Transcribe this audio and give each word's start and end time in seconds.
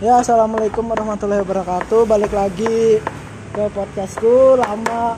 Ya, 0.00 0.16
assalamualaikum 0.16 0.88
warahmatullahi 0.88 1.44
wabarakatuh. 1.44 2.08
Balik 2.08 2.32
lagi 2.32 3.04
ke 3.52 3.64
podcastku. 3.68 4.56
Lama, 4.56 5.12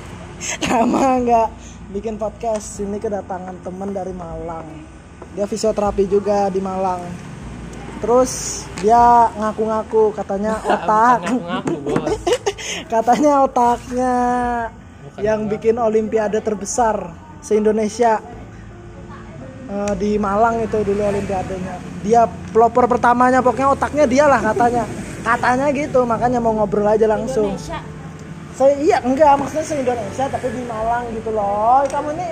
lama 0.72 1.04
nggak 1.20 1.48
bikin 1.92 2.16
podcast. 2.16 2.80
Ini 2.80 3.04
kedatangan 3.04 3.60
teman 3.60 3.92
dari 3.92 4.16
Malang. 4.16 4.64
Dia 5.36 5.44
fisioterapi 5.44 6.08
juga 6.08 6.48
di 6.48 6.56
Malang. 6.56 7.04
Terus 8.00 8.64
dia 8.80 9.28
ngaku-ngaku 9.36 10.16
katanya 10.16 10.56
otak, 10.72 11.28
Ngaku-ngaku 11.28 11.74
bos. 11.84 12.16
katanya 12.96 13.44
otaknya 13.44 14.14
yang 15.20 15.52
bikin 15.52 15.76
Olimpiade 15.76 16.40
terbesar 16.40 17.12
se 17.44 17.60
Eh, 19.64 19.94
di 19.96 20.20
Malang 20.20 20.60
itu 20.60 20.76
dulu 20.84 21.00
Olimpiadenya. 21.08 21.80
Dia 22.04 22.28
pelopor 22.52 22.84
pertamanya, 22.84 23.40
pokoknya 23.40 23.72
otaknya 23.72 24.04
dia 24.04 24.24
lah 24.28 24.40
katanya. 24.52 24.84
Katanya 25.24 25.72
gitu, 25.72 26.04
makanya 26.04 26.36
mau 26.36 26.52
ngobrol 26.52 26.84
aja 26.84 27.08
langsung. 27.08 27.56
Indonesia 27.56 27.80
Saya 28.54 28.78
iya 28.78 29.02
enggak 29.02 29.34
maksudnya 29.34 29.66
se 29.66 29.74
Indonesia 29.74 30.30
tapi 30.30 30.46
di 30.52 30.62
Malang 30.68 31.10
gitu 31.16 31.32
loh. 31.32 31.82
Kamu 31.90 32.12
ini 32.14 32.28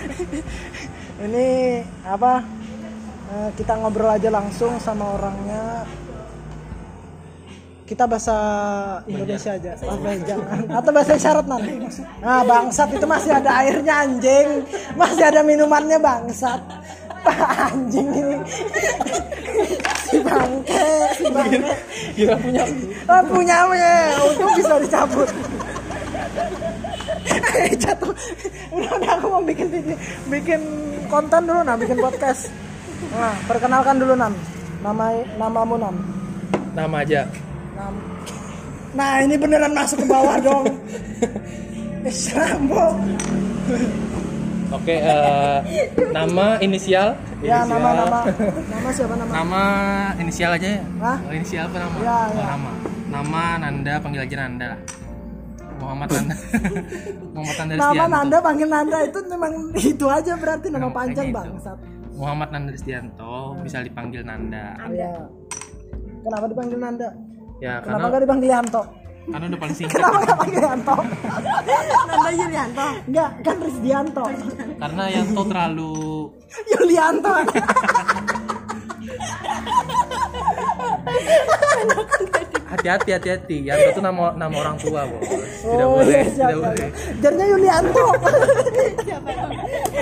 ini 1.26 1.48
apa? 2.06 2.44
Eh, 3.32 3.50
kita 3.56 3.80
ngobrol 3.80 4.12
aja 4.12 4.28
langsung 4.28 4.76
sama 4.78 5.16
orangnya. 5.16 5.88
Kita 7.90 8.06
bahasa 8.06 8.36
Indonesia 9.10 9.50
aja, 9.50 9.74
jangan 9.74 10.62
atau 10.70 10.90
bahasa 10.94 11.18
isyarat 11.18 11.42
nanti. 11.50 11.74
Nah, 12.22 12.46
bangsat 12.46 12.94
itu 12.94 13.02
masih 13.02 13.34
ada 13.34 13.50
airnya 13.66 14.06
anjing, 14.06 14.62
masih 14.94 15.26
ada 15.26 15.42
minumannya 15.42 15.98
bangsat. 15.98 16.62
anjing 17.66 18.08
ini 18.14 18.38
si 20.06 20.22
bangke, 20.22 20.86
si 21.18 21.24
bangke. 21.34 21.74
Kira 22.14 22.38
punya 22.38 22.62
Ah, 23.10 23.22
punya 23.26 23.56
ya, 23.74 24.22
untung 24.22 24.54
bisa 24.54 24.74
dicabut. 24.78 25.28
Eh, 27.26 27.74
jatuh. 27.82 28.14
Udah, 28.70 28.90
udah 29.02 29.10
aku 29.18 29.26
mau 29.34 29.42
bikin 29.42 29.66
video, 29.66 29.98
bikin 30.30 30.62
konten 31.10 31.42
dulu 31.42 31.66
nah, 31.66 31.74
bikin 31.74 31.98
podcast. 31.98 32.54
Nah, 33.10 33.34
perkenalkan 33.50 33.98
dulu 33.98 34.14
Nam. 34.14 34.38
Nama 34.78 35.26
namamu 35.42 35.74
Nam. 35.74 35.96
nama 36.70 37.02
aja. 37.02 37.26
Nam. 37.80 37.94
Nah, 38.90 39.10
ini 39.22 39.34
beneran 39.34 39.72
masuk 39.72 40.02
ke 40.02 40.06
bawah 40.06 40.36
dong. 40.46 40.66
Islambo. 42.02 42.84
Oke, 44.70 44.94
eh, 44.94 45.56
nama 46.12 46.60
inisial. 46.60 47.16
Ya, 47.40 47.64
Inisial. 47.64 47.68
nama 47.72 47.88
nama 47.96 48.18
nama 48.72 48.88
siapa 48.92 49.14
nama? 49.16 49.30
Nama 49.32 49.62
inisial 50.16 50.50
aja 50.54 50.68
ya. 50.70 50.82
Hah? 51.00 51.16
Oh, 51.18 51.32
inisial 51.32 51.64
apa 51.66 51.76
nama? 51.80 51.96
Ya, 51.98 52.16
Oh, 52.20 52.26
ya. 52.30 52.44
nama. 52.46 52.70
Nama 53.10 53.42
Nanda, 53.58 53.94
panggil 53.98 54.20
aja 54.22 54.36
Nanda. 54.38 54.70
Muhammad 55.80 56.08
Nanda. 56.12 56.34
Muhammad 57.34 57.56
Nanda 57.58 57.74
Nama 57.74 57.88
Ristianto. 57.88 58.12
Nanda 58.12 58.36
panggil 58.38 58.68
Nanda 58.68 58.98
itu 59.02 59.18
memang 59.26 59.52
itu 59.74 60.06
aja 60.06 60.32
berarti 60.36 60.66
nama 60.68 60.80
Nama 60.82 60.92
panjang 60.92 61.24
kayaknya 61.24 61.40
itu. 61.40 61.50
bangsat. 61.56 61.78
Muhammad 62.12 62.48
Nanda 62.52 62.70
Ristianto, 62.70 63.34
bisa 63.58 63.78
dipanggil 63.80 64.22
Nanda. 64.22 64.66
Iya. 64.86 65.12
Kenapa 66.20 66.44
dipanggil 66.46 66.78
Nanda? 66.78 67.08
Ya, 67.60 67.76
Kenapa 67.78 67.86
karena 67.86 68.06
nggak 68.08 68.22
dipanggil 68.24 68.50
Yanto? 68.50 68.82
karena 69.30 69.46
udah 69.46 69.60
paling 69.60 69.76
singkat. 69.76 69.94
Kenapa 69.94 70.16
nggak 70.18 70.38
panggil 70.38 70.62
Yanto? 70.64 70.94
Nanda 72.08 72.30
Yulianto 72.32 72.86
Enggak, 73.06 73.30
kan 73.40 73.56
Rizdianto. 73.60 74.24
karena 74.80 75.02
Yanto 75.08 75.42
terlalu 75.44 75.94
Yulianto. 76.66 77.32
hati-hati 82.66 83.10
hati-hati. 83.12 83.56
Yanto 83.66 83.86
itu 83.90 84.00
nama 84.00 84.32
nama 84.34 84.54
orang 84.56 84.76
tua, 84.78 85.00
Bos. 85.06 85.26
Tidak 85.26 85.86
Oh, 85.86 85.98
boleh, 85.98 86.06
iya, 86.08 86.22
siap, 86.26 86.48
tidak 86.48 86.58
boleh. 86.58 86.88
Jadinya 87.20 87.46
Yulianto. 87.46 88.04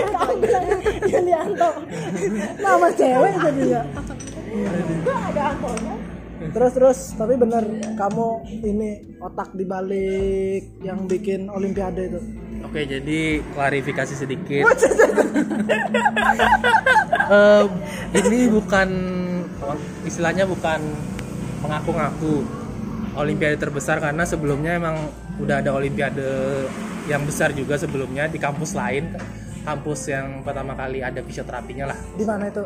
Kamu 0.09 0.33
Yulianto. 1.07 1.71
Nama 2.59 2.87
cewek 2.93 3.33
jadinya. 3.41 3.83
Terus 6.39 6.73
terus, 6.73 6.99
tapi 7.19 7.35
bener 7.35 7.67
kamu 7.99 8.27
ini 8.63 9.19
otak 9.19 9.51
dibalik 9.59 10.63
yang 10.87 11.11
bikin 11.11 11.51
Olimpiade 11.51 12.07
itu. 12.07 12.21
Oke, 12.63 12.87
jadi 12.87 13.43
klarifikasi 13.55 14.15
sedikit. 14.15 14.63
Eh, 17.29 17.65
ini 18.23 18.39
bukan 18.51 18.89
istilahnya 20.07 20.47
bukan 20.47 20.79
mengaku-ngaku 21.61 22.47
Olimpiade 23.19 23.59
terbesar 23.59 23.99
karena 23.99 24.23
sebelumnya 24.23 24.79
emang 24.79 25.11
udah 25.43 25.59
ada 25.59 25.75
Olimpiade 25.75 26.23
yang 27.11 27.27
besar 27.27 27.51
juga 27.51 27.75
sebelumnya 27.75 28.31
di 28.31 28.39
kampus 28.39 28.79
lain, 28.79 29.11
kampus 29.67 30.07
yang 30.07 30.47
pertama 30.47 30.77
kali 30.79 31.03
ada 31.03 31.19
fisioterapinya 31.25 31.91
lah 31.91 31.99
Di 32.15 32.23
mana 32.23 32.47
itu? 32.47 32.63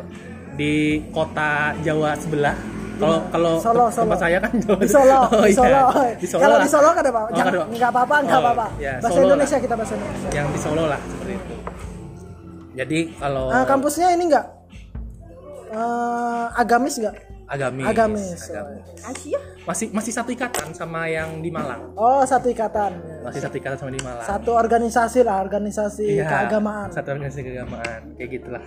di 0.53 1.01
kota 1.09 1.73
Jawa 1.81 2.13
sebelah. 2.13 2.82
Kalau 2.93 3.17
kalau 3.27 3.53
Solo, 3.57 3.85
te- 3.85 3.95
tempat 3.95 4.13
Solo. 4.13 4.23
saya 4.23 4.37
kan 4.37 4.51
Jawa. 4.55 4.77
Di 4.77 4.87
Solo, 4.87 5.17
Oh, 5.23 5.29
di 5.41 5.49
iya. 5.49 5.55
Solo. 5.55 5.81
Di 6.13 6.27
Solo 6.27 6.41
Kalau 6.41 6.57
di 6.57 6.69
Solo 6.69 6.87
kan 6.87 6.99
ada 6.99 7.09
apa? 7.09 7.19
Oh, 7.19 7.29
Jangan, 7.31 7.53
enggak 7.67 7.89
apa-apa, 7.89 8.15
enggak 8.19 8.35
Oh, 8.35 8.43
apa-apa. 8.43 8.65
ya, 8.77 8.93
bahasa 8.95 9.13
Solo 9.13 9.25
Indonesia 9.25 9.51
lah. 9.51 9.61
kita 9.61 9.73
bahasa 9.73 9.93
Indonesia. 9.93 10.27
Yang 10.31 10.47
di 10.47 10.59
Solo 10.59 10.83
lah 10.85 10.99
seperti 11.03 11.33
itu. 11.33 11.55
Jadi 12.73 12.99
kalau 13.15 13.45
Ah, 13.47 13.63
kampusnya 13.63 14.07
ini 14.11 14.23
enggak? 14.25 14.45
Eh, 15.69 16.45
agamis 16.55 16.95
enggak? 16.97 17.15
agamis, 17.45 17.85
Agamis. 17.85 18.39
agamis. 18.47 18.85
Asia 19.03 19.39
masih 19.63 19.87
masih 19.91 20.11
satu 20.11 20.29
ikatan 20.31 20.69
sama 20.71 21.05
yang 21.05 21.37
di 21.37 21.49
Malang 21.49 21.93
Oh, 21.93 22.23
satu 22.23 22.47
ikatan. 22.47 22.97
masih 23.21 23.39
satu 23.39 23.55
ikatan 23.55 23.77
sama 23.77 23.91
di 23.91 24.01
Malang 24.01 24.21
Satu 24.23 24.51
organisasi 24.53 25.19
lah, 25.21 25.37
organisasi 25.39 26.07
Iya, 26.13 26.25
keagamaan. 26.25 26.89
satu 26.89 27.09
organisasi 27.11 27.39
keagamaan 27.43 28.01
kayak 28.15 28.29
gitulah 28.33 28.63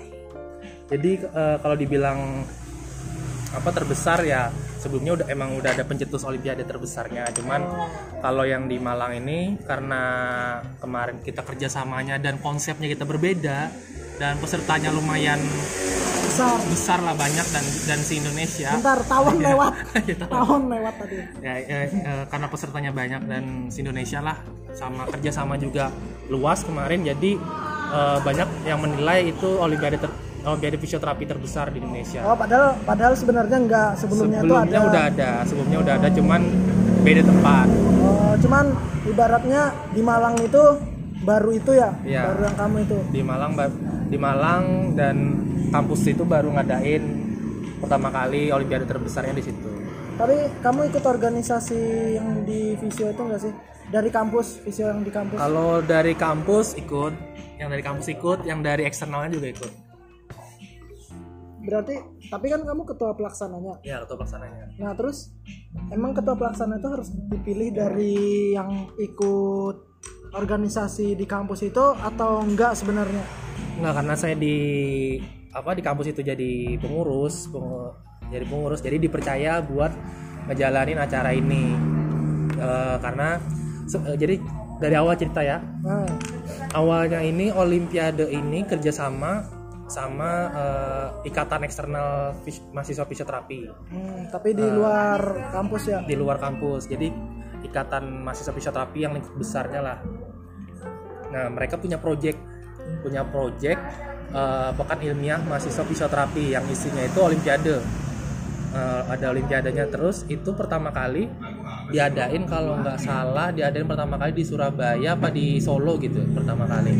jadi 0.86 1.12
eh, 1.24 1.56
kalau 1.58 1.74
dibilang 1.74 2.46
apa 3.56 3.70
terbesar 3.72 4.20
ya 4.22 4.52
sebelumnya 4.78 5.22
udah 5.22 5.26
emang 5.32 5.56
udah 5.56 5.72
ada 5.72 5.84
pencetus 5.88 6.22
olimpiade 6.28 6.62
terbesarnya 6.62 7.26
cuman 7.32 7.60
kalau 8.20 8.44
yang 8.44 8.68
di 8.68 8.76
Malang 8.76 9.18
ini 9.18 9.56
karena 9.64 10.02
kemarin 10.78 11.24
kita 11.24 11.40
kerjasamanya 11.42 12.20
dan 12.20 12.38
konsepnya 12.38 12.86
kita 12.86 13.08
berbeda 13.08 13.72
dan 14.20 14.36
pesertanya 14.40 14.92
lumayan 14.92 15.40
Besar. 16.26 16.58
besar 16.68 16.98
lah 17.00 17.16
banyak 17.16 17.46
dan 17.48 17.64
dan 17.88 17.98
se 18.04 18.20
Indonesia 18.20 18.76
Bentar, 18.76 19.00
tahun 19.08 19.40
lewat. 19.46 19.72
Ya, 20.10 20.14
tahu. 20.20 20.32
tahun 20.36 20.62
lewat 20.68 20.94
tadi. 21.00 21.16
ya, 21.40 21.54
ya, 21.64 21.78
eh, 21.88 22.24
karena 22.28 22.46
pesertanya 22.52 22.90
banyak 22.92 23.22
dan 23.24 23.44
se 23.72 23.80
Indonesia 23.80 24.20
lah 24.20 24.36
sama 24.76 25.08
kerjasama 25.08 25.56
juga 25.56 25.88
luas 26.28 26.60
kemarin 26.66 27.08
jadi 27.08 27.40
eh, 27.94 28.18
banyak 28.20 28.48
yang 28.68 28.84
menilai 28.84 29.32
itu 29.32 29.48
olimpiade 29.56 29.96
ter, 29.96 30.12
olimpiade 30.46 30.76
fisioterapi 30.76 31.24
terbesar 31.24 31.68
di 31.68 31.78
Indonesia 31.78 32.22
Oh, 32.22 32.34
padahal 32.34 32.78
padahal 32.80 33.12
sebenarnya 33.12 33.58
enggak 33.58 33.90
sebelumnya, 33.98 34.40
sebelumnya 34.40 34.66
itu 34.68 34.76
ada. 34.76 34.88
udah 34.88 35.02
ada 35.04 35.30
sebelumnya 35.42 35.78
udah 35.80 35.94
ada 35.98 36.08
cuman 36.08 36.40
beda 37.02 37.22
tempat 37.22 37.66
Oh, 37.98 38.32
cuman 38.38 38.64
ibaratnya 39.04 39.62
di 39.90 40.00
Malang 40.00 40.38
itu 40.38 40.62
baru 41.20 41.50
itu 41.50 41.74
ya, 41.74 41.90
Iya. 42.00 42.22
baru 42.24 42.40
yang 42.44 42.56
kamu 42.56 42.76
itu. 42.86 42.98
di 43.10 43.20
Malang 43.20 43.52
di 44.06 44.16
Malang 44.16 44.64
dan 44.94 45.16
kampus 45.68 46.06
itu 46.06 46.22
baru 46.22 46.48
ngadain 46.52 47.02
pertama 47.76 48.08
kali 48.08 48.48
olimpiade 48.48 48.86
terbesarnya 48.86 49.34
di 49.34 49.42
situ 49.42 49.68
Tapi 50.16 50.32
kamu 50.58 50.88
ikut 50.88 51.04
organisasi 51.04 51.80
yang 52.14 52.40
di 52.42 52.72
Visio 52.74 53.10
itu 53.10 53.20
enggak 53.20 53.42
sih? 53.42 53.52
Dari 53.86 54.08
kampus, 54.08 54.64
Visio 54.64 54.88
yang 54.88 55.02
di 55.02 55.10
kampus. 55.10 55.36
kalau 55.36 55.78
dari 55.78 56.16
kampus 56.16 56.72
ikut 56.74 57.12
yang 57.56 57.68
dari 57.68 57.80
kampus 57.80 58.06
ikut 58.08 58.38
yang 58.42 58.60
dari 58.60 58.82
eksternalnya 58.82 59.30
juga 59.30 59.48
ikut 59.50 59.70
Berarti 61.66 61.94
tapi 62.24 62.46
kan 62.46 62.62
kamu 62.62 62.86
ketua 62.86 63.10
pelaksananya. 63.12 63.82
ya 63.82 63.98
ketua 64.00 64.16
pelaksananya 64.16 64.78
Nah, 64.78 64.94
terus 64.94 65.34
emang 65.90 66.14
ketua 66.14 66.34
pelaksana 66.34 66.78
itu 66.78 66.88
harus 66.88 67.08
dipilih 67.10 67.68
dari 67.70 68.14
yang 68.52 68.70
ikut 68.94 69.76
organisasi 70.32 71.14
di 71.14 71.24
kampus 71.24 71.64
itu 71.64 71.84
atau 71.96 72.38
enggak 72.40 72.76
sebenarnya? 72.76 73.24
Enggak 73.76 73.94
karena 73.94 74.14
saya 74.14 74.34
di 74.34 74.56
apa 75.50 75.72
di 75.72 75.82
kampus 75.82 76.06
itu 76.08 76.20
jadi 76.20 76.52
pengurus, 76.76 77.48
pengu- 77.48 77.96
jadi 78.28 78.44
pengurus, 78.44 78.80
jadi 78.80 78.96
dipercaya 78.96 79.58
buat 79.60 79.90
ngejalanin 80.46 80.98
acara 80.98 81.32
ini. 81.32 81.72
Eh, 82.52 82.96
karena 83.00 83.40
se- 83.84 84.02
eh, 84.02 84.16
jadi 84.16 84.38
dari 84.76 84.94
awal 84.94 85.16
cerita 85.16 85.40
ya, 85.40 85.58
Nah, 85.80 86.04
awalnya 86.72 87.20
ini 87.20 87.48
Olimpiade 87.48 88.28
ini 88.28 88.60
kerjasama 88.62 89.40
sama 89.86 90.30
eh, 90.50 91.08
ikatan 91.30 91.62
eksternal 91.62 92.34
fis- 92.42 92.62
mahasiswa 92.74 93.06
fisioterapi 93.06 93.70
hmm, 93.70 94.34
tapi 94.34 94.50
di 94.52 94.66
luar 94.66 95.50
kampus 95.54 95.82
ya. 95.86 96.02
di 96.02 96.14
luar 96.18 96.42
kampus. 96.42 96.90
Jadi 96.90 97.06
ikatan 97.62 98.26
mahasiswa 98.26 98.52
fisioterapi 98.54 98.98
yang 99.02 99.14
lingkup 99.14 99.34
besarnya 99.38 99.80
lah. 99.82 99.98
Nah 101.30 101.46
mereka 101.50 101.78
punya 101.78 101.98
project, 102.02 102.38
punya 103.02 103.22
project 103.26 103.80
eh, 104.34 104.70
pekan 104.74 104.98
ilmiah 105.02 105.40
mahasiswa 105.46 105.86
fisioterapi 105.86 106.54
yang 106.54 106.66
isinya 106.66 107.02
itu 107.06 107.18
Olimpiade. 107.22 107.78
Eh, 108.76 109.02
ada 109.08 109.32
olimpiadanya 109.32 109.88
terus 109.88 110.28
itu 110.28 110.52
pertama 110.52 110.92
kali 110.92 111.32
diadain 111.90 112.44
kalau 112.44 112.82
nggak 112.82 112.98
salah 112.98 113.54
diadain 113.54 113.86
pertama 113.86 114.18
kali 114.18 114.34
di 114.34 114.44
Surabaya 114.44 115.14
apa 115.14 115.30
di 115.30 115.56
Solo 115.62 115.96
gitu 116.02 116.20
pertama 116.36 116.68
kali. 116.68 116.92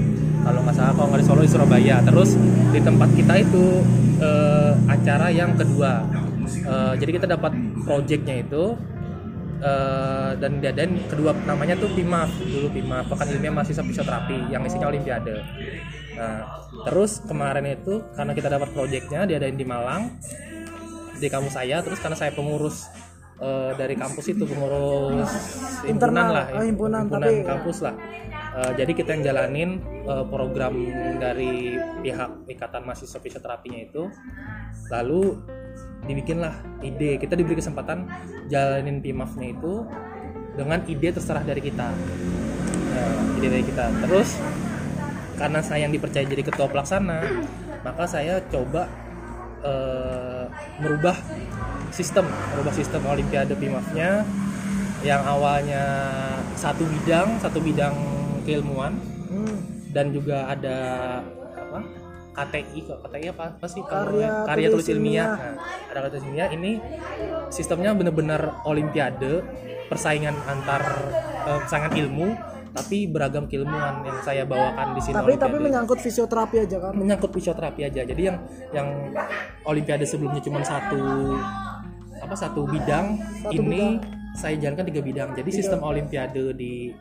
Kalau 0.47 0.63
nggak 0.63 0.77
salah 0.79 0.93
kalau 0.95 1.09
nggak 1.11 1.23
di 1.23 1.27
Solo 1.27 1.41
di 1.43 1.51
Surabaya. 1.51 1.97
Terus 2.07 2.31
di 2.71 2.81
tempat 2.81 3.11
kita 3.19 3.35
itu 3.43 3.83
eh, 4.23 4.73
acara 4.87 5.29
yang 5.35 5.59
kedua. 5.59 6.07
Eh, 6.47 6.95
jadi 7.03 7.11
kita 7.19 7.27
dapat 7.27 7.53
projectnya 7.83 8.47
itu 8.47 8.79
eh, 9.59 10.31
dan 10.39 10.63
diadain 10.63 10.95
kedua 11.11 11.35
namanya 11.43 11.75
tuh 11.75 11.91
PIMAF 11.91 12.31
dulu 12.39 12.71
PIMAF 12.71 13.11
Pekan 13.11 13.27
Ilmiah 13.35 13.53
Mahasiswa 13.55 13.83
Fisioterapi 13.83 14.55
yang 14.55 14.63
isinya 14.63 14.87
Olimpiade. 14.87 15.43
Nah 16.15 16.63
terus 16.87 17.19
kemarin 17.27 17.67
itu 17.67 18.07
karena 18.15 18.33
kita 18.33 18.47
dapat 18.47 18.71
projectnya 18.71 19.27
diadain 19.27 19.59
di 19.59 19.67
Malang 19.67 20.15
di 21.17 21.29
kampus 21.33 21.55
saya 21.57 21.81
terus 21.81 21.99
karena 22.01 22.17
saya 22.17 22.33
pengurus 22.33 22.87
eh, 23.41 23.73
dari 23.77 23.95
kampus 23.97 24.33
itu 24.33 24.45
pengurus 24.45 25.31
himpunan 25.85 25.91
Internal, 25.91 26.29
lah 26.33 26.47
oh, 26.57 26.65
himpunan, 26.65 27.03
himpunan 27.09 27.29
tapi- 27.29 27.47
kampus 27.47 27.79
lah. 27.85 27.95
Eh, 28.57 28.73
jadi 28.73 28.93
kita 28.97 29.09
yang 29.13 29.23
jalanin 29.33 29.71
eh, 30.09 30.25
program 30.33 30.75
dari 31.21 31.77
pihak 32.01 32.49
ikatan 32.49 32.83
mahasiswa 32.89 33.21
fisioterapinya 33.21 33.81
itu. 33.85 34.09
Lalu 34.89 35.37
dibikinlah 36.07 36.55
ide 36.81 37.19
kita 37.21 37.35
diberi 37.37 37.59
kesempatan 37.59 38.07
jalanin 38.49 39.03
PIMAF-nya 39.05 39.53
itu 39.53 39.85
dengan 40.57 40.81
ide 40.89 41.09
terserah 41.13 41.45
dari 41.45 41.61
kita. 41.61 41.93
Nah, 42.97 43.13
ide 43.37 43.49
dari 43.53 43.65
kita. 43.67 43.93
Terus 44.09 44.41
karena 45.37 45.61
saya 45.61 45.85
yang 45.85 45.93
dipercaya 45.93 46.25
jadi 46.25 46.43
ketua 46.49 46.65
pelaksana 46.73 47.21
maka 47.85 48.09
saya 48.09 48.41
coba 48.49 48.89
eh, 49.63 50.36
merubah 50.77 51.17
sistem 51.89 52.25
merubah 52.53 52.73
sistem 52.73 53.03
olimpiade 53.05 53.55
PIMAF-nya 53.55 54.25
yang 55.01 55.23
awalnya 55.23 55.85
satu 56.55 56.83
bidang 56.85 57.39
satu 57.39 57.59
bidang 57.61 57.95
keilmuan 58.43 58.97
Hmm. 59.27 59.59
dan 59.91 60.15
juga 60.15 60.47
ada 60.47 60.79
apa? 61.53 61.83
KTI 62.33 62.79
kok 62.85 62.99
KTI 63.03 63.27
apa? 63.33 63.45
Apa 63.59 63.67
sih 63.67 63.83
Karya 63.83 64.47
karya 64.47 64.69
tulis 64.71 64.87
tulis 64.87 64.95
ilmiah. 64.95 65.35
ilmiah. 65.35 65.35
Nah, 65.35 65.55
ada 65.91 65.99
karya 65.99 66.11
tulis 66.15 66.25
ilmiah. 66.25 66.49
Ini 66.53 66.71
sistemnya 67.49 67.91
benar-benar 67.91 68.63
olimpiade 68.63 69.43
persaingan 69.89 70.39
antar 70.47 70.83
eh, 71.43 71.59
persaingan 71.59 71.91
ilmu 71.97 72.27
tapi 72.77 73.09
beragam 73.09 73.49
keilmuan 73.49 74.05
yang 74.05 74.19
saya 74.21 74.45
bawakan 74.45 74.93
di 74.93 75.01
sini 75.01 75.15
Tapi 75.17 75.33
tapi 75.41 75.57
Olimpiade. 75.57 75.65
menyangkut 75.65 75.99
fisioterapi 76.05 76.57
aja 76.69 76.77
kan. 76.77 76.93
menyangkut 76.93 77.31
fisioterapi 77.33 77.81
aja 77.89 78.01
jadi 78.05 78.23
yang 78.29 78.37
yang 78.77 78.89
olimpiade 79.65 80.05
sebelumnya 80.05 80.45
cuma 80.45 80.61
satu 80.61 81.01
apa 82.21 82.35
satu 82.37 82.69
bidang 82.69 83.17
Satu 83.41 83.57
ini 83.57 83.97
saya 84.37 84.61
jalankan 84.61 84.93
tiga 84.93 85.01
bidang 85.01 85.29
jadi 85.33 85.49
sistem 85.49 85.81
olimpiade 85.81 86.53
di 86.53 86.93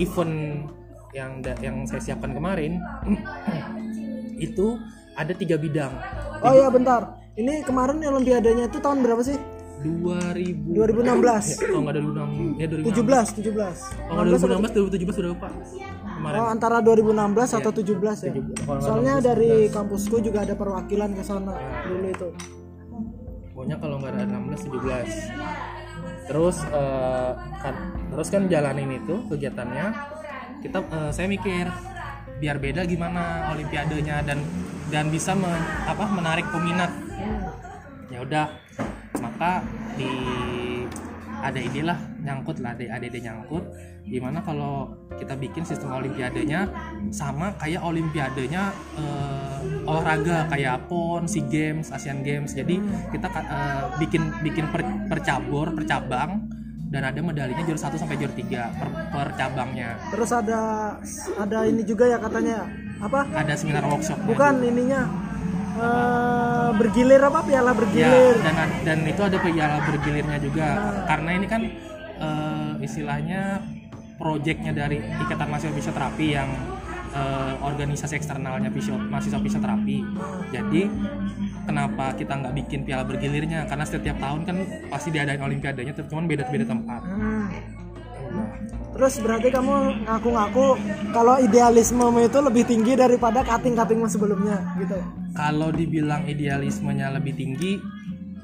event 0.00 0.64
yang 1.12 1.44
yang 1.60 1.84
saya 1.84 2.00
siapkan 2.00 2.32
kemarin 2.32 2.80
itu 4.40 4.80
ada 5.14 5.36
tiga 5.36 5.60
bidang 5.60 5.92
Oh 6.40 6.56
iya 6.56 6.72
bentar. 6.72 7.20
Ini 7.36 7.60
kemarin 7.68 8.00
olimpiadanya 8.00 8.72
itu 8.72 8.80
tahun 8.80 9.04
berapa 9.04 9.20
sih? 9.20 9.36
2000 9.80 10.76
2016. 10.76 11.56
kalau 11.58 11.80
nggak 11.80 11.94
2006 11.96 12.60
ya 12.60 12.66
17, 12.68 13.40
17. 13.40 13.40
2016 13.40 14.04
kalau 14.04 14.20
nggak 14.60 14.72
2016 14.74 14.76
2017 14.92 15.16
sudah 15.16 15.30
lupa 15.30 15.48
kemarin 16.10 16.36
Oh, 16.36 16.46
antara 16.46 16.76
2016 16.78 17.16
atau 17.54 17.70
17 17.70 17.88
ya. 18.20 18.30
17. 18.30 18.60
Kalau 18.60 18.76
nggak 18.76 18.84
Soalnya 18.84 19.14
16, 19.16 19.24
dari 19.24 19.50
kampusku 19.68 20.16
juga 20.20 20.38
ada 20.42 20.54
perwakilan 20.54 21.10
ke 21.10 21.22
sana 21.22 21.54
dulu 21.82 22.06
itu. 22.06 22.28
pokoknya 23.50 23.76
kalau 23.76 23.96
nggak 23.98 24.12
ada 24.14 24.24
16 24.26 24.68
17 24.68 25.04
terus 26.26 26.56
eh, 26.62 27.30
kan 27.58 27.74
terus 28.08 28.28
kan 28.28 28.42
jalanin 28.46 28.90
itu 28.94 29.14
kegiatannya 29.26 29.86
kita 30.60 30.78
eh, 30.82 31.10
saya 31.10 31.26
mikir 31.26 31.68
biar 32.38 32.56
beda 32.56 32.84
gimana 32.84 33.22
olimpiadenya 33.50 34.22
dan 34.22 34.40
dan 34.88 35.08
bisa 35.08 35.32
men- 35.34 35.50
apa 35.84 36.04
menarik 36.08 36.46
peminat 36.48 36.88
ya 38.08 38.18
udah 38.20 38.44
maka 39.20 39.62
di 39.94 40.10
ada 41.40 41.56
ide 41.56 41.80
lah 41.84 41.96
nyangkut 42.20 42.60
lah 42.60 42.76
ada 42.76 42.84
ada 43.00 43.04
ide 43.04 43.20
nyangkut 43.24 43.64
gimana 44.04 44.44
kalau 44.44 44.92
kita 45.16 45.36
bikin 45.36 45.62
sistem 45.62 45.92
olimpiadenya 45.92 46.68
sama 47.12 47.52
kayak 47.60 47.84
olimpiadenya 47.84 48.72
eh, 48.96 49.40
olahraga 49.84 50.48
kayak 50.48 50.88
pon 50.88 51.28
sea 51.28 51.44
games 51.46 51.92
asian 51.92 52.24
games. 52.24 52.56
Jadi 52.56 52.80
kita 53.12 53.28
eh, 53.28 53.84
bikin 54.00 54.22
bikin 54.40 54.66
per, 54.72 54.82
per 55.06 55.18
cabur 55.20 55.72
per 55.76 55.84
cabang 55.84 56.48
dan 56.90 57.06
ada 57.06 57.22
medalinya 57.22 57.62
juara 57.62 57.78
1 57.78 58.02
sampai 58.02 58.18
juara 58.18 58.34
3 58.34 58.50
per, 58.50 58.88
per 59.14 59.28
cabangnya. 59.38 59.94
Terus 60.10 60.30
ada 60.34 60.60
ada 61.38 61.58
ini 61.68 61.86
juga 61.86 62.10
ya 62.10 62.18
katanya 62.18 62.66
apa? 63.00 63.24
ada 63.32 63.56
seminar 63.56 63.84
workshop 63.88 64.18
Bukan 64.28 64.60
ininya 64.60 65.08
eh, 65.78 66.68
bergilir 66.74 67.22
apa 67.22 67.40
piala 67.44 67.70
Ya, 67.70 67.76
bergilir. 67.76 68.34
dan 68.42 68.54
dan 68.82 68.98
itu 69.04 69.20
ada 69.22 69.36
piala 69.38 69.76
bergilirnya 69.84 70.38
juga 70.40 70.68
karena 71.06 71.30
ini 71.36 71.46
kan 71.46 71.62
eh, 72.18 72.72
istilahnya 72.80 73.62
proyeknya 74.16 74.72
dari 74.76 75.00
Ikatan 75.00 75.48
Mahasiswa 75.48 75.72
Fisioterapi 75.72 76.26
yang 76.28 76.48
eh, 77.10 77.54
organisasi 77.60 78.20
eksternalnya 78.20 78.70
fisio, 78.70 78.94
mahasiswa 78.94 79.40
fisioterapi. 79.40 79.96
Jadi 80.52 80.82
kenapa 81.64 82.12
kita 82.14 82.32
nggak 82.38 82.54
bikin 82.54 82.80
piala 82.84 83.02
bergilirnya? 83.02 83.64
Karena 83.66 83.84
setiap 83.88 84.16
tahun 84.20 84.44
kan 84.46 84.56
pasti 84.92 85.08
diadain 85.10 85.40
olimpiadanya, 85.40 85.96
cuman 86.06 86.28
beda-beda 86.28 86.64
tempat. 86.68 87.00
Hmm. 87.02 87.48
Terus 89.00 89.16
berarti 89.24 89.48
kamu 89.48 90.04
ngaku-ngaku 90.04 90.76
kalau 91.16 91.40
idealismemu 91.40 92.20
itu 92.28 92.38
lebih 92.44 92.68
tinggi 92.68 92.92
daripada 93.00 93.40
cutting-cuttingmu 93.40 94.04
sebelumnya 94.12 94.60
gitu. 94.76 95.00
Kalau 95.32 95.72
dibilang 95.72 96.28
idealismenya 96.28 97.08
lebih 97.16 97.32
tinggi, 97.32 97.80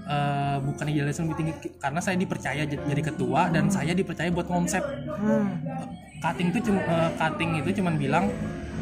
eh, 0.08 0.56
bukan 0.64 0.87
idealisme 0.88 1.29
lebih 1.29 1.38
tinggi 1.44 1.53
karena 1.76 2.00
saya 2.00 2.17
dipercaya 2.17 2.64
jadi 2.64 3.03
ketua 3.05 3.53
dan 3.53 3.69
saya 3.69 3.93
dipercaya 3.93 4.32
buat 4.32 4.49
konsep 4.49 4.81
Hmm. 5.20 5.61
cutting 6.25 6.49
itu 6.49 6.73
cuma 6.73 7.12
cutting 7.20 7.61
itu 7.61 7.70
cuman 7.76 7.94
bilang 8.00 8.25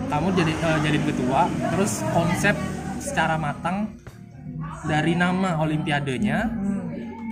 kamu 0.07 0.31
jadi 0.31 0.53
eh, 0.55 0.79
jadi 0.79 0.99
ketua 1.03 1.51
terus 1.75 2.07
konsep 2.15 2.55
secara 3.03 3.35
matang 3.35 3.91
dari 4.87 5.19
nama 5.19 5.59
olimpiadenya 5.59 6.39
Hmm. 6.47 6.84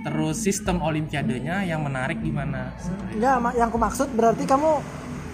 Terus 0.03 0.35
sistem 0.37 0.79
olimpiadenya 0.79 1.63
yang 1.63 1.79
menarik 1.79 2.19
gimana 2.19 2.75
Enggak, 3.09 3.35
ma- 3.39 3.55
yang 3.55 3.67
aku 3.67 3.79
maksud 3.79 4.07
berarti 4.11 4.43
kamu 4.43 4.71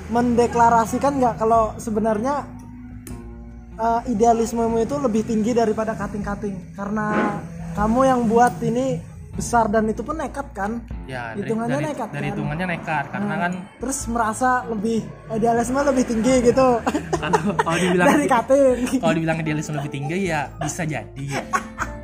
mendeklarasikan 0.10 1.18
nggak 1.18 1.36
kalau 1.38 1.74
sebenarnya 1.76 2.46
eh, 3.76 4.02
idealismemu 4.08 4.78
itu 4.80 4.96
lebih 4.98 5.22
tinggi 5.24 5.52
daripada 5.52 5.94
cutting-cutting 5.94 6.74
karena 6.74 7.38
kamu 7.74 8.00
yang 8.04 8.22
buat 8.26 8.58
ini 8.62 9.00
besar 9.30 9.72
dan 9.72 9.88
itu 9.88 10.04
pun 10.04 10.20
nekat 10.20 10.52
kan? 10.52 10.84
Ya 11.08 11.32
dari, 11.32 11.48
Hitungannya 11.48 11.80
dari, 11.80 11.88
nekat, 11.88 12.08
dari 12.12 12.20
kan? 12.20 12.32
hitungannya 12.36 12.66
nekat 12.68 13.06
karena 13.08 13.34
kan 13.40 13.52
terus 13.80 14.00
merasa 14.12 14.50
lebih 14.68 15.00
idealisme 15.32 15.80
lebih 15.80 16.04
tinggi 16.04 16.34
gitu. 16.44 16.68
Kalau 17.16 17.40
kalau 17.56 17.78
dibilang 17.80 18.08
dari 18.14 18.28
cutting 18.28 18.76
kalau 19.00 19.14
dibilang 19.16 19.38
idealisme 19.40 19.74
lebih 19.74 19.92
tinggi 19.92 20.18
ya 20.28 20.52
bisa 20.60 20.84
jadi 20.84 21.28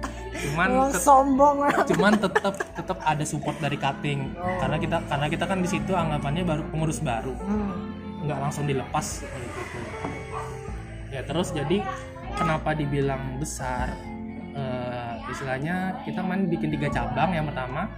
cuman 0.46 0.70
tet- 0.88 1.02
sombong 1.02 1.58
cuman 1.88 2.14
tetap 2.16 2.54
tetap 2.56 2.98
ada 3.02 3.24
support 3.24 3.58
dari 3.58 3.75
cutting. 3.75 4.32
Karena 4.36 4.78
kita 4.78 4.98
karena 5.04 5.28
kita 5.28 5.46
kan 5.46 5.60
di 5.60 5.68
situ 5.68 5.92
anggapannya 5.92 6.44
baru 6.44 6.64
pengurus 6.70 7.00
baru. 7.00 7.34
Hmm. 7.36 7.74
nggak 8.22 8.40
langsung 8.40 8.66
dilepas. 8.66 9.22
Gitu. 9.22 9.60
ya 11.10 11.22
terus 11.22 11.50
jadi 11.50 11.86
kenapa 12.34 12.74
dibilang 12.74 13.38
besar? 13.38 13.94
Eh, 14.52 15.14
istilahnya 15.28 16.02
kita 16.02 16.20
main 16.20 16.46
bikin 16.46 16.70
tiga 16.70 16.90
cabang. 16.90 17.32
Yang 17.32 17.54
pertama 17.54 17.92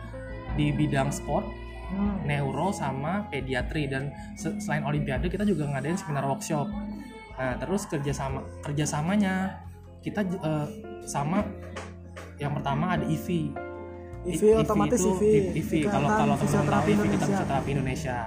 di 0.53 0.69
bidang 0.69 1.09
sport 1.09 1.47
Hmm. 1.87 2.19
neuro 2.23 2.69
sama 2.69 3.23
pediatri. 3.27 3.87
Dan 3.87 4.09
se- 4.35 4.59
selain 4.59 4.83
olimpiade 4.83 5.27
kita 5.27 5.41
juga 5.41 5.63
ngadain 5.65 5.95
seminar 5.95 6.27
workshop. 6.27 6.67
Nah 7.33 7.55
terus 7.55 7.85
kerjasama 7.85 8.43
kerjasamanya. 8.61 9.63
Kita 9.97 10.21
eh, 10.21 10.67
sama 11.03 11.41
yang 12.37 12.53
pertama 12.53 12.93
ada 12.97 13.05
IV 13.05 13.53
IV 14.27 14.43
I- 14.43 14.57
otomatis 14.59 14.99
itu, 14.99 15.11
IV. 15.15 15.55
IV 15.55 15.71
kalau 15.87 16.09
kalau 16.11 16.35
teman-teman 16.35 16.67
tahu 16.67 16.83
IV 16.83 16.87
kita 16.87 17.03
Indonesia. 17.03 17.27
fisioterapi 17.27 17.69
Indonesia. 17.71 18.17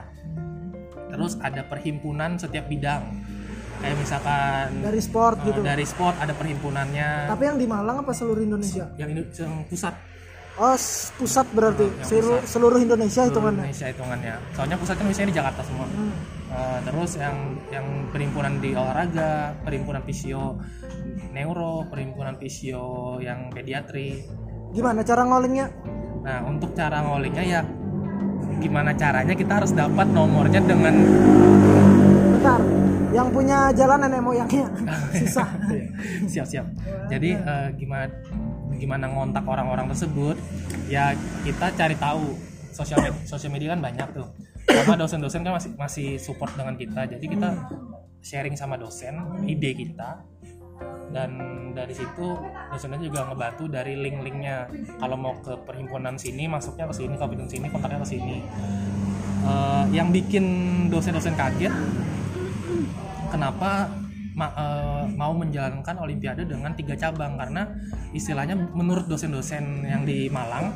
Terus 1.11 1.33
ada 1.43 1.63
perhimpunan 1.67 2.31
setiap 2.39 2.65
bidang. 2.71 3.03
Kayak 3.81 3.97
misalkan 3.97 4.67
dari 4.85 5.01
sport 5.01 5.37
eh, 5.41 5.47
gitu. 5.51 5.61
dari 5.65 5.85
sport 5.89 6.17
ada 6.21 6.33
perhimpunannya. 6.37 7.11
Tapi 7.33 7.43
yang 7.49 7.57
di 7.57 7.67
Malang 7.67 8.05
apa 8.05 8.13
seluruh 8.13 8.45
Indonesia? 8.45 8.93
Yang, 9.01 9.33
yang 9.41 9.65
pusat. 9.67 9.97
Oh 10.61 10.77
pusat 11.17 11.47
berarti. 11.57 11.89
Yang 11.89 12.07
seluruh, 12.13 12.39
pusat. 12.45 12.53
seluruh 12.53 12.79
Indonesia 12.81 13.21
seluruh 13.25 13.33
hitungannya? 13.33 13.65
Indonesia 13.65 13.87
hitungannya. 13.89 14.35
Soalnya 14.53 14.77
pusatnya 14.77 15.05
biasanya 15.09 15.29
di 15.33 15.37
Jakarta 15.37 15.61
semua. 15.65 15.87
Hmm. 15.89 16.13
Eh, 16.51 16.79
terus 16.83 17.11
yang 17.17 17.37
yang 17.73 17.87
perhimpunan 18.13 18.53
di 18.61 18.71
olahraga 18.77 19.57
perhimpunan 19.65 20.03
fisio 20.05 20.61
neuro 21.31 21.87
perhimpunan 21.87 22.37
fisio 22.37 23.17
yang 23.19 23.51
pediatri 23.51 24.23
gimana 24.71 25.03
cara 25.03 25.23
ngolingnya 25.27 25.67
Nah 26.21 26.45
untuk 26.45 26.77
cara 26.77 27.01
ngolingnya 27.01 27.45
ya 27.45 27.61
gimana 28.61 28.93
caranya 28.93 29.33
kita 29.33 29.57
harus 29.57 29.73
dapat 29.73 30.05
nomornya 30.13 30.61
dengan 30.61 30.93
Bentar, 32.37 32.61
yang 33.13 33.29
punya 33.33 33.73
jalan 33.73 34.05
nenek 34.05 34.21
moyangnya 34.21 34.69
susah. 35.21 35.49
siap 36.29 36.45
siap. 36.45 36.67
Jadi 37.09 37.37
eh, 37.37 37.69
gimana 37.77 38.09
gimana 38.77 39.09
ngontak 39.09 39.45
orang-orang 39.49 39.89
tersebut? 39.93 40.37
Ya 40.93 41.17
kita 41.45 41.73
cari 41.73 41.97
tahu 41.97 42.37
sosial 42.73 43.01
med- 43.01 43.25
sosial 43.25 43.53
media 43.53 43.73
kan 43.73 43.81
banyak 43.81 44.09
tuh. 44.13 44.29
Karena 44.69 44.95
dosen-dosen 45.01 45.41
kan 45.41 45.57
masih 45.57 45.71
masih 45.77 46.09
support 46.21 46.53
dengan 46.53 46.77
kita. 46.77 47.09
Jadi 47.09 47.25
kita 47.29 47.49
sharing 48.21 48.57
sama 48.57 48.77
dosen 48.77 49.17
ide 49.49 49.73
kita 49.73 50.21
dan 51.11 51.31
dari 51.75 51.95
situ 51.95 52.39
dosennya 52.71 52.99
juga 53.03 53.27
ngebantu 53.31 53.67
dari 53.71 53.95
link-linknya. 53.99 54.67
Kalau 54.99 55.17
mau 55.19 55.35
ke 55.39 55.55
perhimpunan 55.67 56.15
sini 56.19 56.47
masuknya 56.47 56.87
ke 56.91 56.95
sini 56.95 57.15
kalau 57.19 57.35
sini 57.47 57.67
kontaknya 57.71 58.03
ke 58.03 58.09
sini. 58.09 58.37
Eh, 59.41 59.85
yang 59.95 60.13
bikin 60.13 60.45
dosen-dosen 60.93 61.33
kaget 61.33 61.73
kenapa 63.33 63.89
ma- 64.37 64.55
eh, 64.55 65.05
mau 65.17 65.33
menjalankan 65.33 65.97
olimpiade 65.97 66.45
dengan 66.45 66.75
tiga 66.77 66.95
cabang? 66.95 67.41
Karena 67.41 67.65
istilahnya 68.13 68.55
menurut 68.55 69.09
dosen-dosen 69.09 69.87
yang 69.87 70.05
di 70.05 70.29
Malang 70.29 70.71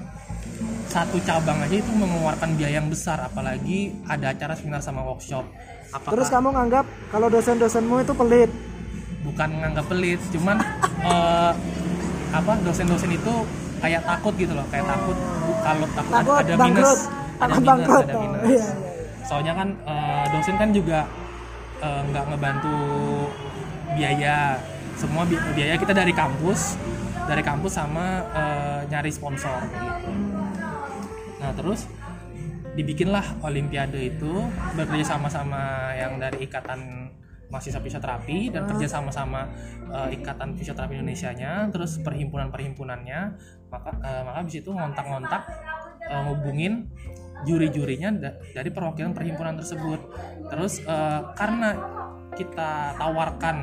satu 0.88 1.18
cabang 1.26 1.58
aja 1.58 1.74
itu 1.74 1.90
mengeluarkan 1.90 2.54
biaya 2.54 2.78
yang 2.78 2.86
besar 2.86 3.18
apalagi 3.18 3.90
ada 4.06 4.30
acara 4.30 4.54
seminar 4.54 4.78
sama 4.80 5.02
workshop. 5.02 5.42
Apakah 5.90 6.14
Terus 6.14 6.28
kamu 6.30 6.48
nganggap 6.54 6.84
kalau 7.10 7.26
dosen-dosenmu 7.30 8.02
itu 8.02 8.14
pelit. 8.14 8.50
Bukan 9.24 9.48
nganggap 9.56 9.86
pelit 9.88 10.20
cuman 10.28 10.56
eh, 11.10 11.52
apa 12.30 12.52
dosen-dosen 12.60 13.10
itu 13.10 13.34
kayak 13.78 14.02
takut 14.02 14.34
gitu 14.34 14.52
loh 14.52 14.66
kayak 14.68 14.84
takut 14.84 15.16
kalau 15.60 15.86
takut, 15.90 16.12
ada- 16.12 16.20
Takut 16.20 16.36
ada, 16.36 16.52
bangkrut. 16.54 16.84
minus 16.84 17.00
ada 17.34 17.52
minus 17.54 17.88
ada 17.98 18.14
Oh, 18.14 18.22
minus. 18.22 18.44
iya, 18.44 18.62
iya, 18.62 18.66
soalnya 19.22 19.52
kan 19.54 19.68
eh, 19.82 20.24
dosen 20.30 20.54
kan 20.54 20.68
juga 20.70 21.00
eh, 21.78 22.00
nggak 22.04 22.24
ngebantu 22.28 22.76
biaya. 23.92 24.60
Semua 24.94 25.26
bi- 25.26 25.42
biaya 25.52 25.74
kita 25.74 25.90
dari 25.90 26.12
kampus 26.12 26.78
dari 27.24 27.42
kampus 27.42 27.72
sama 27.74 28.04
eh, 28.30 28.80
nyari 28.86 29.10
sponsor. 29.10 29.58
Gitu 29.64 30.12
nah 31.34 31.52
terus 31.52 31.84
dibikinlah 32.72 33.22
olimpiade 33.40 34.00
itu 34.08 34.32
bekerja 34.72 35.04
sama 35.06 35.28
sama 35.28 35.62
yang 35.92 36.16
dari 36.16 36.42
ikatan 36.42 37.10
mahasiswa 37.54 37.78
fisioterapi 37.78 38.50
dan 38.50 38.66
kerja 38.66 38.90
sama 38.90 39.08
sama 39.08 39.46
eh, 39.86 40.18
ikatan 40.18 40.52
fisioterapi 40.52 40.98
Indonesia 40.98 41.30
nya 41.32 41.70
terus 41.70 41.96
perhimpunan 41.98 42.50
perhimpunannya 42.50 43.20
maka 43.70 43.90
eh, 44.00 44.22
maka 44.22 44.36
habis 44.40 44.58
itu 44.58 44.68
ngontak-ngontak 44.68 45.42
eh, 46.04 46.20
ngubungin 46.20 46.90
juri-jurinya 47.42 48.08
da- 48.14 48.34
dari 48.50 48.70
perwakilan 48.70 49.12
perhimpunan 49.12 49.54
tersebut. 49.54 50.00
Terus 50.48 50.80
eh, 50.80 51.20
karena 51.32 51.70
kita 52.32 52.70
tawarkan 52.96 53.56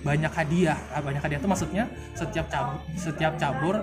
banyak 0.00 0.30
hadiah 0.30 0.78
ah, 0.90 0.98
banyak 0.98 1.20
hadiah 1.20 1.38
itu 1.38 1.46
maksudnya 1.46 1.84
setiap 2.12 2.46
cabur 2.46 2.78
setiap 2.96 3.34
cabur 3.36 3.76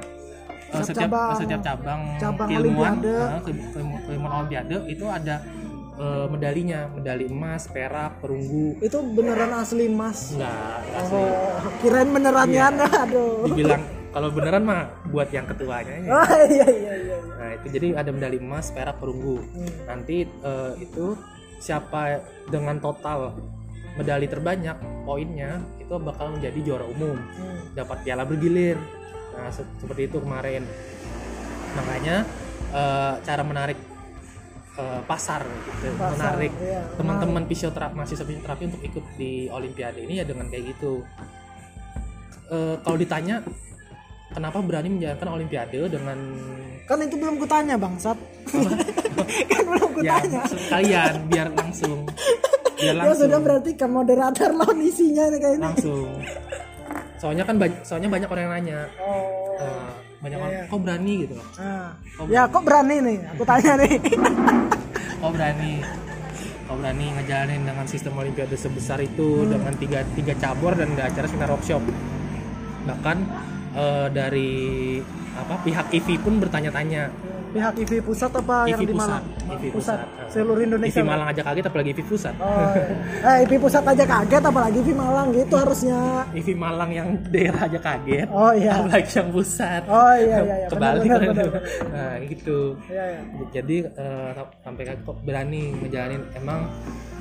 Setiap 0.67 0.83
setiap 0.83 0.99
cabang- 1.07 1.37
setiap 1.37 1.61
cabang, 1.61 2.01
cabang 2.17 2.47
keilmuan 2.49 2.93
olimpiade. 2.99 3.39
ke- 3.39 4.03
keilmuan 4.03 4.31
olimpiade 4.33 4.75
itu 4.87 5.05
ada 5.07 5.39
eh, 5.97 6.25
medalinya 6.27 6.87
medali 6.87 7.25
emas 7.25 7.65
perak 7.65 8.19
perunggu 8.19 8.77
Itu 8.79 9.01
beneran 9.03 9.51
asli 9.53 9.85
mas. 9.87 10.31
enggak 10.31 10.53
enggak 10.83 11.01
asli 11.01 11.17
Oh, 11.17 11.73
kirain 11.79 12.09
beneran 12.09 12.47
Iya. 12.47 12.67
ya, 12.69 12.87
aduh. 13.01 13.45
dibilang 13.45 13.81
kalau 14.07 14.29
beneran 14.29 14.63
mah 14.63 14.81
buat 15.07 15.29
yang 15.29 15.45
ketuanya 15.45 15.93
ya. 15.95 16.09
Oh 16.11 16.25
iya 16.47 16.67
iya 16.67 16.93
iya. 16.97 17.17
Nah 17.31 17.49
itu 17.53 17.67
jadi 17.69 17.87
ada 17.95 18.09
medali 18.09 18.37
emas, 18.37 18.69
perak, 18.69 18.97
perunggu. 18.97 19.37
Nanti 19.83 20.25
eh, 20.25 20.71
itu 20.79 21.13
siapa 21.57 22.21
dengan 22.47 22.77
total 22.77 23.37
medali 23.93 24.25
terbanyak 24.25 24.77
poinnya 25.03 25.57
itu 25.77 25.89
bakal 25.97 26.29
menjadi 26.31 26.59
juara 26.63 26.85
umum, 26.87 27.17
dapat 27.73 28.01
piala 28.01 28.23
bergilir. 28.23 28.77
Nah 29.33 29.49
se- 29.49 29.69
seperti 29.77 30.05
itu 30.07 30.17
kemarin. 30.17 30.65
Makanya 31.73 32.25
eh, 32.71 33.13
cara 33.21 33.41
menarik 33.41 33.77
eh, 34.77 35.01
pasar 35.03 35.41
gitu, 35.43 35.89
Pasar, 35.95 36.37
menarik 36.37 36.53
iya, 36.59 36.81
teman-teman 36.93 37.43
fisioterapi, 37.45 37.93
mahasiswa 37.93 38.23
fisioterapi 38.23 38.63
untuk 38.67 38.81
ikut 38.81 39.05
di 39.15 39.31
olimpiade 39.47 39.99
ini 39.99 40.21
ya 40.21 40.25
dengan 40.25 40.45
kayak 40.47 40.63
gitu. 40.71 41.01
Eh, 42.47 42.75
kalau 42.79 42.95
ditanya 42.95 43.43
kenapa 44.29 44.61
berani 44.61 44.89
menjalankan 44.89 45.29
olimpiade 45.29 45.77
dengan 45.87 46.19
Kan 46.85 47.03
itu 47.03 47.15
belum 47.15 47.35
kutanya 47.37 47.75
bangsat. 47.75 48.15
kan 49.51 49.63
belum 49.65 49.89
ya 49.99 50.15
kutanya. 50.15 50.39
maksud 50.41 50.59
kalian 50.67 51.13
biar 51.27 51.47
langsung 51.51 51.99
biar 52.77 52.93
Ya 52.93 52.93
langsung 52.95 53.27
sudah 53.27 53.39
berarti 53.41 53.71
ke 53.73 53.85
moderator 53.85 54.51
loh 54.53 54.69
isinya 54.77 55.27
kayak 55.27 55.57
ini. 55.57 55.63
langsung 55.65 56.07
soalnya 57.17 57.43
kan 57.43 57.57
banyak 57.57 57.81
soalnya 57.81 58.07
banyak 58.07 58.29
orang 58.29 58.43
yang 58.45 58.53
nanya 58.53 58.79
Oh. 59.01 59.57
eh, 59.57 59.91
banyak 60.17 60.33
Iya, 60.33 60.41
orang 60.41 60.53
iya. 60.55 60.63
kok 60.67 60.79
berani 60.79 61.13
gitu 61.19 61.33
loh 61.33 61.47
Nah. 61.55 61.89
Oh, 62.17 62.25
Ya 62.27 62.41
kok 62.45 62.63
berani 62.63 62.95
nih? 62.99 63.17
Aku 63.31 63.43
tanya 63.43 63.73
nih. 63.77 63.93
kok 65.21 65.31
berani 65.31 65.73
kok 66.63 66.75
berani 66.75 67.05
ngejalanin 67.13 67.61
dengan 67.63 67.85
sistem 67.85 68.13
olimpiade 68.15 68.55
sebesar 68.55 68.99
itu 68.99 69.27
Hmm. 69.39 69.51
dengan 69.51 69.73
tiga 69.73 69.99
tiga 70.11 70.33
cabur 70.35 70.73
dan 70.73 70.91
ada 70.91 71.07
acara 71.07 71.25
seminar 71.25 71.49
workshop 71.49 71.81
bahkan 72.83 73.17
eh, 73.73 74.07
dari 74.09 74.51
apa 75.33 75.55
pihak 75.59 75.87
IVI 75.91 76.15
pun 76.17 76.39
bertanya-tanya 76.39 77.13
Pihak 77.47 77.73
IV 77.79 77.91
pusat 78.01 78.27
apa 78.29 78.55
yang 78.65 78.77
IVI 78.77 78.85
di 78.85 78.93
Malang? 78.93 79.23
IVI 79.47 79.69
pusat. 79.71 79.97
pusat 80.03 80.29
Seluruh 80.29 80.61
Indonesia. 80.61 80.93
IVI 80.93 81.03
Malang 81.03 81.27
aja 81.27 81.41
kaget 81.41 81.65
apalagi 81.65 81.89
IVI 81.91 82.03
pusat 82.05 82.33
Oh, 82.37 82.71
iya. 82.71 82.85
eh, 83.23 83.37
IV 83.43 83.51
pusat 83.57 83.83
aja 83.83 84.03
kaget 84.05 84.43
apalagi 84.43 84.77
IV 84.79 84.89
Malang 84.93 85.27
gitu 85.31 85.55
harusnya. 85.55 85.99
IVI 86.31 86.53
Malang 86.53 86.89
yang 86.91 87.07
daerah 87.27 87.61
aja 87.63 87.79
kaget 87.79 88.27
Oh 88.29 88.51
iya. 88.51 88.73
apalagi 88.77 89.11
yang 89.13 89.29
pusat 89.29 89.81
Oh 89.85 90.13
iya 90.13 90.37
iya 90.39 90.55
iya. 90.57 90.67
kebalik 90.67 91.01
Benar, 91.01 91.17
kan 91.17 91.21
benar, 91.23 91.33
itu. 91.37 91.49
benar. 91.49 91.63
nah 91.95 92.13
gitu 92.21 92.57
Iya 92.85 93.03
iya. 93.07 93.21
jadi 93.53 93.77
eh, 93.89 94.29
sampai 94.61 94.83
kok 94.97 95.17
berani 95.21 95.61
ngejalanin 95.77 96.23
emang 96.33 96.59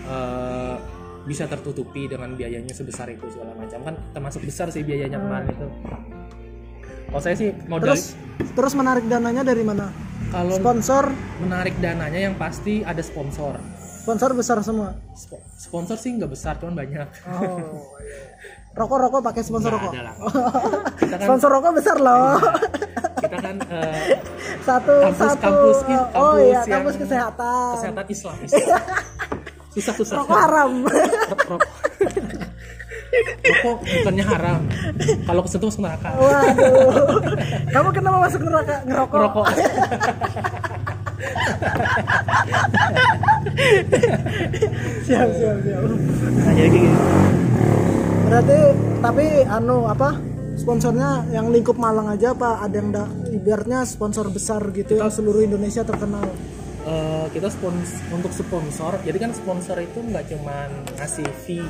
eh, 0.04 0.74
bisa 1.22 1.42
tertutupi 1.44 2.06
dengan 2.06 2.30
biayanya 2.32 2.70
sebesar 2.70 3.06
itu 3.08 3.26
segala 3.28 3.50
macam 3.52 3.82
kan 3.82 3.94
termasuk 4.12 4.42
besar 4.42 4.70
sih 4.70 4.82
biayanya 4.82 5.18
kemarin 5.18 5.50
itu 5.50 5.66
kalau 7.06 7.18
saya 7.20 7.34
sih 7.34 7.50
modal 7.66 7.94
Terus 7.94 8.14
terus 8.52 8.72
menarik 8.74 9.06
dananya 9.06 9.42
dari 9.42 9.62
mana? 9.62 9.90
Kalau 10.28 10.54
Sponsor 10.54 11.04
menarik 11.38 11.74
dananya 11.76 12.20
yang 12.20 12.34
pasti 12.34 12.82
ada 12.82 13.00
sponsor 13.00 13.56
sponsor 13.98 14.30
besar 14.32 14.58
semua. 14.60 14.94
Sp- 15.12 15.42
sponsor 15.52 15.96
sih 15.96 16.14
nggak 16.14 16.28
besar 16.28 16.54
cuman 16.56 16.74
banyak 16.76 17.08
Oh. 17.28 17.90
Rokok-rokok 18.72 19.20
pakai 19.24 19.40
sponsor 19.40 19.72
Nggak 19.72 19.82
rokok. 19.82 19.92
ada 19.92 20.02
lah. 20.04 20.14
kita 21.00 21.14
kan 21.16 21.26
Sponsor 21.26 21.48
rokok 21.50 21.72
besar 21.74 21.96
loh. 21.98 22.36
kita 23.16 23.36
kan 23.40 23.56
eh, 23.64 24.20
satu 24.62 24.94
Kampus- 25.00 25.18
satu. 25.18 25.42
kampus- 25.42 25.82
oh 25.82 25.96
kampus 26.12 26.38
iya, 26.38 26.52
yang- 26.52 26.68
kampus 26.70 26.94
kesehatan. 26.96 27.72
kesehatan 27.74 28.04
Islam, 28.06 28.34
Islam. 28.46 28.80
susah 29.72 29.94
susah 29.94 30.16
Rokok 30.18 30.38
haram. 30.38 30.72
rokok 30.84 31.60
rokok 33.46 33.76
bukannya 33.84 34.24
haram 34.24 34.60
kalau 35.28 35.40
kesentuh 35.46 35.68
masuk 35.68 35.82
neraka 35.82 36.08
Waduh. 36.16 36.88
Kamu 37.70 37.88
kenapa 37.92 38.16
masuk 38.24 38.40
neraka 38.42 38.74
ngerokok? 38.86 39.20
rokok 39.20 39.46
Siap, 45.06 45.28
siap, 45.38 45.56
siap. 45.64 45.82
nah, 46.36 46.52
jadi 46.52 46.68
kayak 46.68 46.82
gitu. 46.82 46.98
Berarti 48.26 48.58
tapi 49.00 49.26
anu 49.46 49.86
apa? 49.86 50.18
Sponsornya 50.56 51.24
yang 51.30 51.52
lingkup 51.52 51.76
Malang 51.76 52.08
aja 52.08 52.32
apa 52.32 52.64
ada 52.64 52.74
yang 52.80 52.88
da, 52.88 53.04
ibaratnya 53.28 53.84
sponsor 53.84 54.32
besar 54.32 54.64
gitu 54.72 54.96
yang 54.96 55.12
seluruh 55.12 55.44
Indonesia 55.44 55.84
terkenal. 55.84 56.26
Eh, 56.86 57.26
kita 57.34 57.50
spons 57.50 57.98
untuk 58.14 58.30
sponsor 58.30 58.94
jadi 59.02 59.18
kan 59.18 59.34
sponsor 59.34 59.74
itu 59.82 59.98
nggak 60.06 60.30
cuman 60.30 60.70
ngasih 60.94 61.26
fee 61.42 61.66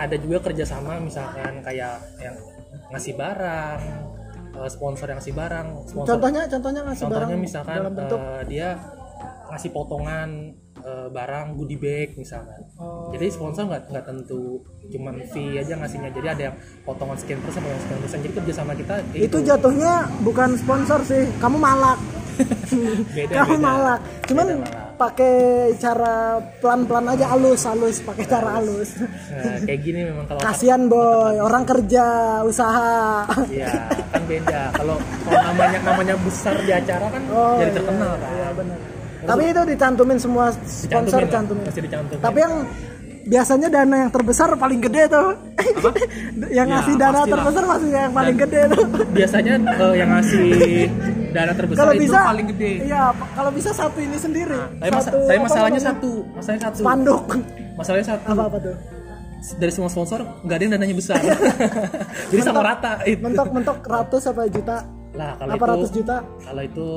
ada 0.00 0.16
juga 0.16 0.38
kerjasama 0.40 0.96
misalkan 0.98 1.60
kayak 1.60 2.00
yang 2.18 2.36
ngasih 2.88 3.12
barang 3.14 3.80
eh, 4.56 4.70
sponsor 4.72 5.06
yang 5.06 5.18
ngasih 5.20 5.36
barang 5.36 5.66
sponsor 5.84 6.08
Contohnya 6.16 6.42
contohnya 6.48 6.80
ngasih 6.88 7.04
barang 7.04 7.20
contohnya 7.28 7.36
misalkan 7.36 7.76
dalam 7.76 7.92
bentuk 7.92 8.20
eh, 8.20 8.42
dia 8.48 8.68
ngasih 9.50 9.70
potongan 9.70 10.28
eh, 10.80 11.08
barang 11.10 11.46
goodie 11.54 11.76
bag 11.76 12.16
misalkan 12.16 12.60
Oh. 12.80 13.12
jadi 13.12 13.28
sponsor 13.28 13.68
nggak 13.68 13.92
nggak 13.92 14.04
tentu 14.08 14.64
cuman 14.88 15.20
fee 15.28 15.60
aja 15.60 15.76
ngasihnya 15.76 16.10
jadi 16.16 16.28
ada 16.32 16.42
yang 16.48 16.56
potongan 16.80 17.12
sekian 17.20 17.44
persen 17.44 17.60
potongan 17.60 17.82
sekian 17.84 18.00
persen 18.00 18.18
jadi 18.24 18.34
kerja 18.40 18.52
sama 18.56 18.72
kita 18.72 18.94
itu 19.12 19.20
gitu. 19.28 19.38
jatuhnya 19.44 19.92
bukan 20.24 20.56
sponsor 20.56 21.04
sih, 21.04 21.28
kamu 21.36 21.60
malak. 21.60 22.00
beda 23.16 23.32
kamu 23.36 23.52
beda. 23.52 23.60
malak. 23.60 24.00
Cuman 24.24 24.44
Beda 24.48 24.56
malak. 24.64 24.89
Pakai 25.00 25.34
cara 25.80 26.36
pelan-pelan 26.60 27.16
aja 27.16 27.32
halus 27.32 27.64
halus, 27.64 28.04
pakai 28.04 28.24
cara 28.28 28.60
halus. 28.60 29.00
Nah, 29.00 29.56
kayak 29.64 29.80
gini 29.80 30.00
memang 30.04 30.28
kalau 30.28 30.40
Kasihan 30.44 30.82
boy, 30.84 31.40
orang 31.40 31.64
kerja, 31.64 32.06
usaha. 32.44 33.24
Iya, 33.48 33.88
kan 34.12 34.22
beda 34.28 34.60
kalau 34.76 35.00
kalau 35.24 35.40
namanya 35.48 35.78
namanya 35.80 36.14
besar 36.20 36.52
di 36.60 36.72
acara 36.76 37.08
kan 37.08 37.22
jadi 37.56 37.72
terkenal 37.72 38.12
kan 38.20 38.30
Iya 38.30 38.48
benar. 38.52 38.78
Tapi 39.20 39.42
itu 39.52 39.62
dicantumin 39.68 40.18
semua 40.20 40.44
sponsor 40.64 41.20
Dicantumin 41.24 41.28
cantumin. 41.28 41.64
dicantumin. 41.68 42.20
Tapi 42.20 42.38
yang 42.40 42.54
biasanya 43.30 43.68
dana 43.68 43.94
yang 43.96 44.10
terbesar 44.10 44.50
paling 44.54 44.80
gede 44.80 45.06
tuh. 45.06 45.28
yang 46.50 46.66
Ya, 46.66 46.72
ngasih 46.72 46.94
dana 46.94 47.12
pastilah. 47.14 47.30
terbesar 47.32 47.62
masih 47.64 47.88
yang 47.94 48.12
paling 48.12 48.34
Dan- 48.34 48.42
gede 48.42 48.60
tuh. 48.68 48.84
biasanya 49.08 49.52
eh, 49.56 49.94
yang 49.94 50.10
ngasih 50.10 50.46
dana 51.30 51.52
terbesar 51.54 51.80
Kalau 51.80 51.94
itu 51.94 52.02
bisa 52.02 52.18
paling 52.20 52.46
gede 52.48 52.70
Iya, 52.82 53.02
kalau 53.30 53.50
bisa 53.50 53.70
satu 53.70 53.98
ini 53.98 54.16
sendiri. 54.16 54.58
tapi, 54.76 54.90
masa- 54.90 55.08
Satu, 55.08 55.18
tapi 55.22 55.32
apa 55.32 55.44
masalahnya 55.46 55.70
namanya? 55.72 55.90
satu 55.94 56.10
masalahnya 56.32 56.62
satu 56.64 56.78
Spanduk. 56.80 57.22
masalahnya 57.72 58.06
satu 58.08 58.26
Apa 58.28 58.42
apa 58.44 58.58
tuh? 58.60 58.76
dari 59.56 59.72
semua 59.72 59.88
sponsor 59.88 60.20
nggak 60.42 60.52
ada 60.52 60.62
yang 60.62 60.72
dananya 60.74 60.92
besar 60.92 61.16
jadi 62.30 62.40
sama 62.42 62.60
rata 62.62 63.00
itu 63.04 63.22
Mentok-mentok 63.22 63.78
ratus 63.80 64.22
apa 64.26 64.42
juta? 64.46 64.76
lah 65.10 65.32
kalau 65.34 65.50
Apa 65.50 65.56
itu 65.56 65.72
ratus 65.72 65.90
juta? 65.92 66.16
kalau 66.40 66.62
itu 66.62 66.88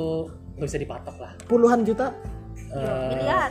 nggak 0.54 0.66
bisa 0.66 0.78
dipatok 0.78 1.16
lah 1.16 1.32
Puluhan 1.46 1.80
juta? 1.82 2.12
Eh, 2.68 3.08
Miliar. 3.08 3.50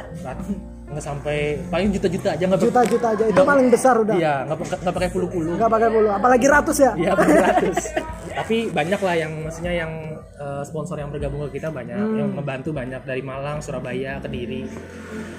Nggak 0.84 1.00
sampai 1.02 1.58
paling 1.68 1.90
juta-juta 1.90 2.36
aja 2.36 2.44
nggak 2.44 2.62
Juta-juta 2.62 3.08
aja. 3.16 3.24
Itu 3.26 3.42
paling 3.42 3.68
besar 3.72 3.96
udah. 3.98 4.16
iya 4.16 4.44
nggak 4.46 4.92
pakai 4.94 5.10
puluh-puluh 5.10 5.56
Nggak 5.56 5.72
pakai 5.72 5.90
puluh. 5.90 6.10
Apalagi 6.12 6.46
ratus 6.46 6.78
ya? 6.80 6.92
Iya 6.94 7.12
beratus. 7.16 7.80
Tapi 8.44 8.58
banyak 8.68 8.98
lah 8.98 9.16
yang 9.16 9.32
maksudnya 9.46 9.74
yang 9.74 9.92
eh, 10.36 10.64
sponsor 10.66 10.98
yang 10.98 11.10
bergabung 11.10 11.46
ke 11.48 11.58
kita 11.58 11.70
banyak, 11.70 11.96
Hmm. 11.96 12.18
yang 12.18 12.30
membantu 12.34 12.74
banyak 12.74 13.02
dari 13.04 13.22
Malang, 13.22 13.62
Surabaya, 13.62 14.18
Kediri. 14.20 14.66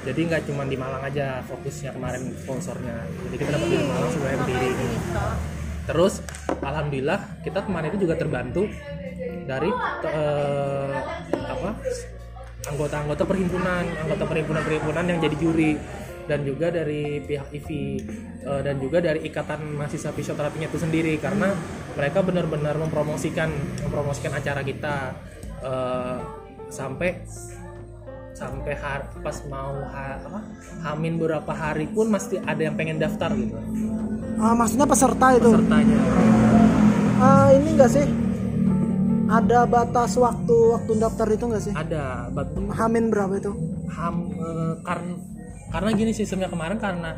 Jadi 0.07 0.21
nggak 0.25 0.43
cuma 0.47 0.63
di 0.63 0.79
Malang 0.79 1.03
aja 1.03 1.43
fokusnya 1.45 1.91
kemarin 1.91 2.23
sponsornya. 2.39 2.95
Jadi 3.27 3.35
kita 3.37 3.51
dapat 3.53 3.69
dari 3.69 3.85
Malang, 3.85 4.11
Surabaya, 4.11 4.37
Kediri. 4.43 4.71
Terus 5.85 6.15
alhamdulillah 6.57 7.21
kita 7.43 7.61
kemarin 7.61 7.93
itu 7.93 8.09
juga 8.09 8.15
terbantu 8.17 8.65
dari 9.45 9.69
eh, 10.07 10.91
apa 11.45 11.71
anggota-anggota 12.67 13.23
perhimpunan, 13.25 13.85
anggota 13.99 14.25
perhimpunan-perhimpunan 14.25 15.05
yang 15.07 15.19
jadi 15.21 15.37
juri 15.37 15.73
dan 16.25 16.41
juga 16.41 16.73
dari 16.73 17.21
pihak 17.21 17.53
IVI 17.53 17.85
eh, 18.43 18.61
dan 18.63 18.81
juga 18.81 18.99
dari 18.99 19.21
ikatan 19.23 19.77
mahasiswa 19.77 20.09
fisioterapinya 20.09 20.67
itu 20.67 20.81
sendiri 20.81 21.21
karena 21.21 21.53
mereka 21.93 22.25
benar-benar 22.25 22.81
mempromosikan 22.81 23.53
mempromosikan 23.83 24.33
acara 24.33 24.65
kita 24.65 25.13
eh, 25.61 26.19
sampai 26.67 27.21
sampai 28.35 28.73
har- 28.75 29.15
pas 29.21 29.37
mau 29.47 29.79
ha- 29.85 30.19
apa, 30.19 30.41
hamin 30.83 31.15
beberapa 31.15 31.53
hari 31.53 31.87
pun 31.87 32.09
masih 32.09 32.41
ada 32.43 32.59
yang 32.59 32.75
pengen 32.75 32.97
daftar 32.97 33.31
gitu 33.33 33.55
Ah, 34.35 34.51
maksudnya 34.51 34.83
peserta 34.83 35.31
itu. 35.31 35.47
pesertanya 35.47 35.99
Ah, 37.17 37.47
ini 37.55 37.69
enggak 37.71 37.91
sih? 37.93 38.03
Ada 39.25 39.65
batas 39.65 40.15
waktu 40.15 40.57
waktu 40.71 40.93
daftar 40.97 41.27
itu 41.29 41.45
enggak 41.45 41.63
sih? 41.63 41.73
ada 41.73 42.29
batu 42.29 42.61
Hamin 42.69 43.09
berapa 43.09 43.35
itu? 43.35 43.53
ham 43.89 44.27
karena 44.83 45.15
karena 45.71 45.91
gini 45.93 46.11
sistemnya 46.11 46.47
kemarin 46.47 46.77
karena 46.77 47.15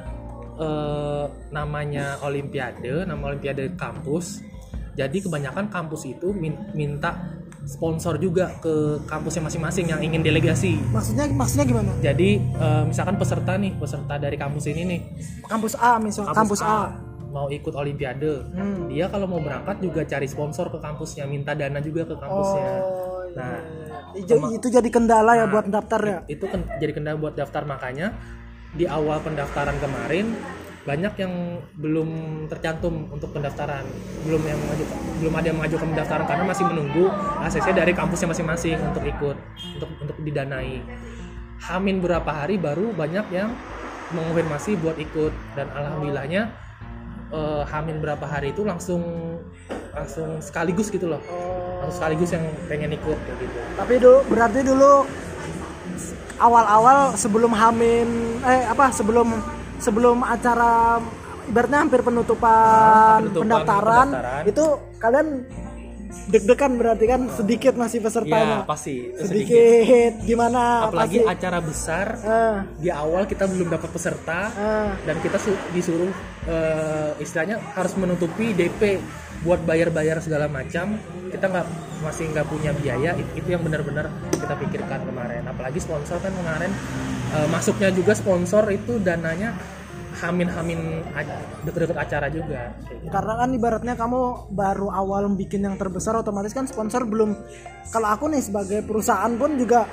eh, 0.55 1.25
namanya 1.51 2.21
olimpiade 2.21 3.05
nama 3.05 3.33
olimpiade 3.33 3.73
kampus 3.75 4.45
jadi 4.93 5.13
kebanyakan 5.19 5.67
kampus 5.67 6.05
itu 6.07 6.31
min- 6.31 6.73
minta 6.73 7.17
sponsor 7.65 8.17
juga 8.17 8.55
ke 8.57 8.73
kampusnya 9.05 9.43
masing-masing 9.43 9.89
yang 9.89 10.01
ingin 10.01 10.21
delegasi 10.21 10.77
Maksudnya 10.87 11.27
maksudnya 11.29 11.65
gimana? 11.67 11.91
jadi 11.99 12.31
eh, 12.39 12.83
misalkan 12.87 13.17
peserta 13.17 13.57
nih 13.57 13.73
peserta 13.75 14.15
dari 14.17 14.37
kampus 14.37 14.65
ini 14.69 14.83
nih 14.85 15.01
Kampus 15.43 15.75
A 15.77 15.97
misal 15.97 16.29
kampus, 16.29 16.61
A. 16.61 16.93
mau 17.37 17.47
ikut 17.49 17.75
olimpiade 17.77 18.49
Hmm. 18.49 18.89
dia 18.89 19.07
kalau 19.07 19.29
mau 19.29 19.37
berangkat 19.39 19.77
juga 19.79 20.01
cari 20.03 20.25
sponsor 20.25 20.73
ke 20.73 20.79
kampusnya 20.81 21.29
minta 21.29 21.53
dana 21.53 21.77
juga 21.79 22.09
ke 22.09 22.17
kampusnya 22.17 22.69
Oh, 22.81 23.29
iya. 23.29 23.37
nah 23.37 23.57
Itu, 24.17 24.33
itu 24.51 24.67
jadi 24.73 24.89
kendala 24.89 25.37
ya 25.37 25.45
buat 25.45 25.69
daftar 25.69 26.01
ya. 26.01 26.19
itu 26.27 26.49
kan 26.49 26.65
jadi 26.81 26.93
kendala 26.97 27.21
buat 27.21 27.37
daftar 27.37 27.69
makanya 27.69 28.17
di 28.73 28.89
awal 28.89 29.21
pendaftaran 29.21 29.77
kemarin 29.77 30.33
banyak 30.83 31.19
yang 31.19 31.35
belum 31.75 32.09
tercantum 32.47 33.11
untuk 33.11 33.35
pendaftaran 33.35 33.83
belum 34.23 34.39
yang 34.41 34.55
mengajukan 34.57 34.97
belum 35.19 35.35
ada 35.35 35.47
yang 35.51 35.59
mengajukan 35.59 35.89
pendaftaran 35.93 36.25
karena 36.25 36.45
masih 36.47 36.65
menunggu 36.65 37.05
ACC 37.43 37.67
dari 37.75 37.93
kampusnya 37.93 38.31
masing-masing 38.31 38.79
untuk 38.81 39.03
ikut 39.05 39.37
untuk 39.77 39.91
untuk 40.01 40.17
didanai 40.23 40.81
Hamin 41.59 41.99
berapa 41.99 42.31
hari 42.31 42.57
baru 42.57 42.95
banyak 42.95 43.27
yang 43.35 43.51
mengonfirmasi 44.13 44.79
buat 44.79 44.95
ikut 44.97 45.35
dan 45.59 45.67
alhamdulillahnya 45.75 46.55
eh, 47.33 47.63
Hamin 47.67 47.99
berapa 48.03 48.23
hari 48.27 48.53
itu 48.55 48.63
langsung 48.63 49.03
langsung 49.97 50.39
sekaligus 50.45 50.93
gitu 50.93 51.09
loh. 51.09 51.23
Langsung 51.81 51.97
sekaligus 52.03 52.31
yang 52.37 52.45
pengen 52.69 52.93
ikut 52.95 53.19
kayak 53.19 53.39
gitu. 53.41 53.59
Tapi 53.79 53.95
dulu 53.97 54.19
berarti 54.29 54.61
dulu 54.63 54.93
awal-awal 56.37 57.17
sebelum 57.17 57.53
Hamin 57.57 58.09
eh 58.45 58.69
apa 58.69 58.93
sebelum 58.93 59.33
sebelum 59.81 60.21
acara 60.25 61.01
ibaratnya 61.47 61.79
hampir 61.87 62.01
penutupan, 62.03 63.23
penutupan 63.23 63.43
pendaftaran, 63.47 64.07
pendaftaran. 64.11 64.43
itu 64.51 64.65
kalian 64.99 65.27
deg-degan 66.27 66.75
berarti 66.75 67.05
kan 67.05 67.21
sedikit 67.31 67.75
masih 67.75 67.99
ya 67.99 68.05
pesertanya. 68.05 68.57
pasti. 68.65 69.15
Itu 69.15 69.25
sedikit. 69.25 70.13
gimana? 70.23 70.87
Apalagi 70.87 71.21
pasti. 71.21 71.31
acara 71.31 71.59
besar. 71.61 72.07
Eh, 72.19 72.57
di 72.79 72.91
awal 72.91 73.25
kita 73.25 73.45
belum 73.45 73.69
dapat 73.69 73.91
peserta 73.91 74.39
eh, 74.51 74.91
dan 75.03 75.17
kita 75.21 75.37
su- 75.37 75.61
disuruh 75.71 76.11
eh, 76.45 77.11
istilahnya 77.19 77.61
harus 77.73 77.95
menutupi 77.95 78.51
DP 78.51 78.99
buat 79.41 79.63
bayar-bayar 79.63 80.19
segala 80.19 80.47
macam. 80.47 80.99
Kita 81.27 81.47
nggak 81.47 81.67
masih 82.01 82.31
nggak 82.31 82.47
punya 82.47 82.71
biaya 82.73 83.15
it- 83.15 83.33
itu 83.37 83.49
yang 83.49 83.63
benar-benar 83.63 84.11
kita 84.33 84.55
pikirkan 84.57 85.01
kemarin. 85.05 85.43
Apalagi 85.45 85.79
sponsor 85.79 86.19
kan 86.19 86.33
kemarin 86.33 86.73
eh, 87.33 87.49
masuknya 87.49 87.91
juga 87.91 88.13
sponsor 88.13 88.67
itu 88.69 88.99
dananya 88.99 89.55
hamin-hamin 90.17 91.05
deket-deket 91.65 91.99
acara 91.99 92.27
juga. 92.33 92.73
Gitu. 92.89 93.13
karena 93.13 93.33
kan 93.37 93.49
ibaratnya 93.53 93.95
kamu 93.95 94.51
baru 94.51 94.89
awal 94.91 95.29
bikin 95.37 95.63
yang 95.69 95.77
terbesar 95.77 96.17
otomatis 96.17 96.57
kan 96.57 96.65
sponsor 96.65 97.05
belum. 97.05 97.37
Kalau 97.93 98.09
aku 98.09 98.33
nih 98.33 98.43
sebagai 98.43 98.81
perusahaan 98.83 99.31
pun 99.37 99.55
juga 99.61 99.85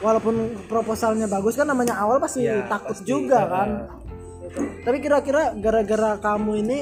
walaupun 0.00 0.66
proposalnya 0.70 1.26
bagus 1.26 1.58
kan 1.58 1.68
namanya 1.68 1.98
awal 1.98 2.18
pasti 2.18 2.46
Ya, 2.46 2.66
takut 2.66 2.96
pasti, 2.96 3.08
juga 3.08 3.38
eh, 3.42 3.48
kan. 3.50 3.68
Tapi 4.86 4.96
kira-kira 5.02 5.56
gara-gara 5.58 6.20
kamu 6.22 6.52
ini 6.62 6.78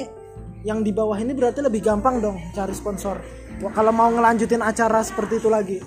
yang 0.63 0.85
di 0.85 0.95
bawah 0.95 1.17
ini 1.19 1.35
berarti 1.35 1.59
lebih 1.59 1.83
gampang 1.83 2.21
dong 2.23 2.37
cari 2.55 2.71
sponsor. 2.71 3.17
Kalau 3.63 3.93
mau 3.93 4.09
ngelanjutin 4.09 4.61
acara 4.65 4.99
seperti 5.05 5.39
itu 5.39 5.49
lagi 5.51 5.77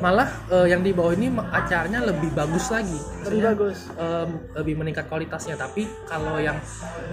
malah 0.00 0.28
eh, 0.48 0.66
yang 0.72 0.80
di 0.80 0.90
bawah 0.96 1.12
ini 1.12 1.28
acaranya 1.30 2.00
lebih 2.08 2.32
bagus 2.32 2.72
lagi. 2.72 2.96
Lebih 3.28 3.40
bagus. 3.52 3.78
em, 4.00 4.28
lebih 4.56 4.74
meningkat 4.80 5.06
kualitasnya. 5.06 5.54
Tapi 5.60 5.86
kalau 6.08 6.40
yang 6.40 6.56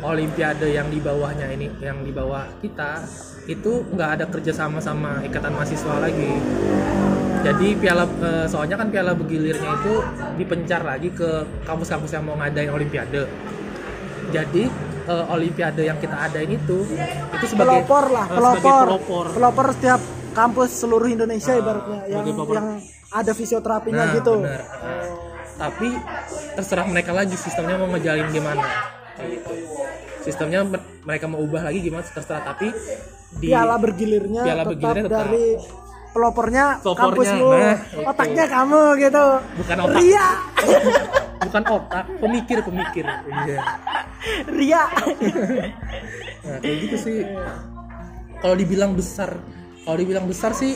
olimpiade 0.01 0.71
yang 0.71 0.87
di 0.87 1.03
bawahnya 1.03 1.51
ini 1.51 1.67
yang 1.83 2.01
di 2.01 2.15
bawah 2.15 2.47
kita 2.63 3.03
itu 3.47 3.83
nggak 3.91 4.09
ada 4.19 4.25
kerjasama 4.31 4.79
sama 4.79 5.19
ikatan 5.27 5.51
mahasiswa 5.53 5.99
lagi. 5.99 6.31
Jadi 7.43 7.67
piala 7.77 8.07
eh, 8.07 8.45
soalnya 8.47 8.79
kan 8.79 8.87
piala 8.89 9.13
begilirnya 9.13 9.71
itu 9.83 9.93
dipencar 10.39 10.81
lagi 10.87 11.11
ke 11.11 11.43
kampus-kampus 11.67 12.11
yang 12.15 12.23
mau 12.23 12.39
ngadain 12.39 12.71
olimpiade. 12.71 13.27
Jadi 14.31 14.63
eh, 15.07 15.25
olimpiade 15.27 15.83
yang 15.83 15.99
kita 15.99 16.15
adain 16.15 16.55
itu 16.55 16.87
itu 17.35 17.45
sebagai 17.51 17.83
pelopor 17.83 18.05
lah 18.15 18.25
pelopor. 18.31 18.85
pelopor. 18.87 19.25
Pelopor 19.35 19.67
setiap 19.75 20.01
kampus 20.37 20.69
seluruh 20.77 21.09
Indonesia 21.09 21.49
ibaratnya 21.51 22.05
yang 22.05 22.21
yang 22.45 22.67
ada 23.09 23.31
fisioterapinya 23.33 24.03
Nah, 24.03 24.13
gitu 24.13 24.33
benar. 24.37 24.61
Nah, 24.61 25.05
tapi 25.57 25.89
terserah 26.53 26.85
mereka 26.85 27.11
lagi 27.11 27.33
sistemnya 27.33 27.75
mau 27.75 27.89
ngejalin 27.89 28.29
gimana. 28.29 28.61
Kayak 29.17 29.29
gitu. 29.33 29.51
Sistemnya 30.21 30.59
me- 30.61 30.85
mereka 31.01 31.25
mau 31.25 31.39
ubah 31.39 31.65
lagi 31.65 31.81
gimana 31.81 32.03
terserah 32.03 32.45
tapi 32.45 32.69
di 33.33 33.47
piala 33.47 33.75
bergilirnya 33.75 34.41
Piala 34.43 34.61
tetap, 34.61 34.69
bergilirnya 34.69 35.03
tetap. 35.03 35.19
dari 35.25 35.45
pelopornya 36.07 36.65
Pelopornya, 36.79 37.03
kampusmu 37.03 37.49
nah, 37.49 37.75
itu. 37.75 37.99
otaknya 38.05 38.45
kamu 38.47 38.81
gitu 38.97 39.25
bukan 39.55 39.77
otak, 39.79 39.97
ria 39.97 40.27
bukan 41.47 41.63
otak, 41.65 42.05
pemikir 42.17 42.57
pemikir. 42.59 43.05
Iya. 43.07 43.59
ria 44.47 44.83
Nah, 46.43 46.57
kayak 46.59 46.77
gitu 46.81 46.97
sih. 46.97 47.17
Kalau 48.37 48.53
dibilang 48.53 48.93
besar, 48.93 49.33
kalau 49.87 50.03
dibilang 50.03 50.27
besar 50.27 50.51
sih 50.51 50.75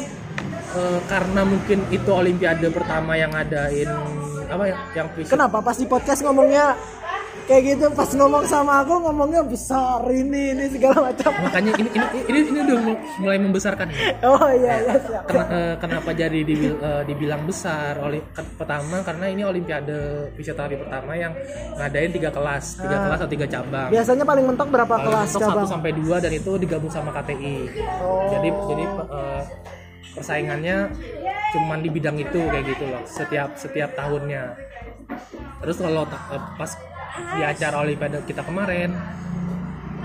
eh, 0.71 0.99
karena 1.11 1.43
mungkin 1.43 1.83
itu 1.91 2.07
olimpiade 2.07 2.71
pertama 2.71 3.19
yang 3.19 3.35
ngadain 3.35 3.91
apa 4.47 4.63
ya 4.71 4.77
yang 4.95 5.07
fisik. 5.11 5.35
Kenapa? 5.35 5.59
Pas 5.59 5.75
di 5.75 5.83
podcast 5.83 6.23
ngomongnya 6.23 6.79
kayak 7.43 7.63
gitu 7.67 7.85
pas 7.91 8.09
ngomong 8.09 8.43
sama 8.43 8.73
aku 8.79 8.93
ngomongnya 8.99 9.41
besar 9.41 10.01
ini 10.07 10.51
ini 10.51 10.65
segala 10.67 11.07
macam. 11.07 11.31
Makanya 11.41 11.71
ini 11.75 11.89
ini 11.89 12.07
ini, 12.23 12.39
ini 12.45 12.59
udah 12.63 12.77
mulai 13.17 13.37
membesarkan 13.37 13.87
ya. 13.87 13.97
oh 14.23 14.47
iya 14.51 14.73
iya 14.79 14.95
siap. 14.97 15.23
Ken- 15.25 15.49
eh, 15.49 15.73
kenapa 15.77 16.09
jadi 16.11 16.39
dibil- 16.41 16.77
eh, 16.77 17.03
dibilang 17.03 17.43
besar? 17.43 17.97
Oleh 17.97 18.21
pertama 18.55 19.01
karena 19.01 19.25
ini 19.27 19.41
olimpiade 19.41 19.97
fisioterapi 20.33 20.75
pertama 20.77 21.11
yang 21.13 21.33
ngadain 21.75 22.09
tiga 22.09 22.29
kelas. 22.29 22.77
Tiga 22.77 22.95
Ah. 22.95 23.01
kelas 23.05 23.19
atau 23.19 23.31
tiga 23.31 23.45
cabang. 23.45 23.87
Biasanya 23.89 24.23
paling 24.23 24.45
mentok 24.45 24.67
berapa 24.67 24.89
Paling 24.91 25.05
kelas 25.05 25.27
mentok 25.27 25.41
cabang? 25.41 25.57
satu 25.59 25.71
sampai 25.71 25.91
dua 25.93 26.15
dan 26.17 26.31
itu 26.31 26.51
digabung 26.55 26.89
sama 26.89 27.09
KTI 27.11 27.57
Oh. 27.99 28.29
jadi 28.29 28.49
jadi 28.67 28.83
eh, 29.09 29.41
persaingannya 30.11 30.77
cuman 31.51 31.79
di 31.79 31.89
bidang 31.89 32.15
itu 32.15 32.39
kayak 32.41 32.65
gitu 32.65 32.83
loh 32.85 33.03
setiap 33.05 33.55
setiap 33.55 33.91
tahunnya. 33.93 34.55
Terus 35.59 35.77
kalau 35.77 36.03
pas 36.55 36.71
di 37.15 37.41
acara 37.43 37.75
olimpiade 37.83 38.23
kita 38.27 38.41
kemarin. 38.45 38.93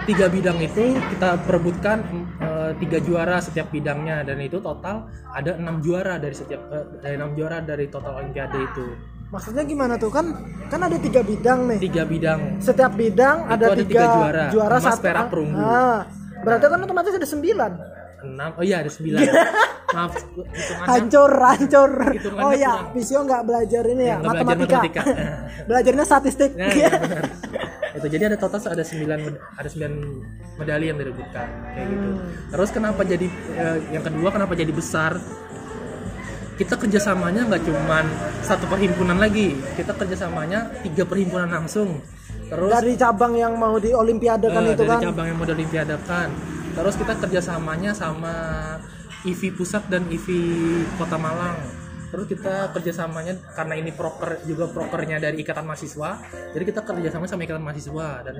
Tiga 0.05 0.29
bidang 0.29 0.61
itu 0.61 0.93
kita 1.17 1.41
perebutkan 1.49 2.05
eh, 2.39 2.71
tiga 2.79 3.01
juara 3.01 3.41
setiap 3.41 3.73
bidangnya. 3.73 4.23
Dan 4.23 4.39
itu 4.45 4.61
total 4.61 5.09
ada 5.33 5.57
enam 5.57 5.81
juara 5.81 6.21
dari 6.21 6.37
setiap 6.37 6.61
eh, 6.71 6.85
dari 7.01 7.15
enam 7.17 7.33
juara 7.33 7.65
dari 7.65 7.89
total 7.89 8.21
olimpiade 8.23 8.61
itu. 8.61 8.87
Maksudnya 9.33 9.67
gimana 9.67 9.99
tuh? 9.99 10.13
Kan 10.13 10.37
kan 10.71 10.81
ada 10.85 10.95
tiga 11.01 11.25
bidang 11.25 11.75
nih. 11.75 11.79
Tiga 11.81 12.03
bidang. 12.07 12.63
Setiap 12.63 12.93
bidang 12.95 13.51
ada, 13.51 13.73
ada 13.73 13.75
tiga, 13.75 13.89
tiga 13.89 14.05
juara. 14.07 14.45
juara 14.53 14.77
Emas, 14.79 14.87
satu 14.95 15.03
perak, 15.03 15.27
perunggu. 15.33 15.59
ah, 15.59 16.01
berarti 16.45 16.65
kan 16.71 16.79
otomatis 16.85 17.15
ada 17.17 17.27
sembilan 17.27 17.73
enam 18.27 18.51
oh 18.53 18.65
iya 18.65 18.77
ada 18.81 18.91
sembilan 18.91 19.21
maaf 19.87 20.13
hitungannya 20.19 20.89
hancur 20.91 21.31
hancur 21.33 21.91
Hitungannya 22.11 22.43
oh 22.43 22.53
ya 22.53 22.73
kurang. 22.75 22.93
Visio 22.93 23.19
nggak 23.23 23.43
belajar 23.43 23.83
ini 23.87 24.05
ya 24.05 24.17
belajar 24.19 24.35
matematika, 24.35 24.77
matematika. 24.77 25.03
belajarnya 25.71 26.05
statistik 26.05 26.51
Nah, 26.53 26.71
iya 26.71 26.91
benar. 26.93 27.25
itu 27.97 28.07
jadi 28.13 28.23
ada 28.29 28.37
total 28.37 28.61
ada 28.69 28.85
9 28.85 29.09
med- 29.09 29.41
ada 29.57 29.69
9 29.73 29.89
medali 30.57 30.85
yang 30.87 30.97
direbutkan 30.97 31.49
kayak 31.73 31.87
gitu. 31.89 32.09
Terus 32.49 32.69
kenapa 32.69 33.01
jadi 33.03 33.25
eh, 33.57 33.79
yang 33.89 34.05
kedua 34.05 34.29
kenapa 34.29 34.53
jadi 34.53 34.69
besar? 34.69 35.17
Kita 36.57 36.77
kerjasamanya 36.77 37.45
nggak 37.45 37.63
cuman 37.65 38.05
satu 38.41 38.65
perhimpunan 38.67 39.17
lagi, 39.17 39.53
kita 39.77 39.93
kerjasamanya 39.93 40.73
tiga 40.81 41.05
perhimpunan 41.05 41.49
langsung. 41.49 42.01
Terus 42.49 42.69
dari 42.69 42.97
cabang 42.97 43.33
yang 43.33 43.57
mau 43.57 43.77
di 43.77 43.93
olimpiade 43.93 44.49
kan 44.49 44.65
eh, 44.65 44.73
itu 44.73 44.81
dari 44.81 44.89
kan 44.89 45.01
cabang 45.05 45.27
yang 45.29 45.37
mau 45.37 45.45
dilimpiadakan. 45.45 46.29
Terus 46.77 46.95
kita 47.01 47.17
kerjasamanya 47.17 47.97
sama 47.97 48.35
IVI 49.25 49.49
pusat 49.57 49.89
dan 49.89 50.05
IVI 50.13 50.85
kota 51.01 51.17
Malang. 51.17 51.57
Terus 52.13 52.29
kita 52.29 52.71
kerjasamanya 52.71 53.41
karena 53.57 53.75
ini 53.81 53.91
proker 53.91 54.45
juga 54.47 54.71
prokernya 54.71 55.19
dari 55.19 55.43
ikatan 55.43 55.67
mahasiswa, 55.67 56.23
jadi 56.55 56.63
kita 56.63 56.87
kerjasama 56.87 57.27
sama 57.27 57.43
ikatan 57.43 57.65
mahasiswa 57.65 58.23
dan 58.23 58.37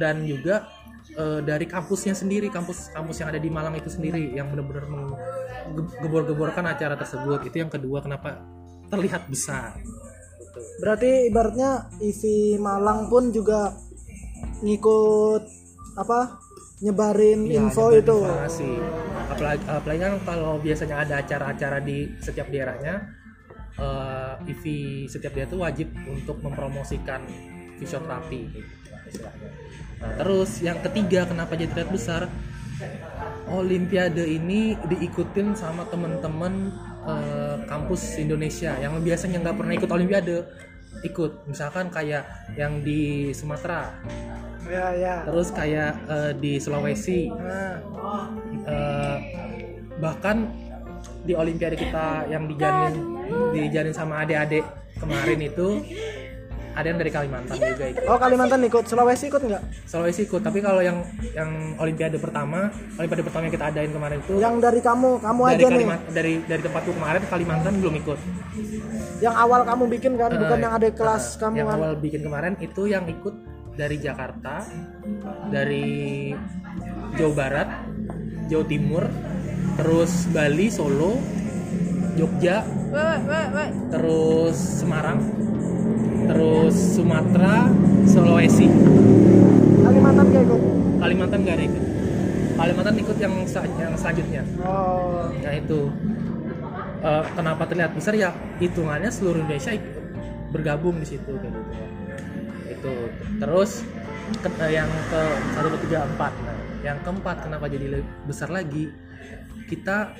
dan 0.00 0.16
juga 0.24 0.70
eh, 1.12 1.44
dari 1.44 1.68
kampusnya 1.68 2.16
sendiri, 2.16 2.48
kampus 2.48 2.94
kampus 2.96 3.20
yang 3.20 3.28
ada 3.28 3.42
di 3.42 3.50
Malang 3.52 3.76
itu 3.76 3.92
sendiri 3.92 4.32
yang 4.32 4.48
benar-benar 4.48 4.88
menggebor-geborkan 4.88 6.64
acara 6.64 6.96
tersebut. 6.96 7.44
Itu 7.44 7.60
yang 7.60 7.68
kedua 7.68 8.00
kenapa 8.00 8.40
terlihat 8.88 9.28
besar. 9.28 9.76
Gitu. 10.54 10.60
berarti 10.78 11.10
ibaratnya 11.28 11.90
IV 11.98 12.22
Malang 12.62 13.10
pun 13.10 13.34
juga 13.34 13.74
ngikut 14.62 15.42
apa 15.98 16.43
nyebarin 16.84 17.40
Iya, 17.48 17.64
info 17.64 17.88
ada 17.88 17.96
itu 18.04 18.16
informasi. 18.20 18.70
Apalagi, 19.32 19.62
apalagi 19.64 20.00
kan 20.04 20.14
kalau 20.28 20.52
biasanya 20.60 20.96
ada 21.00 21.14
acara-acara 21.24 21.78
di 21.80 22.12
setiap 22.20 22.52
daerahnya, 22.52 22.94
eh 23.80 24.32
IV 24.52 24.62
setiap 25.08 25.32
daerah 25.32 25.48
itu 25.48 25.58
wajib 25.58 25.88
untuk 26.04 26.44
mempromosikan 26.44 27.24
fisioterapi 27.80 28.52
istilahnya. 29.08 29.48
Nah, 30.04 30.12
terus 30.20 30.60
yang 30.60 30.78
ketiga 30.84 31.24
kenapa 31.24 31.56
jadi 31.56 31.72
terlihat 31.72 31.90
besar? 31.90 32.22
Olimpiade 33.44 34.24
ini 34.24 34.74
diikutin 34.88 35.56
sama 35.56 35.88
teman-teman 35.88 36.74
eh, 37.06 37.56
kampus 37.64 38.20
Indonesia 38.20 38.76
yang 38.76 39.00
biasanya 39.00 39.40
nggak 39.40 39.56
pernah 39.56 39.74
ikut 39.76 39.90
Olimpiade 39.90 40.36
ikut 41.02 41.50
misalkan 41.50 41.90
kayak 41.90 42.54
yang 42.54 42.78
di 42.80 43.30
Sumatera 43.34 43.90
ya 44.66 44.86
ya. 44.94 45.14
Terus 45.24 45.48
kayak 45.50 45.92
eh, 46.06 46.32
di 46.36 46.52
Sulawesi 46.58 47.28
nah, 47.30 47.76
Eh, 48.64 49.16
bahkan 50.00 50.48
di 51.20 51.36
Olimpiade 51.36 51.76
kita 51.76 52.24
yang 52.28 52.48
dijanin 52.48 52.96
dijanin 53.52 53.92
sama 53.92 54.24
adik-adik 54.24 54.64
kemarin 54.96 55.40
itu 55.40 55.84
ada 56.74 56.90
yang 56.90 56.98
dari 56.98 57.12
Kalimantan 57.12 57.54
juga 57.54 57.84
ikut. 57.86 58.02
oh 58.08 58.18
Kalimantan 58.18 58.60
ikut. 58.66 58.84
Sulawesi 58.88 59.30
ikut 59.30 59.42
nggak? 59.46 59.62
Sulawesi 59.86 60.26
ikut 60.26 60.42
tapi 60.42 60.58
kalau 60.58 60.82
yang 60.82 61.04
yang 61.30 61.76
Olimpiade 61.78 62.18
pertama 62.18 62.72
Olimpiade 62.98 63.22
pertama 63.22 63.46
yang 63.46 63.54
kita 63.54 63.66
adain 63.70 63.92
kemarin 63.94 64.18
itu 64.18 64.34
yang 64.40 64.54
dari 64.58 64.80
kamu 64.82 65.10
kamu 65.22 65.40
dari 65.44 65.54
aja 65.54 65.66
nih. 65.70 65.86
Dari 66.10 66.34
dari 66.48 66.62
tempatku 66.64 66.90
kemarin 66.96 67.22
Kalimantan 67.30 67.72
belum 67.78 67.94
ikut. 68.00 68.18
Yang 69.22 69.34
awal 69.38 69.60
kamu 69.62 69.84
bikin 69.92 70.12
kan 70.18 70.30
bukan 70.34 70.58
Eh, 70.58 70.64
yang 70.66 70.72
ada 70.74 70.88
kelas 70.90 71.24
eh, 71.24 71.38
kamu 71.38 71.54
yang 71.54 71.68
kan? 71.70 71.76
awal 71.78 71.92
bikin 71.94 72.20
kemarin 72.26 72.52
itu 72.58 72.82
yang 72.90 73.04
ikut 73.06 73.34
dari 73.74 73.96
Jakarta 73.98 74.62
dari 75.50 76.30
Jawa 77.18 77.34
Barat 77.34 77.68
Jawa 78.46 78.64
Timur 78.66 79.04
terus 79.78 80.30
Bali 80.30 80.70
Solo 80.70 81.18
Jogja 82.14 82.62
terus 83.90 84.56
Semarang 84.56 85.44
terus 86.24 86.74
Sumatera 86.96 87.68
Sulawesi. 88.04 88.68
Kalimantan 89.84 90.24
gak 90.28 90.42
ikut? 90.44 90.60
Kalimantan 91.00 91.38
gak 91.44 91.54
ada 91.56 91.64
ikut. 91.64 91.84
Kalimantan 92.54 92.94
ikut 93.00 93.16
yang 93.18 93.34
yang 93.80 93.94
selanjutnya. 93.96 94.42
Oh. 94.60 95.28
Nah 95.40 95.52
itu. 95.56 95.80
Eh, 97.04 97.24
kenapa 97.36 97.68
terlihat 97.68 97.92
besar? 97.92 98.16
Ya 98.16 98.32
hitungannya 98.60 99.12
seluruh 99.12 99.44
Indonesia 99.44 99.76
ikut 99.76 99.92
bergabung 100.52 100.96
di 101.02 101.06
situ 101.08 101.32
kayak 101.36 101.52
gitu. 101.52 101.83
Itu 102.84 103.08
terus 103.40 103.80
ke- 104.44 104.60
eh, 104.60 104.76
yang 104.76 104.90
ke 105.08 105.20
satu 105.56 105.72
dua 105.72 105.80
tiga 105.80 105.98
empat. 106.04 106.32
Nah, 106.44 106.56
yang 106.84 107.00
keempat 107.00 107.36
kenapa 107.40 107.64
jadi 107.64 107.86
lebih 107.96 108.04
besar 108.28 108.52
lagi? 108.52 108.92
Kita 109.64 110.12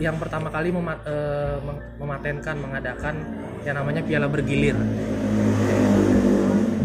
yang 0.00 0.16
pertama 0.16 0.48
kali 0.48 0.72
mema- 0.72 1.04
eh, 1.04 1.60
mem- 1.60 1.84
mematenkan 2.00 2.56
mengadakan 2.56 3.20
yang 3.68 3.76
namanya 3.76 4.00
piala 4.00 4.32
bergilir. 4.32 4.72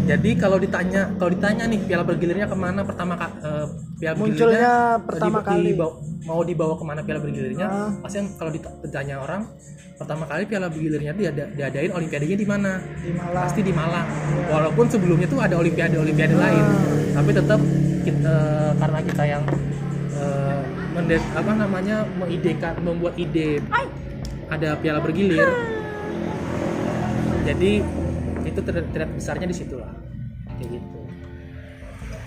Jadi 0.04 0.36
kalau 0.36 0.60
ditanya 0.60 1.08
kalau 1.16 1.32
ditanya 1.32 1.64
nih 1.64 1.80
piala 1.80 2.04
bergilirnya 2.04 2.44
ke 2.44 2.52
mana 2.52 2.84
pertama 2.84 3.16
ka- 3.16 3.40
eh, 3.40 3.66
piala 3.96 4.16
Munculnya 4.20 5.00
pertama 5.00 5.40
di- 5.40 5.48
kali. 5.48 5.72
Mau 6.24 6.40
dibawa 6.40 6.74
ke 6.74 6.84
mana 6.84 7.00
piala 7.04 7.20
bergilirnya? 7.20 7.66
Ah. 7.68 7.90
Pasti 8.00 8.16
yang 8.18 8.28
kalau 8.34 8.50
dit- 8.50 8.76
ditanya 8.80 9.20
orang 9.20 9.44
pertama 9.94 10.24
kali 10.26 10.42
piala 10.48 10.66
bergilirnya 10.72 11.12
diada, 11.14 11.44
diadain 11.52 11.92
olimpiadenya 11.92 12.36
di 12.36 12.46
mana? 12.48 12.80
di 12.98 13.12
Malang 13.12 13.44
Pasti 13.44 13.60
di 13.60 13.72
Malang. 13.72 14.06
Walaupun 14.48 14.86
sebelumnya 14.88 15.28
tuh 15.28 15.38
ada 15.38 15.54
olimpiade 15.54 15.94
olimpiade 15.94 16.34
lain, 16.34 16.64
tapi 17.12 17.30
tetap 17.30 17.60
kita, 18.04 18.36
karena 18.80 18.98
kita 19.00 19.22
yang 19.24 19.42
eh, 20.14 20.60
mendes- 20.96 21.30
apa 21.36 21.52
namanya 21.52 21.96
mengidekan 22.16 22.74
membuat 22.80 23.14
ide 23.16 23.60
ada 24.48 24.76
piala 24.80 25.00
bergilir. 25.00 25.48
Jadi 27.44 27.84
itu 28.44 28.60
ter- 28.60 28.88
terlihat 28.92 29.10
besarnya 29.12 29.46
di 29.48 29.56
situ 29.56 29.76
lah. 29.76 29.92
Kayak 30.56 30.80
gitu. 30.80 30.98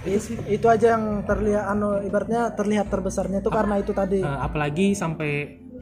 Itu 0.07 0.21
sih. 0.23 0.35
itu 0.47 0.67
aja 0.71 0.95
yang 0.95 1.27
terlihat 1.27 1.65
anu 1.67 1.99
ibaratnya 1.99 2.55
terlihat 2.55 2.87
terbesarnya 2.87 3.43
itu 3.43 3.51
karena 3.51 3.75
itu 3.81 3.91
tadi. 3.91 4.23
Eh, 4.23 4.39
apalagi 4.39 4.95
sampai 4.95 5.31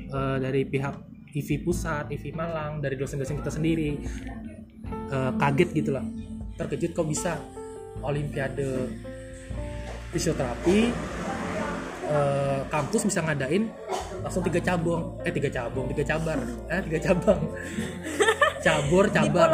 eh, 0.09 0.38
dari 0.41 0.65
pihak 0.65 0.95
IV 1.35 1.67
pusat, 1.67 2.09
IV 2.09 2.31
Malang, 2.33 2.79
dari 2.79 2.95
dosen-dosen 2.95 3.38
kita 3.38 3.51
sendiri 3.51 4.01
eh, 5.11 5.31
kaget 5.35 5.69
gitu 5.75 5.91
lah, 5.93 6.05
terkejut 6.55 6.91
kok 6.95 7.07
bisa 7.07 7.38
Olimpiade 8.05 8.91
fisioterapi 10.11 10.79
eh, 12.05 12.59
kampus 12.69 13.01
bisa 13.07 13.19
ngadain 13.23 13.67
langsung 14.21 14.41
tiga 14.41 14.57
cabang, 14.57 15.21
eh 15.21 15.29
tiga 15.29 15.49
cabang, 15.53 15.85
tiga 15.93 16.03
cabar, 16.15 16.39
eh 16.69 16.81
tiga 16.89 16.99
cabang, 17.01 17.39
cabur 18.65 19.05
cabang, 19.13 19.49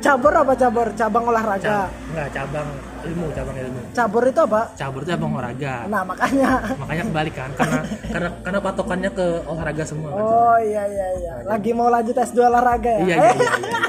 cabur 0.00 0.32
apa 0.32 0.52
cabur? 0.56 0.86
Cabang 0.96 1.24
olahraga. 1.28 1.68
Ca- 1.68 1.90
enggak 2.12 2.28
cabang 2.32 2.68
ilmu, 3.08 3.26
cabang 3.32 3.56
ilmu, 3.56 3.80
cabur 3.96 4.22
itu 4.28 4.40
apa? 4.44 4.60
Cabur 4.76 5.00
itu 5.02 5.10
cabang 5.12 5.30
olahraga, 5.34 5.74
nah 5.88 6.02
makanya. 6.04 6.50
Makanya 6.76 7.02
kebalik 7.08 7.34
kan, 7.34 7.50
karena 7.56 7.80
karena 8.12 8.28
karena 8.44 8.60
patokannya 8.62 9.10
ke 9.12 9.26
olahraga 9.48 9.84
semua. 9.88 10.08
kan. 10.12 10.22
oh 10.22 10.56
iya 10.60 10.82
iya 10.86 11.06
iya. 11.18 11.32
Lagi 11.48 11.70
mau 11.72 11.88
lanjut 11.88 12.16
S2 12.16 12.38
olahraga 12.44 12.92
ya? 12.92 13.00
Iya, 13.02 13.16
iya, 13.16 13.32
iya, 13.32 13.52
iya. 13.58 13.80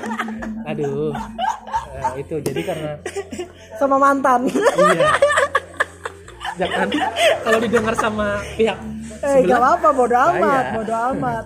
aduh. 0.71 1.11
Eh, 1.99 2.23
itu 2.23 2.35
jadi 2.39 2.61
karena 2.63 2.91
sama 3.75 3.95
mantan. 3.99 4.47
Iya. 4.49 5.11
Dan 6.59 6.69
nanti 6.75 6.97
kalau 7.39 7.59
didengar 7.63 7.95
sama 7.95 8.43
pihak 8.59 8.75
eh 9.19 9.43
gak 9.43 9.59
apa 9.59 9.89
bodo 9.91 10.15
amat 10.15 10.39
bahaya. 10.39 10.75
bodo 10.75 10.93
amat. 11.15 11.45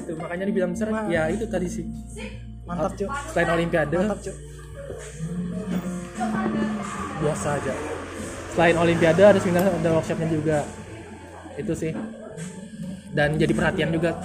Itu 0.00 0.12
makanya 0.16 0.44
dibilang 0.48 0.72
besar 0.72 0.88
ya 1.08 1.28
itu 1.28 1.44
tadi 1.48 1.68
sih. 1.68 1.84
Mantap 2.64 2.92
cuy 2.96 3.08
selain 3.32 3.48
olimpiade. 3.52 3.96
Mantap 4.00 4.20
cuy 4.24 4.34
biasa 7.22 7.48
aja. 7.58 7.74
Selain 8.52 8.76
olimpiade 8.76 9.22
ada 9.24 9.38
seminar 9.40 9.70
ada 9.70 9.90
workshopnya 9.96 10.28
juga. 10.28 10.58
Itu 11.56 11.72
sih. 11.72 11.92
Dan 13.12 13.40
jadi 13.40 13.52
perhatian 13.54 13.90
juga. 13.94 14.20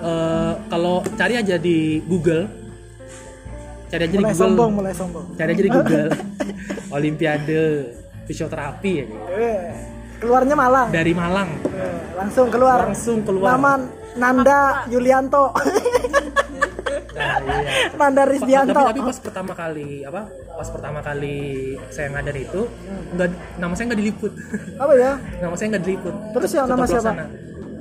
Eh, 0.00 0.52
kalau 0.72 1.04
cari 1.14 1.34
aja 1.38 1.60
di 1.60 2.00
Google. 2.08 2.48
Cari 3.90 4.02
aja 4.06 4.14
di 4.14 4.18
mulai 4.22 4.34
Google. 4.34 4.48
sombong 4.48 4.70
mulai 4.72 4.94
sombong. 4.94 5.26
Cari 5.36 5.50
aja 5.54 5.62
di 5.62 5.72
Google. 5.72 6.08
Olimpiade 6.96 7.60
fisioterapi 8.26 8.92
ya. 8.96 9.06
Eh, 9.36 9.62
keluarnya 10.18 10.54
Malang. 10.58 10.88
Dari 10.90 11.12
Malang. 11.14 11.50
Eh, 11.70 11.98
langsung 12.18 12.46
keluar. 12.50 12.86
Langsung 12.90 13.22
keluar. 13.22 13.54
Nama 13.54 13.72
Nanda 14.18 14.90
Yulianto 14.90 15.54
Nah, 17.20 17.60
iya. 17.60 17.92
Nanda 17.92 18.22
Pa- 18.22 18.30
Rizdianto 18.30 18.72
tapi, 18.72 18.88
tapi 18.90 19.00
pas 19.02 19.18
pertama 19.20 19.52
kali 19.52 19.88
apa 20.02 20.22
pas 20.50 20.68
pertama 20.68 20.98
kali 21.00 21.36
saya 21.88 22.08
ngadar 22.10 22.32
itu 22.34 22.60
nggak 23.12 23.28
nama 23.56 23.72
saya 23.72 23.84
nggak 23.86 24.00
diliput 24.00 24.32
apa 24.76 24.92
ya 24.94 25.12
nama 25.38 25.54
saya 25.54 25.66
nggak 25.70 25.84
diliput 25.84 26.14
Terus 26.32 26.50
yang 26.50 26.66
nama 26.66 26.84
siapa? 26.84 27.02
pelaksana. 27.06 27.24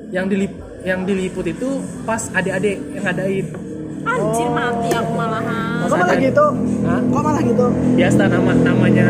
yang 0.09 0.25
dilip 0.25 0.53
yang 0.81 0.99
diliput 1.03 1.45
itu 1.45 1.69
pas 2.03 2.21
adik-adik 2.29 2.77
yang 2.91 3.03
ngadain 3.03 3.47
Anjir 3.99 4.47
mati 4.49 4.89
aku 4.89 5.11
malahan. 5.11 5.75
kok 5.81 5.91
malah 5.93 6.15
gitu 6.17 6.45
Hah? 6.81 6.99
kok 7.03 7.21
malah 7.21 7.41
gitu 7.41 7.65
biasa 7.93 8.21
nama 8.25 8.51
namanya 8.55 9.09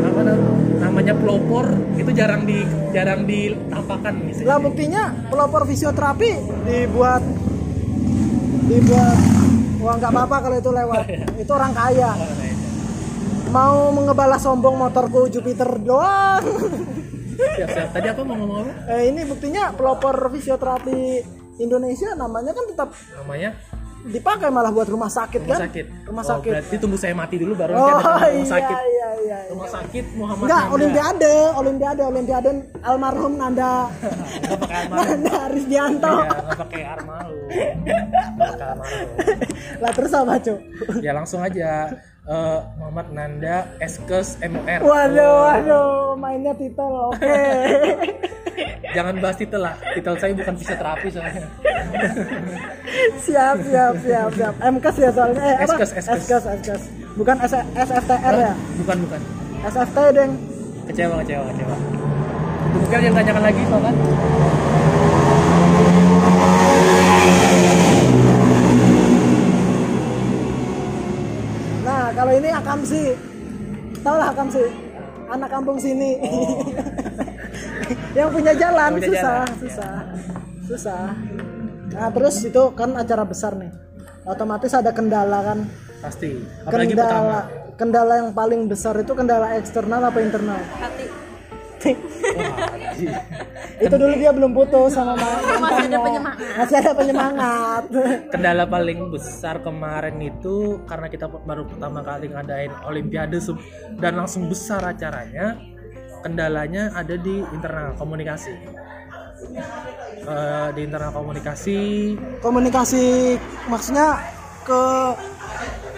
apa 0.00 0.20
nam- 0.22 0.48
namanya 0.80 1.14
pelopor 1.14 1.66
itu 1.94 2.10
jarang 2.10 2.42
di 2.42 2.64
jarang 2.90 3.24
ditampakkan 3.24 4.12
lah 4.12 4.24
misalnya 4.24 4.56
buktinya 4.58 5.02
pelopor 5.28 5.62
fisioterapi 5.64 6.30
dibuat 6.64 7.22
dibuat 8.66 9.18
wah 9.80 9.94
nggak 9.94 10.10
apa-apa 10.10 10.36
kalau 10.40 10.56
itu 10.56 10.70
lewat. 10.70 11.04
Itu 11.42 11.50
orang 11.50 11.72
kaya. 11.72 12.10
Mau 13.50 13.90
mengebalas 13.90 14.40
sombong 14.40 14.78
motorku 14.78 15.26
Jupiter 15.26 15.66
doang. 15.80 16.44
Siap 17.34 17.68
siap. 17.68 17.88
Tadi 17.90 18.06
apa 18.06 18.22
mau 18.22 18.36
ngomong 18.36 18.58
apa? 18.62 18.72
Eh, 18.92 19.10
ini 19.10 19.24
buktinya 19.24 19.72
pelopor 19.72 20.14
fisioterapi 20.30 20.98
Indonesia 21.58 22.14
namanya 22.14 22.52
kan 22.52 22.64
tetap 22.66 22.88
namanya? 23.16 23.52
dipakai 24.00 24.48
malah 24.48 24.72
buat 24.72 24.88
rumah 24.88 25.08
sakit 25.08 25.44
rumah 25.44 25.52
kan? 25.54 25.68
sakit. 25.68 25.86
Rumah 26.08 26.22
Oh, 26.22 26.30
sakit. 26.30 26.50
berarti 26.50 26.76
tunggu 26.76 26.96
saya 26.96 27.12
mati 27.12 27.36
dulu 27.36 27.52
baru 27.52 27.70
oh 27.70 27.84
nama 28.00 28.00
iya 28.24 28.32
rumah 28.32 28.48
sakit. 28.48 28.76
iya 28.80 28.99
iya, 29.18 29.38
iya. 29.42 29.50
rumah 29.50 29.68
sakit 29.68 30.04
Muhammad 30.14 30.44
Enggak, 30.46 30.62
Nanda. 30.62 30.74
olimpiade, 30.74 31.34
olimpiade, 31.54 32.02
olimpiade 32.02 32.50
almarhum 32.80 33.32
Nanda 33.34 33.72
nggak 34.40 34.58
pakai 34.60 34.76
armalu 34.76 35.00
Nanda 35.10 35.38
Rizdianto. 35.50 36.12
Iya, 36.12 36.28
nggak 36.30 36.58
pakai 36.58 36.82
armalu 36.84 37.36
nggak 37.40 38.50
pakai 38.50 38.66
armalu 38.68 38.98
Lah 39.80 39.90
terus 39.96 40.12
apa, 40.12 40.34
Cuk? 40.38 40.58
ya 41.00 41.12
langsung 41.12 41.40
aja 41.40 41.70
Eh, 42.30 42.60
Muhammad 42.78 43.10
Nanda 43.10 43.66
Eskes 43.82 44.38
MUR 44.38 44.80
Waduh, 44.86 45.34
waduh, 45.42 46.14
mainnya 46.14 46.54
titel. 46.54 47.10
Oke. 47.10 47.26
jangan 48.94 49.14
bahas 49.18 49.34
titel 49.34 49.62
lah 49.62 49.74
titel 49.94 50.14
saya 50.14 50.34
bukan 50.34 50.54
fisioterapi 50.54 51.08
soalnya 51.08 51.46
siap, 53.24 53.56
siap, 53.62 53.94
siap, 53.98 54.28
siap. 54.30 54.54
MKes 54.60 54.96
ya 54.98 55.10
soalnya 55.10 55.42
eh 55.42 55.54
apa? 55.58 55.74
Eskes, 55.74 55.90
eskes. 55.96 56.18
Eskes, 56.26 56.44
eskes. 56.44 56.82
Bukan 57.14 57.36
S- 57.40 57.66
SFTR 57.72 58.34
ya? 58.36 58.52
bukan 58.78 58.96
bukan 59.06 59.20
SFT, 59.60 59.98
Deng. 60.14 60.30
kecewa 60.86 61.14
kecewa 61.22 61.42
kecewa 61.50 61.76
itu 62.70 62.76
mungkin 62.78 62.98
yang 63.02 63.14
tanyakan 63.14 63.42
lagi 63.42 63.62
soalnya 63.66 63.92
Nah, 72.10 72.26
kalau 72.26 72.34
ini 72.34 72.50
Akamsi. 72.50 73.14
Tahu 74.02 74.16
lah 74.18 74.34
Akamsi. 74.34 74.66
Anak 75.30 75.46
kampung 75.46 75.78
sini. 75.78 76.18
yang 78.18 78.34
punya 78.34 78.50
jalan 78.58 78.98
Yang 78.98 78.98
punya 78.98 79.06
susah, 79.06 79.22
jalan, 79.22 79.48
susah. 79.62 79.92
Susah. 80.66 81.02
Nah, 81.94 82.10
terus 82.10 82.34
itu 82.42 82.62
kan 82.74 82.98
acara 82.98 83.22
besar 83.22 83.54
nih. 83.54 83.70
Otomatis 84.26 84.74
ada 84.74 84.90
kendala 84.90 85.54
kan. 85.54 85.58
pasti 86.00 86.32
apalagi 86.64 86.96
pertama 86.96 87.44
Kendala 87.46 87.76
kendala 87.78 88.12
yang 88.24 88.30
paling 88.34 88.60
besar 88.66 88.96
itu 88.98 89.12
kendala 89.14 89.54
eksternal 89.54 90.02
apa 90.02 90.18
internal? 90.18 90.58
Hati. 90.82 91.29
Wah, 91.80 92.76
itu 93.80 93.94
dulu 93.96 94.12
dia 94.20 94.30
belum 94.30 94.52
putus 94.52 94.92
sama 94.92 95.16
ma- 95.16 95.40
Masih 95.64 95.88
ada 95.88 95.98
penyemangat. 96.04 96.36
Masih 96.60 96.76
ada 96.76 96.92
penyemangat. 96.92 97.82
kendala 98.28 98.64
paling 98.68 99.08
besar 99.08 99.56
kemarin 99.64 100.16
itu 100.20 100.84
karena 100.84 101.08
kita 101.08 101.26
baru 101.26 101.64
pertama 101.64 102.04
kali 102.04 102.28
ngadain 102.28 102.72
olimpiade 102.84 103.40
dan 103.96 104.20
langsung 104.20 104.46
besar 104.52 104.84
acaranya 104.84 105.56
kendalanya 106.20 106.92
ada 106.92 107.16
di 107.16 107.40
internal 107.56 107.96
komunikasi. 107.96 108.52
Eh, 110.20 110.68
di 110.76 110.80
internal 110.84 111.16
komunikasi. 111.16 112.12
Komunikasi 112.44 113.36
maksudnya 113.72 114.20
ke 114.68 114.84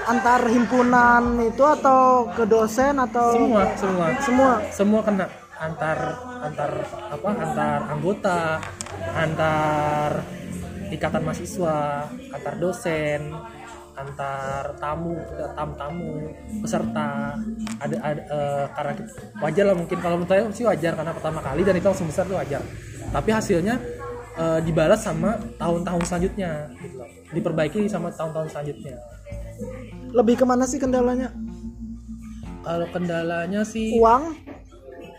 antar 0.06 0.46
himpunan 0.46 1.42
itu 1.42 1.62
atau 1.62 2.30
ke 2.30 2.46
dosen 2.46 3.02
atau 3.02 3.34
semua 3.34 3.62
semua. 3.74 4.06
Semua? 4.22 4.52
Semua 4.70 5.00
kena 5.02 5.26
antar 5.62 5.98
antar 6.42 6.70
apa 7.14 7.30
antar 7.38 7.78
anggota 7.86 8.40
antar 9.14 10.10
ikatan 10.90 11.22
mahasiswa 11.22 12.10
antar 12.34 12.54
dosen 12.58 13.30
antar 13.92 14.72
tamu 14.80 15.14
tamu 15.54 15.72
tamu 15.76 16.10
peserta. 16.64 17.36
Ada, 17.78 17.96
ada 18.00 18.22
eh, 18.24 18.64
karena 18.72 18.92
kita- 18.98 19.14
wajar 19.38 19.64
lah 19.68 19.76
mungkin 19.76 19.98
kalau 20.00 20.16
menurut 20.20 20.32
saya 20.32 20.42
sih 20.50 20.64
wajar 20.64 20.92
karena 20.96 21.12
pertama 21.12 21.40
kali 21.44 21.60
dan 21.62 21.74
itu 21.76 21.86
langsung 21.86 22.08
besar 22.08 22.24
tuh 22.24 22.40
wajar. 22.40 22.62
Tapi 23.12 23.30
hasilnya 23.30 23.76
eh, 24.40 24.60
dibalas 24.64 25.00
sama 25.04 25.36
tahun-tahun 25.60 26.02
selanjutnya 26.08 26.72
gitu. 26.80 26.98
Diperbaiki 27.36 27.84
sama 27.88 28.08
tahun-tahun 28.12 28.48
selanjutnya. 28.48 28.96
Lebih 30.12 30.40
ke 30.40 30.44
mana 30.48 30.64
sih 30.64 30.80
kendalanya? 30.80 31.28
Kalau 32.62 32.86
kendalanya 32.94 33.60
sih 33.66 33.98
uang 34.00 34.38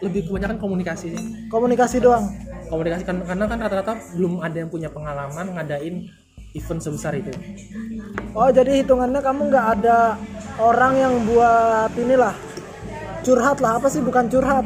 lebih 0.04 0.28
kebanyakan 0.28 0.58
komunikasi. 0.60 1.16
Sih 1.16 1.24
komunikasi 1.48 2.04
doang? 2.04 2.28
Komunikasi 2.68 3.04
kan 3.08 3.24
karena 3.24 3.46
kan 3.48 3.58
rata-rata 3.64 3.94
belum 4.20 4.44
ada 4.44 4.58
yang 4.60 4.70
punya 4.70 4.90
pengalaman 4.92 5.56
ngadain 5.56 6.12
event 6.54 6.82
sebesar 6.84 7.16
itu. 7.18 7.32
Oh 8.36 8.50
jadi 8.52 8.84
hitungannya 8.84 9.22
kamu 9.24 9.42
nggak 9.50 9.68
ada 9.80 10.20
orang 10.60 10.94
yang 11.00 11.14
buat 11.26 11.92
inilah 11.96 12.36
curhat 13.24 13.58
lah. 13.64 13.80
Apa 13.80 13.88
sih 13.88 14.04
bukan 14.04 14.28
curhat? 14.28 14.66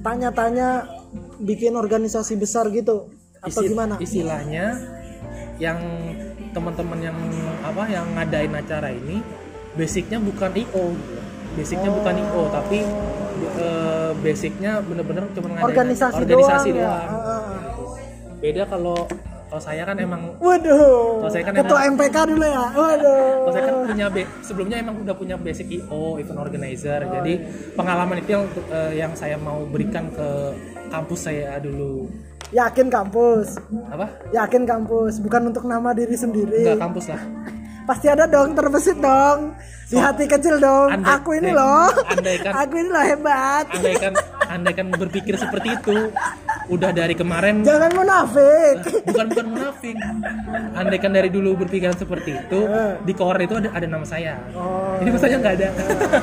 Tanya-tanya 0.00 0.88
bikin 1.44 1.76
organisasi 1.76 2.40
besar 2.40 2.72
gitu. 2.72 3.12
Atau 3.44 3.60
Isi- 3.60 3.70
gimana? 3.70 3.94
istilahnya 4.00 4.80
yang 5.60 5.78
teman-teman 6.56 6.98
yang 7.02 7.18
apa 7.62 7.84
yang 7.90 8.06
ngadain 8.14 8.54
acara 8.54 8.88
ini 8.90 9.20
basicnya 9.74 10.18
bukan 10.22 10.54
IO 10.54 10.94
gitu. 10.94 11.23
Basicnya 11.54 11.88
bukan 11.88 12.14
IO 12.16 12.42
tapi 12.48 12.78
eh, 13.56 14.10
basicnya 14.16 14.72
bener-bener 14.80 15.24
cuma 15.30 15.46
ngadain 15.48 15.66
organisasi, 15.66 16.16
organisasi 16.16 16.68
doang, 16.70 16.82
doang, 16.82 17.02
ya 17.02 17.14
Ah, 17.14 17.32
ah. 17.32 17.42
beda 18.36 18.62
kalau 18.66 18.98
kalau 19.44 19.62
saya 19.62 19.86
kan 19.86 19.94
emang 19.96 20.34
waduh. 20.36 21.22
Kalau 21.22 21.30
saya 21.30 21.44
kan 21.44 21.54
ketua 21.54 21.78
emang- 21.80 21.94
MPK 21.96 22.16
dulu 22.26 22.42
ya? 22.44 22.64
Waduh. 22.66 23.22
Kalau 23.38 23.52
saya 23.52 23.64
kan 23.64 23.76
punya 23.86 24.06
be- 24.10 24.30
sebelumnya 24.40 24.76
emang 24.76 24.94
udah 24.98 25.14
punya 25.14 25.36
basic 25.38 25.70
IO 25.70 26.18
event 26.18 26.38
organizer. 26.40 26.98
Jadi 26.98 27.32
pengalaman 27.72 28.18
itu 28.18 28.30
yang 28.32 28.44
eh, 28.68 28.92
yang 28.98 29.12
saya 29.14 29.38
mau 29.38 29.62
berikan 29.64 30.10
ke 30.10 30.28
kampus 30.90 31.20
saya 31.22 31.54
dulu. 31.58 32.10
Yakin 32.50 32.86
kampus? 32.88 33.54
Apa? 33.88 34.10
Yakin 34.32 34.62
kampus? 34.64 35.18
Bukan 35.18 35.48
untuk 35.48 35.64
nama 35.64 35.90
diri 35.92 36.14
sendiri? 36.14 36.66
Enggak 36.66 36.82
kampus 36.82 37.06
lah 37.08 37.22
pasti 37.84 38.06
ada 38.06 38.24
dong 38.24 38.52
terbesit 38.52 38.98
dong. 38.98 39.52
Di 39.84 40.00
hati 40.00 40.24
kecil 40.24 40.58
dong. 40.58 40.88
Andai- 40.90 41.12
aku 41.14 41.30
ini 41.34 41.52
andai- 41.52 41.54
loh. 41.54 41.86
andaikan- 42.08 42.54
aku 42.56 42.74
ini 42.74 42.88
loh 42.88 43.04
hebat. 43.04 43.64
andaikan 43.70 44.12
andaikan 44.44 44.86
berpikir 44.90 45.34
seperti 45.36 45.68
itu 45.72 45.96
udah 46.66 46.90
dari 46.90 47.12
kemarin 47.12 47.60
jangan 47.62 47.92
munafik. 47.92 48.76
Bukan 49.04 49.24
bukan 49.28 49.46
munafik. 49.46 49.96
Andaikan 50.74 51.10
dari 51.12 51.28
dulu 51.28 51.54
berpikiran 51.58 51.94
seperti 51.94 52.32
itu 52.34 52.60
di 52.98 53.12
core 53.12 53.44
itu 53.44 53.54
ada 53.54 53.68
ada 53.70 53.86
nama 53.86 54.02
saya. 54.04 54.34
Oh. 54.52 54.96
Ini 54.98 55.08
masalahnya 55.10 55.38
nggak 55.38 55.54
ada. 55.54 55.68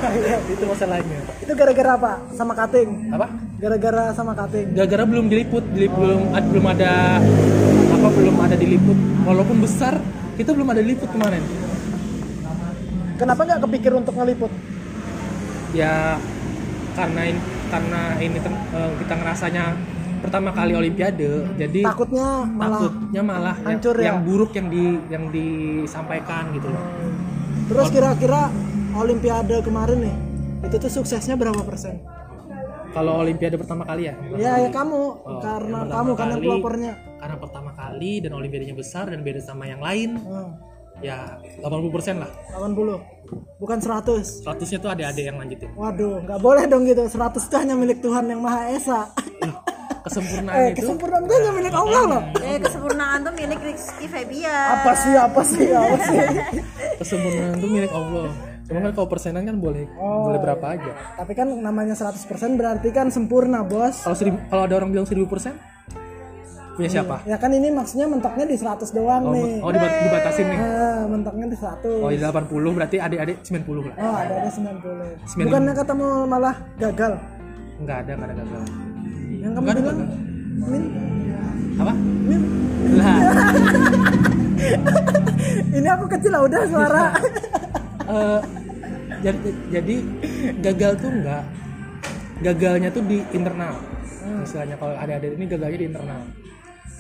Itu 0.54 0.64
masalahnya. 0.66 1.18
Itu 1.40 1.52
gara-gara 1.54 1.92
apa? 1.94 2.12
Sama 2.32 2.54
kating 2.54 2.90
apa? 3.10 3.28
Gara-gara 3.56 4.04
sama 4.12 4.34
kating 4.34 4.74
gara-gara 4.74 5.04
belum 5.06 5.26
diliput 5.28 5.62
dilip- 5.70 5.94
belum 5.94 6.34
ad- 6.34 6.50
belum 6.50 6.66
ada 6.68 7.22
apa 7.92 8.08
belum 8.10 8.36
ada 8.38 8.56
diliput. 8.56 8.98
Walaupun 9.22 9.62
besar 9.62 9.96
kita 10.42 10.52
belum 10.58 10.68
ada 10.74 10.82
diliput 10.82 11.10
kemarin 11.14 11.44
kenapa 13.22 13.42
nggak 13.46 13.62
kepikir 13.70 13.92
untuk 13.94 14.14
ngeliput 14.18 14.52
ya 15.78 16.18
karena 16.98 17.22
in- 17.30 17.46
karena 17.70 18.02
ini 18.20 18.38
eh, 18.42 18.92
kita 19.00 19.14
ngerasanya 19.16 19.64
pertama 20.22 20.50
kali 20.52 20.74
olimpiade 20.74 21.46
jadi 21.56 21.82
takutnya 21.86 22.46
malah 22.50 22.82
takutnya 22.90 23.22
malah 23.22 23.56
yang, 23.62 23.68
hancur 23.70 23.96
ya? 23.98 24.06
yang 24.12 24.18
buruk 24.26 24.52
yang 24.58 24.68
di 24.68 24.84
yang 25.08 25.24
disampaikan 25.30 26.52
gitu 26.58 26.68
loh 26.68 26.84
terus 27.70 27.88
kira-kira 27.94 28.52
Olimpiade 28.92 29.56
kemarin 29.64 30.04
nih, 30.04 30.16
itu 30.68 30.76
tuh 30.76 30.92
suksesnya 30.92 31.40
berapa 31.40 31.64
persen? 31.64 32.04
Kalau 32.92 33.24
Olimpiade 33.24 33.56
pertama 33.56 33.88
kali 33.88 34.12
ya? 34.12 34.14
Ya, 34.36 34.68
ya 34.68 34.70
kamu, 34.70 35.00
Oh, 35.24 35.40
karena 35.40 35.88
yang 35.88 35.92
kamu 35.96 36.12
kan 36.12 36.28
yang 36.28 36.36
kali. 36.36 36.44
pelopornya. 36.44 36.92
Karena 36.92 37.00
pertama 37.00 37.11
kali 37.92 38.24
dan 38.24 38.32
Olimpiadanya 38.32 38.74
besar 38.74 39.06
dan 39.06 39.20
beda 39.22 39.40
sama 39.40 39.68
yang 39.68 39.80
lain, 39.80 40.16
Hmm, 40.18 40.56
ya 41.00 41.36
80% 41.60 42.18
lah. 42.18 42.32
80, 42.54 42.98
bukan 43.58 43.78
100. 43.78 44.42
100-nya 44.42 44.80
tuh 44.80 44.90
adik-adik 44.90 45.26
yang 45.26 45.38
lanjutin. 45.38 45.70
Waduh, 45.74 46.24
nggak 46.24 46.40
boleh 46.40 46.64
dong 46.66 46.88
gitu. 46.88 47.04
100 47.04 47.44
itu 47.44 47.56
hanya 47.56 47.76
milik 47.76 48.00
Tuhan 48.00 48.26
yang 48.26 48.40
Maha 48.40 48.72
Esa. 48.72 49.12
Kesempurnaan 50.02 50.58
eh, 50.58 50.68
itu 50.74 50.82
kesempurnaan 50.82 51.24
itu 51.24 51.34
hanya 51.36 51.52
milik 51.54 51.74
Allah 51.78 52.02
loh. 52.10 52.22
Eh 52.42 52.58
kesempurnaan 52.58 53.18
tuh 53.22 53.34
milik 53.38 53.60
Rizky 53.62 54.10
Febian. 54.10 54.68
Apa 54.74 54.92
sih, 54.98 55.14
apa 55.14 55.42
sih, 55.46 55.68
apa 55.70 55.96
sih? 56.02 56.18
kesempurnaan 56.98 57.54
itu 57.56 57.68
milik 57.70 57.92
Allah. 57.94 58.34
Cuma 58.66 58.80
kan 58.82 58.92
kalau 58.96 59.06
persenan 59.06 59.44
kan 59.44 59.62
boleh 59.62 59.86
Oh. 60.00 60.26
boleh 60.26 60.40
berapa 60.42 60.66
aja. 60.74 60.92
Tapi 61.22 61.32
kan 61.36 61.54
namanya 61.54 61.94
100% 61.94 62.18
berarti 62.56 62.90
kan 62.90 63.14
sempurna, 63.14 63.62
Bos. 63.62 64.02
Kalau 64.02 64.18
kalau 64.50 64.64
ada 64.66 64.74
orang 64.74 64.90
bilang 64.90 65.06
1000% 65.06 65.54
punya 66.72 66.90
siapa? 66.90 67.16
Ya 67.24 67.36
kan 67.36 67.50
ini 67.50 67.68
maksudnya 67.68 68.06
mentoknya 68.06 68.44
di 68.44 68.56
100 68.56 68.90
doang 68.90 69.24
Oh, 69.24 69.34
nih. 69.34 69.60
oh 69.60 69.70
dibat- 69.70 69.98
dibatasin 70.02 70.46
nih. 70.46 70.58
Nah, 70.58 71.04
mentoknya 71.06 71.46
di 71.46 71.58
100. 71.58 72.00
Oh 72.00 72.10
di 72.10 72.18
80 72.18 72.48
berarti 72.72 72.98
adik-adik 72.98 73.38
90 73.42 73.84
lah. 73.84 73.96
Oh, 73.98 74.16
ada 74.16 74.34
ada 74.38 74.50
90. 74.50 75.06
95. 75.28 75.46
Bukannya 75.46 75.74
ketemu 75.76 76.08
malah 76.26 76.56
gagal. 76.78 77.12
Enggak 77.78 77.98
ada, 78.00 78.12
enggak 78.14 78.28
ada 78.28 78.36
gagal. 78.38 78.62
Yang 79.34 79.52
kamu 79.52 79.66
ada 79.68 79.80
bilang 79.80 79.98
gagal. 79.98 80.20
Min, 80.62 80.84
Apa? 81.74 81.94
Min. 82.22 82.42
Lah, 82.92 83.16
Ini 85.72 85.88
aku 85.90 86.06
kecil 86.08 86.32
lah 86.32 86.42
udah 86.44 86.62
suara. 86.66 87.04
eh, 88.06 88.40
jadi, 89.22 89.38
jadi 89.72 89.96
gagal 90.62 90.92
tuh 90.98 91.10
enggak. 91.12 91.44
Gagalnya 92.42 92.90
tuh 92.90 93.04
di 93.04 93.22
internal. 93.32 93.74
Misalnya 94.34 94.76
kalau 94.76 94.94
adik-adik 94.96 95.36
ini 95.36 95.46
gagalnya 95.48 95.78
di 95.78 95.88
internal. 95.88 96.22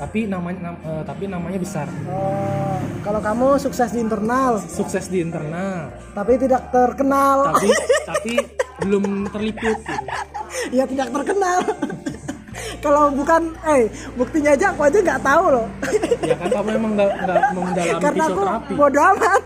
Tapi 0.01 0.25
namanya 0.25 0.59
nam- 0.63 0.81
eh, 0.81 1.03
tapi 1.05 1.23
namanya 1.25 1.55
besar. 1.55 1.85
oh, 2.07 2.73
kalau 2.99 3.21
kamu 3.21 3.61
sukses 3.61 3.93
di 3.93 4.01
internal, 4.01 4.57
Sukses 4.57 5.05
di 5.07 5.21
internal. 5.21 5.93
tapi 6.11 6.41
tidak 6.41 6.73
terkenal. 6.73 7.53
Tapi 7.53 7.69
tapi 8.09 8.33
belum 8.81 9.03
terliput 9.29 9.77
gitu. 9.77 10.05
ya 10.73 10.89
tidak 10.89 11.05
terkenal. 11.11 11.61
kalau 12.81 13.13
bukan, 13.13 13.53
eh 13.63 13.85
buktinya 14.17 14.51
aja 14.51 14.73
aku 14.73 14.81
aja 14.83 14.97
nggak 14.99 15.21
tahu 15.21 15.43
loh. 15.51 15.67
Ya 16.19 16.33
kan 16.35 16.49
kamu 16.49 16.69
emang 16.75 16.91
nggak 16.97 17.09
nggak 17.21 17.37
mendalami 17.55 18.01
Karena 18.01 18.23
aku 18.25 18.41
bodoh 18.73 19.05
amat. 19.13 19.43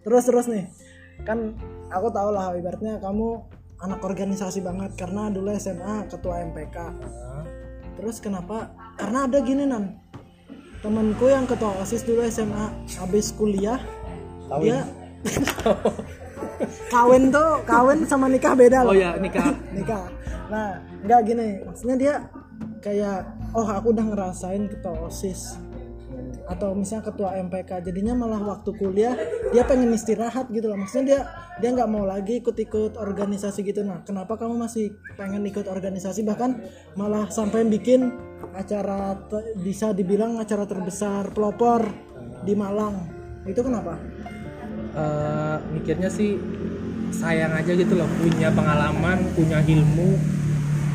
terus 0.00 0.24
terus 0.24 0.46
nih, 0.46 0.64
kan 1.22 1.56
aku 1.88 2.08
tahu 2.10 2.28
lah 2.30 2.52
ibaratnya 2.52 3.00
kamu 3.00 3.40
anak 3.80 4.00
organisasi 4.04 4.60
banget 4.60 4.92
karena 4.96 5.32
dulu 5.32 5.52
SMA 5.56 6.06
ketua 6.08 6.44
MPK. 6.44 6.76
Nah, 6.76 7.44
Terus 8.00 8.16
kenapa? 8.20 8.72
Karena 8.96 9.28
ada 9.28 9.38
gini 9.44 9.68
nan, 9.68 10.00
temanku 10.80 11.28
yang 11.28 11.44
ketua 11.44 11.76
osis 11.84 12.00
dulu 12.04 12.24
SMA 12.24 12.88
habis 12.96 13.32
kuliah 13.36 13.76
Kawin. 14.48 14.64
dia 14.72 14.80
kawin 16.88 17.28
tuh 17.28 17.60
kawin 17.68 18.08
sama 18.08 18.26
nikah 18.32 18.56
beda 18.56 18.88
Oh 18.88 18.92
loh 18.92 18.96
ya 18.96 19.16
nikah. 19.20 19.52
nikah 19.76 20.08
nah 20.48 20.80
nggak 21.04 21.20
gini 21.28 21.60
maksudnya 21.62 21.96
dia 22.00 22.14
kayak 22.80 23.28
oh 23.52 23.68
aku 23.68 23.92
udah 23.92 24.06
ngerasain 24.08 24.66
ketua 24.72 24.96
osis 25.06 25.60
atau 26.50 26.74
misalnya 26.74 27.14
ketua 27.14 27.38
MPK 27.38 27.86
jadinya 27.86 28.18
malah 28.18 28.42
waktu 28.42 28.74
kuliah 28.74 29.14
dia 29.54 29.62
pengen 29.62 29.94
istirahat 29.94 30.50
gitu 30.50 30.66
loh. 30.66 30.74
Maksudnya 30.74 31.06
dia 31.06 31.20
dia 31.62 31.70
nggak 31.70 31.90
mau 31.90 32.02
lagi 32.02 32.42
ikut-ikut 32.42 32.98
organisasi 32.98 33.62
gitu. 33.62 33.86
Nah 33.86 34.02
kenapa 34.02 34.34
kamu 34.34 34.58
masih 34.58 34.98
pengen 35.14 35.46
ikut 35.46 35.70
organisasi? 35.70 36.26
Bahkan 36.26 36.50
malah 36.98 37.30
sampai 37.30 37.62
bikin 37.70 38.10
acara 38.50 39.14
bisa 39.62 39.94
dibilang 39.94 40.42
acara 40.42 40.66
terbesar 40.66 41.30
pelopor 41.30 41.86
di 42.42 42.58
Malang. 42.58 42.98
Itu 43.46 43.62
kenapa? 43.62 43.94
Eh, 44.90 45.56
mikirnya 45.70 46.10
sih 46.10 46.34
sayang 47.14 47.54
aja 47.54 47.78
gitu 47.78 47.94
loh. 47.94 48.10
Punya 48.18 48.50
pengalaman 48.50 49.22
punya 49.38 49.62
ilmu. 49.62 50.18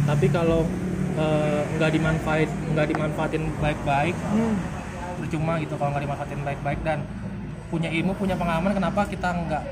Tapi 0.04 0.28
kalau 0.28 0.68
eh, 1.16 1.62
nggak 1.80 1.92
dimanfaat 1.96 2.50
nggak 2.76 2.88
dimanfaatin 2.92 3.44
baik-baik 3.64 4.16
hmm. 4.36 4.75
Percuma 5.16 5.58
gitu 5.58 5.74
kalau 5.76 5.90
nggak 5.92 6.04
dimanfaatin 6.04 6.42
baik-baik 6.44 6.80
dan 6.82 7.00
punya 7.66 7.90
ilmu 7.90 8.14
punya 8.14 8.36
pengalaman 8.36 8.72
kenapa 8.72 9.04
kita 9.06 9.30
nggak 9.32 9.64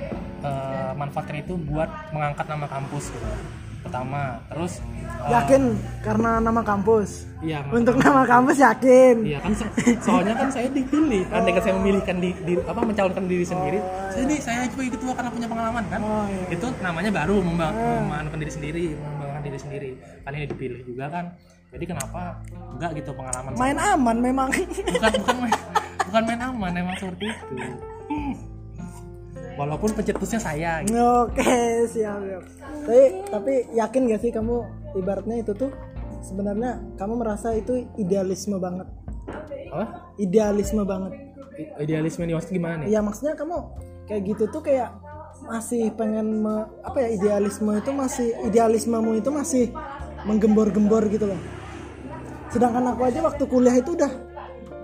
eh, 0.41 0.91
manfaatkan 0.93 1.39
itu 1.39 1.53
buat 1.56 1.88
mengangkat 2.10 2.45
nama 2.47 2.65
kampus 2.65 3.10
gitu? 3.10 3.27
Pertama. 3.84 4.39
Terus 4.47 4.79
eh, 4.79 5.29
yakin 5.29 5.62
karena 5.99 6.39
nama 6.39 6.63
kampus? 6.63 7.27
Iya 7.43 7.60
untuk 7.69 7.99
nama 7.99 8.23
kampus 8.23 8.58
yakin? 8.58 9.15
Iya 9.23 9.39
kan 9.39 9.51
so- 9.53 9.71
soalnya 10.01 10.34
kan 10.34 10.47
saya 10.47 10.71
dipilih 10.71 11.27
kan 11.27 11.43
dengan 11.43 11.62
saya 11.62 11.73
memilihkan 11.75 12.15
di, 12.17 12.32
di- 12.43 12.63
apa 12.63 12.79
mencalonkan 12.79 13.23
diri 13.27 13.43
sendiri. 13.43 13.79
Saya 14.10 14.23
ini 14.23 14.36
saya 14.39 14.60
sebagai 14.67 14.95
ketua 14.95 15.12
karena 15.13 15.29
punya 15.29 15.47
pengalaman 15.47 15.84
kan? 15.88 15.99
Oh, 15.99 16.25
iya. 16.27 16.56
itu 16.56 16.67
namanya 16.79 17.12
baru 17.12 17.43
memba- 17.43 17.75
memanukan 17.75 18.39
diri 18.39 18.51
sendiri 18.51 18.86
mengembangkan 18.95 19.43
diri 19.43 19.60
sendiri. 19.60 19.89
Kan 20.23 20.32
ini 20.34 20.45
dipilih 20.47 20.82
juga 20.84 21.06
kan 21.12 21.25
jadi 21.73 21.86
kenapa 21.89 22.38
enggak 22.71 22.91
gitu 22.95 23.12
pengalaman 23.12 23.51
main 23.55 23.77
aman 23.77 24.17
memang 24.19 24.49
bukan 24.53 25.12
bukan 25.19 25.36
main, 25.39 25.53
bukan 26.05 26.23
main 26.23 26.41
aman 26.43 26.71
emang 26.75 26.95
seperti 26.95 27.25
itu 27.27 27.45
walaupun 29.53 29.93
pencetusnya 29.93 30.41
saya 30.41 30.81
gitu. 30.81 30.97
Oke, 30.97 31.45
siap, 31.88 32.17
siap. 32.19 32.43
Tapi 32.83 32.99
tapi 33.29 33.53
yakin 33.71 34.01
gak 34.07 34.21
sih 34.21 34.31
kamu 34.33 34.65
ibaratnya 34.95 35.39
itu 35.39 35.53
tuh 35.53 35.69
sebenarnya 36.21 36.81
kamu 36.95 37.13
merasa 37.15 37.53
itu 37.53 37.86
idealisme 37.95 38.57
banget. 38.57 38.89
apa 39.69 40.09
Idealisme 40.15 40.81
banget. 40.83 41.13
I- 41.53 41.69
idealisme 41.79 42.21
ini 42.21 42.33
maksudnya 42.33 42.55
gimana 42.55 42.73
nih 42.81 42.88
Ya 42.89 42.99
maksudnya 43.01 43.33
kamu 43.33 43.57
kayak 44.05 44.21
gitu 44.25 44.43
tuh 44.49 44.62
kayak 44.62 44.89
masih 45.43 45.93
pengen 45.93 46.41
me- 46.41 46.69
apa 46.81 46.97
ya 46.99 47.09
idealisme 47.12 47.69
itu 47.73 47.91
masih 47.91 48.33
idealismemu 48.43 49.21
itu 49.21 49.29
masih 49.29 49.69
menggembor-gembor 50.23 51.05
gitu 51.09 51.29
loh. 51.29 51.38
Sedangkan 52.53 52.85
aku 52.93 53.01
aja 53.09 53.19
waktu 53.25 53.43
kuliah 53.49 53.73
itu 53.81 53.97
udah 53.97 54.13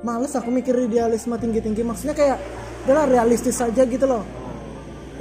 males 0.02 0.34
aku 0.34 0.50
mikir 0.50 0.74
idealisme 0.74 1.38
tinggi-tinggi. 1.38 1.86
Maksudnya 1.86 2.18
kayak 2.18 2.38
udahlah 2.90 3.06
realistis 3.06 3.62
aja 3.62 3.86
gitu 3.86 4.10
loh. 4.10 4.26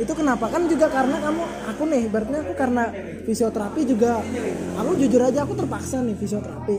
Itu 0.00 0.16
kenapa? 0.16 0.48
Kan 0.48 0.64
juga 0.70 0.88
karena 0.88 1.20
kamu 1.20 1.42
aku 1.68 1.82
nih 1.90 2.04
berarti 2.08 2.32
aku 2.40 2.52
karena 2.56 2.88
fisioterapi 3.28 3.80
juga 3.84 4.22
aku 4.80 4.96
jujur 4.96 5.20
aja 5.20 5.44
aku 5.44 5.52
terpaksa 5.58 6.00
nih 6.00 6.16
fisioterapi. 6.16 6.76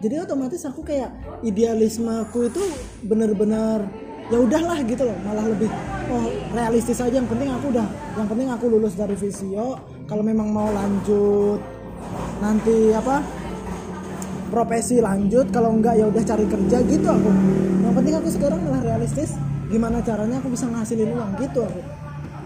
Jadi 0.00 0.14
otomatis 0.24 0.62
aku 0.64 0.80
kayak 0.80 1.12
idealismeku 1.44 2.48
itu 2.48 2.62
bener-bener 3.04 3.84
ya 4.32 4.40
udahlah 4.40 4.80
gitu 4.88 5.04
loh 5.04 5.18
malah 5.20 5.44
lebih 5.44 5.68
oh 6.08 6.30
realistis 6.56 7.02
aja. 7.02 7.20
Yang 7.20 7.34
penting 7.34 7.50
aku 7.52 7.66
udah 7.74 7.88
yang 8.16 8.28
penting 8.30 8.48
aku 8.48 8.64
lulus 8.72 8.94
dari 8.96 9.18
fisio. 9.18 9.76
Kalau 10.08 10.22
memang 10.24 10.48
mau 10.48 10.70
lanjut 10.70 11.60
nanti 12.38 12.94
apa 12.94 13.43
profesi 14.54 15.02
lanjut 15.02 15.50
kalau 15.50 15.74
enggak 15.74 15.98
ya 15.98 16.06
udah 16.06 16.22
cari 16.22 16.46
kerja 16.46 16.78
gitu 16.86 17.06
aku. 17.10 17.30
Yang 17.82 17.94
penting 17.98 18.14
aku 18.14 18.28
sekarang 18.30 18.60
malah 18.62 18.82
realistis 18.86 19.34
gimana 19.66 19.98
caranya 20.06 20.38
aku 20.38 20.54
bisa 20.54 20.70
ngasilin 20.70 21.10
uang 21.10 21.30
gitu 21.42 21.66
aku. 21.66 21.80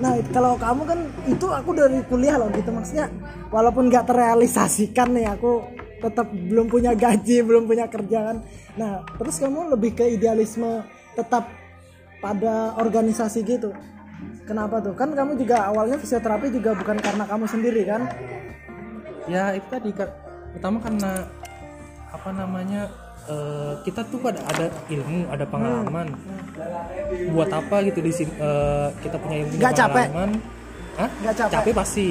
Nah 0.00 0.12
kalau 0.32 0.56
kamu 0.56 0.82
kan 0.88 0.98
itu 1.28 1.46
aku 1.52 1.70
dari 1.76 2.00
kuliah 2.08 2.40
loh 2.40 2.48
gitu 2.56 2.72
maksudnya 2.72 3.12
walaupun 3.52 3.92
nggak 3.92 4.08
terrealisasikan 4.08 5.12
nih 5.12 5.28
aku 5.28 5.60
tetap 5.98 6.30
belum 6.32 6.72
punya 6.72 6.96
gaji 6.96 7.42
belum 7.48 7.66
punya 7.66 7.90
kerjaan 7.90 8.46
nah 8.78 9.02
terus 9.18 9.42
kamu 9.42 9.74
lebih 9.74 9.98
ke 9.98 10.06
idealisme 10.14 10.86
tetap 11.18 11.50
pada 12.22 12.78
organisasi 12.78 13.42
gitu. 13.46 13.74
Kenapa 14.46 14.80
tuh? 14.82 14.94
Kan 14.96 15.14
kamu 15.14 15.38
juga 15.38 15.68
awalnya 15.70 16.00
fisioterapi 16.00 16.50
juga 16.50 16.74
bukan 16.74 16.98
karena 16.98 17.24
kamu 17.28 17.44
sendiri 17.46 17.82
kan? 17.86 18.08
Ya 19.28 19.52
itu 19.54 19.66
tadi 19.68 19.92
pertama 20.56 20.80
karena 20.80 21.28
apa 22.08 22.30
namanya 22.32 22.88
eh, 23.28 23.72
kita 23.84 24.00
tuh 24.08 24.18
pada 24.20 24.40
ada 24.48 24.66
ilmu 24.88 25.28
ada 25.28 25.44
pengalaman. 25.44 26.06
Buat 27.32 27.50
apa 27.52 27.84
gitu 27.84 28.00
di 28.00 28.12
sini 28.12 28.32
eh, 28.36 28.88
kita 29.04 29.16
punya 29.20 29.36
ilmu 29.44 29.54
capek? 29.60 30.08
pengalaman? 30.08 30.30
Hah? 30.98 31.10
Nggak 31.22 31.34
capek? 31.36 31.72
pasti. 31.76 32.08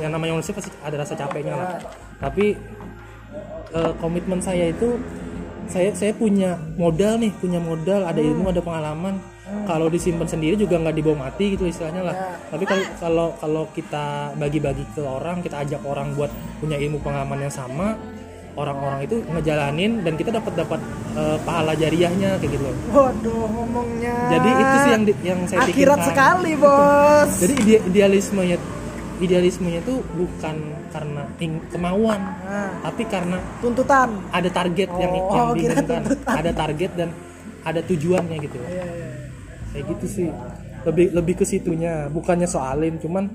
Yang 0.00 0.10
namanya 0.10 0.32
manusia 0.40 0.54
pasti 0.56 0.70
ada 0.80 0.96
rasa 0.96 1.14
capeknya 1.14 1.54
lah. 1.54 1.68
Tapi 2.18 2.56
eh, 3.74 3.92
komitmen 4.00 4.40
saya 4.40 4.72
itu 4.72 4.96
saya 5.64 5.96
saya 5.96 6.12
punya 6.12 6.60
modal 6.76 7.16
nih 7.16 7.32
punya 7.40 7.56
modal 7.56 8.04
ada 8.04 8.20
ilmu 8.20 8.48
ada 8.48 8.64
pengalaman. 8.64 9.20
Kalau 9.68 9.92
disimpan 9.92 10.24
sendiri 10.24 10.56
juga 10.56 10.80
nggak 10.80 10.96
dibawa 10.96 11.28
mati 11.28 11.52
gitu 11.52 11.68
istilahnya 11.68 12.00
lah. 12.00 12.16
Tapi 12.48 12.64
kalau 12.64 12.84
kalau 12.96 13.28
kalau 13.36 13.64
kita 13.76 14.32
bagi-bagi 14.40 14.88
ke 14.96 15.04
orang 15.04 15.44
kita 15.44 15.60
ajak 15.60 15.84
orang 15.84 16.16
buat 16.16 16.32
punya 16.64 16.80
ilmu 16.80 16.96
pengalaman 17.04 17.44
yang 17.44 17.52
sama 17.52 17.92
orang-orang 18.54 19.00
itu 19.02 19.16
ngejalanin 19.26 20.00
dan 20.00 20.14
kita 20.14 20.30
dapat 20.30 20.52
dapat 20.54 20.80
eh, 21.14 21.38
pahala 21.42 21.72
jariahnya 21.74 22.38
kayak 22.38 22.52
gitu 22.52 22.64
loh. 22.64 22.74
Waduh, 22.90 23.46
ngomongnya. 23.46 24.14
Jadi 24.28 24.48
itu 24.52 24.74
sih 24.76 24.90
yang 24.90 25.04
di- 25.04 25.20
yang 25.22 25.40
saya 25.44 25.58
akhirat 25.62 25.74
pikirkan. 25.96 26.08
sekali, 26.08 26.52
Bos. 26.54 27.30
Jadi 27.38 27.54
ide- 27.60 27.84
idealismenya 27.84 28.58
idealismenya 29.16 29.78
itu 29.80 29.94
bukan 30.12 30.56
karena 30.90 31.22
ing- 31.38 31.62
kemauan, 31.68 32.18
Nah, 32.18 32.70
tapi 32.82 33.02
karena 33.04 33.38
tuntutan. 33.58 34.10
ada 34.28 34.46
target 34.48 34.90
yang 34.92 35.10
Oh, 35.12 35.30
yang 35.30 35.48
kira 35.54 35.74
diinginkan, 35.76 36.02
ada 36.24 36.50
target 36.52 36.90
dan 36.94 37.08
ada 37.62 37.80
tujuannya 37.80 38.36
gitu. 38.40 38.58
Iya, 38.60 38.84
iya. 38.84 39.08
Kayak 39.70 39.84
gitu 39.88 40.06
sih. 40.08 40.28
Lebih 40.84 41.06
lebih 41.12 41.34
ke 41.34 41.44
situnya, 41.44 42.06
bukannya 42.08 42.44
soalin, 42.44 42.98
cuman 42.98 43.30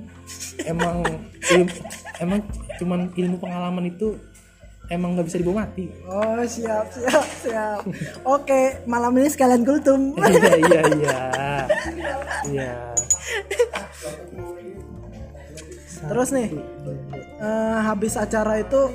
emang 0.63 1.01
ilmu, 1.41 1.72
emang 2.17 2.39
cuman 2.78 2.99
ilmu 3.11 3.36
pengalaman 3.38 3.86
itu 3.88 4.20
emang 4.89 5.13
nggak 5.15 5.27
bisa 5.29 5.37
dibawa 5.37 5.65
mati. 5.65 5.93
Oh, 6.09 6.41
siap, 6.43 6.89
siap, 6.89 7.25
siap. 7.45 7.81
Oke, 8.25 8.81
malam 8.89 9.13
ini 9.21 9.29
sekalian 9.29 9.61
kultum. 9.61 10.17
iya 10.33 10.53
iya 10.57 10.81
iya. 10.97 11.17
Iya. 12.49 12.71
Terus 15.99 16.29
nih, 16.33 16.49
eh, 17.37 17.77
habis 17.85 18.17
acara 18.17 18.57
itu 18.57 18.89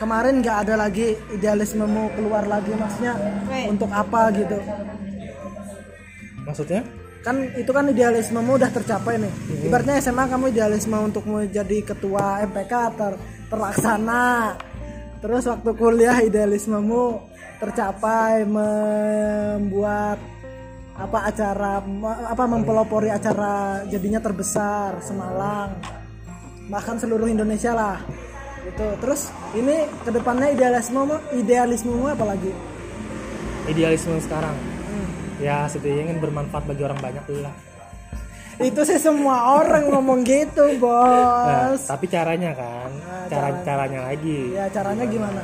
kemarin 0.00 0.42
nggak 0.42 0.58
ada 0.66 0.74
lagi 0.74 1.14
idealismemu 1.30 2.18
keluar 2.18 2.42
lagi 2.50 2.74
maksudnya 2.74 3.14
Weh. 3.46 3.70
untuk 3.70 3.86
apa 3.94 4.34
gitu 4.34 4.58
Maksudnya? 6.42 6.82
kan 7.22 7.38
itu 7.54 7.70
kan 7.70 7.86
idealismemu 7.86 8.58
udah 8.58 8.66
tercapai 8.74 9.14
nih 9.14 9.30
ibaratnya 9.70 10.02
SMA 10.02 10.26
kamu 10.26 10.50
idealisme 10.50 10.98
untuk 10.98 11.22
menjadi 11.22 11.94
ketua 11.94 12.42
MPK 12.50 12.72
ter 12.98 13.14
terlaksana. 13.52 14.56
Terus 15.20 15.44
waktu 15.44 15.70
kuliah 15.76 16.18
idealismemu 16.24 17.20
tercapai 17.60 18.48
membuat 18.48 20.18
apa 20.92 21.18
acara 21.30 21.84
apa 22.26 22.44
mempelopori 22.48 23.08
acara 23.12 23.84
jadinya 23.86 24.18
terbesar 24.18 24.98
Semalang. 25.04 25.76
Bahkan 26.72 26.96
seluruh 26.96 27.28
Indonesia 27.28 27.76
lah. 27.76 28.00
Gitu. 28.64 28.88
Terus 28.98 29.28
ini 29.52 29.84
ke 30.02 30.10
depannya 30.10 30.48
idealisme 30.50 31.04
idealismemu 31.36 32.04
apa 32.08 32.24
lagi? 32.24 32.52
Idealisme 33.68 34.16
sekarang. 34.18 34.56
Ya 35.42 35.66
setidaknya 35.66 36.10
ingin 36.10 36.18
bermanfaat 36.22 36.66
bagi 36.70 36.82
orang 36.86 36.98
banyak 37.02 37.22
dulu 37.26 37.42
lah. 37.46 37.54
Itu 38.58 38.80
sih 38.82 38.98
semua 38.98 39.36
orang 39.56 39.86
ngomong 39.86 40.20
gitu 40.20 40.76
Nah, 40.76 40.80
bos 41.72 41.80
tapi 41.84 42.04
caranya 42.06 42.52
kan, 42.52 42.90
Nah, 42.90 43.26
cara 43.26 43.48
cara- 43.48 43.62
caranya 43.62 44.00
lagi. 44.04 44.40
ya 44.50 44.66
caranya 44.68 45.04
gimana 45.04 45.42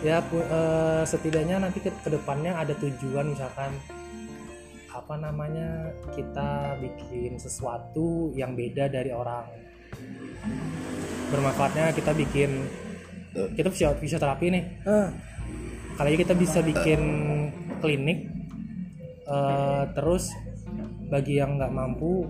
Ya 0.00 0.16
pu- 0.22 0.40
eh, 0.40 1.04
setidaknya 1.04 1.60
nanti 1.60 1.76
ke 1.78 1.92
ke 1.94 2.08
depannya 2.08 2.56
ada 2.56 2.72
tujuan 2.72 3.28
misalkan 3.28 3.68
apa 4.88 5.14
namanya 5.14 5.68
kita 6.10 6.50
bikin 6.76 7.36
sesuatu 7.36 8.32
yang 8.32 8.52
beda 8.52 8.88
dari 8.88 9.12
orang. 9.12 9.44
Bermanfaatnya 11.28 11.92
kita 11.92 12.10
bikin 12.12 12.50
kita 13.52 13.68
fisio- 13.68 13.94
fisioterapi 13.94 14.46
nih. 14.48 14.64
Kali 15.94 16.08
ini 16.10 16.18
kita 16.18 16.32
bisa 16.32 16.58
bikin 16.60 17.00
klinik 17.78 18.24
eh, 19.26 19.84
terus 19.92 20.32
bagi 21.10 21.36
yang 21.36 21.58
nggak 21.58 21.70
mampu 21.70 22.24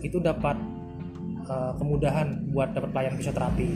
itu 0.00 0.16
dapat 0.16 0.56
eh, 1.44 1.72
kemudahan 1.76 2.46
buat 2.50 2.70
dapat 2.72 2.90
pelayan 2.90 3.14
fisioterapi. 3.18 3.68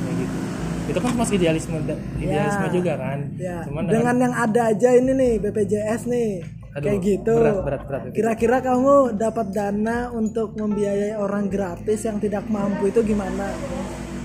Kayak 0.00 0.14
gitu. 0.18 0.36
Itu 0.84 0.98
kan 1.00 1.12
masuk 1.16 1.34
idealisme 1.36 1.76
idealisme 2.18 2.66
Ya. 2.68 2.72
juga 2.72 2.92
kan. 2.96 3.18
Ya. 3.36 3.58
Cuman 3.64 3.82
dengan 3.88 4.16
yang 4.20 4.34
ada 4.34 4.72
aja 4.72 4.88
ini 4.92 5.12
nih 5.12 5.32
BPJS 5.40 6.02
nih. 6.08 6.30
Aduh, 6.74 6.90
kayak 6.90 7.00
gitu. 7.06 7.34
berat, 7.38 7.62
berat, 7.62 7.82
berat, 7.86 8.00
berat. 8.10 8.14
kira-kira 8.18 8.58
kamu 8.58 9.14
dapat 9.14 9.46
dana 9.54 10.10
untuk 10.10 10.58
membiayai 10.58 11.14
orang 11.14 11.46
gratis 11.46 12.02
yang 12.02 12.18
tidak 12.18 12.42
mampu 12.50 12.90
itu 12.90 12.98
gimana? 13.00 13.46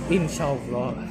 Insya 0.10 0.50
Allah. 0.50 0.90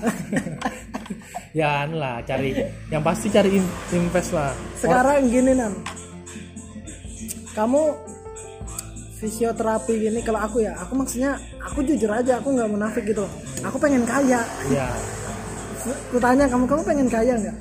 Ya 1.57 1.89
anu 1.89 1.97
lah 1.97 2.21
cari 2.21 2.53
yang 2.93 3.01
pasti 3.01 3.33
cari 3.33 3.57
in- 3.57 3.75
invest 3.91 4.37
lah. 4.37 4.53
Sekarang 4.77 5.25
gini 5.27 5.57
nan. 5.57 5.73
Kamu 7.57 7.83
fisioterapi 9.19 9.95
gini 9.99 10.21
kalau 10.23 10.39
aku 10.39 10.63
ya 10.63 10.73
aku 10.75 10.95
maksudnya 10.95 11.35
aku 11.59 11.83
jujur 11.83 12.07
aja 12.09 12.39
aku 12.39 12.55
nggak 12.55 12.69
munafik 12.69 13.03
gitu 13.05 13.23
loh. 13.23 13.33
aku 13.61 13.77
pengen 13.77 14.07
kaya. 14.07 14.41
Ya 14.71 14.87
aku 15.83 16.19
tanya 16.19 16.45
kamu 16.47 16.65
kamu 16.65 16.83
pengen 16.85 17.09
kaya 17.09 17.35
nggak? 17.35 17.57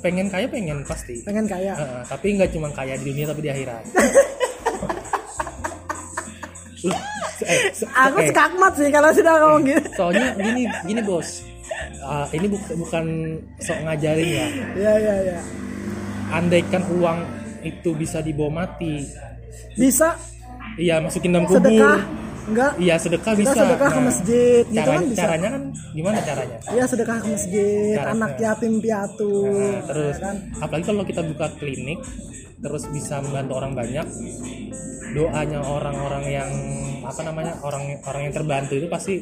Pengen 0.00 0.26
kaya 0.28 0.46
pengen 0.46 0.78
pasti. 0.82 1.20
Pengen 1.22 1.44
kaya? 1.44 1.74
Heeh, 1.74 2.02
tapi 2.06 2.26
nggak 2.34 2.50
cuma 2.50 2.68
kaya 2.70 2.96
di 2.96 3.04
dunia 3.06 3.26
tapi 3.26 3.40
di 3.42 3.50
akhirat. 3.50 3.82
Loh, 6.86 7.00
eh, 7.42 7.60
se- 7.74 7.88
aku 7.88 8.18
eh, 8.20 8.28
skakmat 8.30 8.72
sih 8.76 8.88
kalau 8.88 9.10
sudah 9.10 9.34
ngomong 9.42 9.62
gitu. 9.66 9.88
soalnya 9.96 10.28
gini 10.38 10.62
gini 10.84 11.00
bos. 11.02 11.42
Ah, 12.00 12.24
ini 12.30 12.46
buk- 12.46 12.76
bukan 12.78 13.04
sok 13.58 13.78
ngajarin 13.82 14.28
ya. 14.30 14.46
Ya 14.78 14.92
ya 14.96 15.14
ya 15.26 15.38
andaikan 16.26 16.82
uang 16.90 17.18
itu 17.60 17.90
bisa 17.92 18.22
dibawa 18.22 18.64
mati. 18.64 19.02
Bisa 19.74 20.14
iya 20.76 20.94
masukin 20.98 21.30
dalam 21.30 21.44
kubur. 21.44 21.60
Sedekah? 21.62 22.00
Enggak. 22.46 22.72
Iya 22.78 22.94
sedekah 22.96 23.32
kita 23.34 23.42
bisa. 23.42 23.58
sedekah 23.58 23.88
ke 23.88 23.96
Nah, 23.96 24.06
masjid. 24.06 24.62
Gitu 24.62 24.76
cara- 24.76 24.92
kan 24.92 25.02
bisa. 25.04 25.18
caranya 25.18 25.48
kan 25.50 25.62
gimana 25.90 26.18
caranya? 26.22 26.56
Iya 26.68 26.84
sedekah 26.86 27.16
ke 27.16 27.28
masjid 27.28 27.94
Caranya. 27.96 28.14
anak 28.14 28.32
yatim 28.38 28.74
piatu 28.78 29.32
Nah, 29.44 29.80
terus 29.84 30.14
ya 30.14 30.22
kan? 30.22 30.36
apalagi 30.56 30.84
kalau 30.86 31.02
kita 31.02 31.22
buka 31.24 31.46
klinik 31.56 31.98
terus 32.56 32.82
bisa 32.86 33.14
membantu 33.18 33.52
orang 33.54 33.72
banyak 33.74 34.06
doanya 35.12 35.60
orang-orang 35.60 36.24
yang 36.26 36.50
apa 37.02 37.20
namanya 37.22 37.52
orang 37.60 37.82
orang 38.02 38.22
yang 38.22 38.34
terbantu 38.34 38.72
itu 38.74 38.86
pasti 38.86 39.14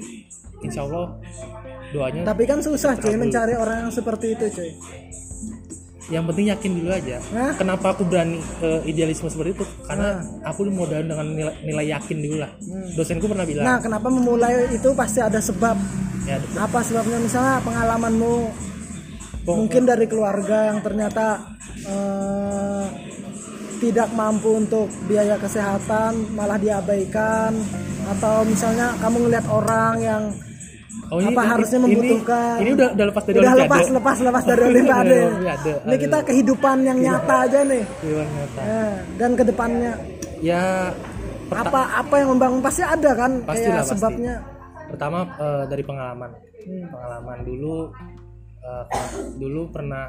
insya 0.61 0.83
Allah 0.83 1.17
doanya 1.91 2.23
tapi 2.25 2.45
kan 2.45 2.59
susah 2.59 2.95
cuy 2.95 3.15
mencari 3.15 3.55
orang 3.55 3.77
yang 3.81 3.93
seperti 3.93 4.33
itu 4.33 4.45
cuy 4.51 4.71
yang 6.13 6.29
penting 6.29 6.53
yakin 6.53 6.71
dulu 6.77 6.91
aja. 6.93 7.17
Hah? 7.33 7.53
kenapa 7.57 7.97
aku 7.97 8.05
berani 8.05 8.37
eh, 8.61 8.81
idealisme 8.85 9.29
seperti 9.33 9.57
itu? 9.57 9.65
Karena 9.89 10.21
aku 10.45 10.69
modal 10.69 11.01
dengan 11.01 11.25
nilai, 11.33 11.55
nilai 11.65 11.87
yakin 11.97 12.17
dulu 12.21 12.37
lah. 12.45 12.51
Dosenku 12.93 13.25
pernah 13.25 13.47
bilang. 13.49 13.65
Nah 13.65 13.79
kenapa 13.81 14.09
memulai 14.13 14.69
itu 14.69 14.93
pasti 14.93 15.25
ada 15.25 15.41
sebab. 15.41 15.77
Ya 16.29 16.37
apa 16.61 16.85
sebabnya? 16.85 17.17
Misalnya 17.21 17.61
pengalamanmu. 17.65 18.35
Pok- 19.45 19.57
mungkin 19.61 19.85
dari 19.85 20.09
keluarga 20.09 20.73
yang 20.73 20.81
ternyata 20.85 21.41
eh, 21.85 22.85
tidak 23.81 24.09
mampu 24.17 24.61
untuk 24.61 24.89
biaya 25.09 25.41
kesehatan 25.41 26.37
malah 26.37 26.61
diabaikan. 26.61 27.57
Atau 28.05 28.45
misalnya 28.45 28.93
kamu 29.01 29.25
ngelihat 29.25 29.47
orang 29.49 29.95
yang 30.05 30.23
oh, 31.09 31.19
ini- 31.19 31.29
apa 31.29 31.41
ini- 31.41 31.51
harusnya 31.51 31.79
ini- 31.79 31.87
membutuhkan? 31.87 32.57
ini, 32.59 32.71
udah 32.73 32.89
udah 32.91 33.07
lepas 33.09 33.23
dari 33.23 33.35
udah 33.35 33.45
olimpiade. 33.47 33.65
lepas 33.65 33.85
lepas 33.91 34.17
lepas 34.21 34.43
dari 34.45 34.63
olimpiade. 34.71 35.19
Olimpiade, 35.19 35.71
ini 35.75 35.83
aduh. 35.89 36.01
kita 36.01 36.19
kehidupan 36.23 36.77
yang 36.83 36.99
nyata 36.99 37.35
aja 37.43 37.59
nih. 37.63 37.83
Iya, 38.01 38.23
nyata. 38.25 38.61
Ya, 38.63 38.85
dan 39.17 39.31
ke 39.33 39.43
depannya 39.45 39.93
ya 40.39 40.63
apa 41.51 41.81
apa 41.99 42.15
yang 42.17 42.29
membangun? 42.33 42.61
Pasti 42.61 42.83
ada 42.83 43.11
kan? 43.13 43.33
Kayak 43.45 43.83
pasti. 43.83 43.93
sebabnya. 43.93 44.35
Pertama 44.87 45.19
eh, 45.35 45.65
dari 45.67 45.83
pengalaman. 45.83 46.31
Hmm. 46.65 46.89
pengalaman 46.89 47.39
dulu 47.45 47.93
pernah- 48.89 49.13
dulu 49.37 49.63
pernah 49.69 50.05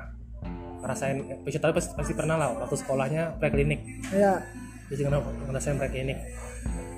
ngerasain 0.80 1.18
eh, 1.20 1.38
fisioterapi 1.44 1.76
pasti, 1.76 1.92
pasti 1.94 2.14
pernah 2.16 2.36
lah 2.36 2.48
waktu 2.56 2.76
sekolahnya 2.76 3.36
preklinik. 3.36 3.80
Ya 4.12 4.40
jadi 4.86 5.02
kenapa 5.04 5.28
ngerasain 5.44 5.76
preklinik. 5.76 6.18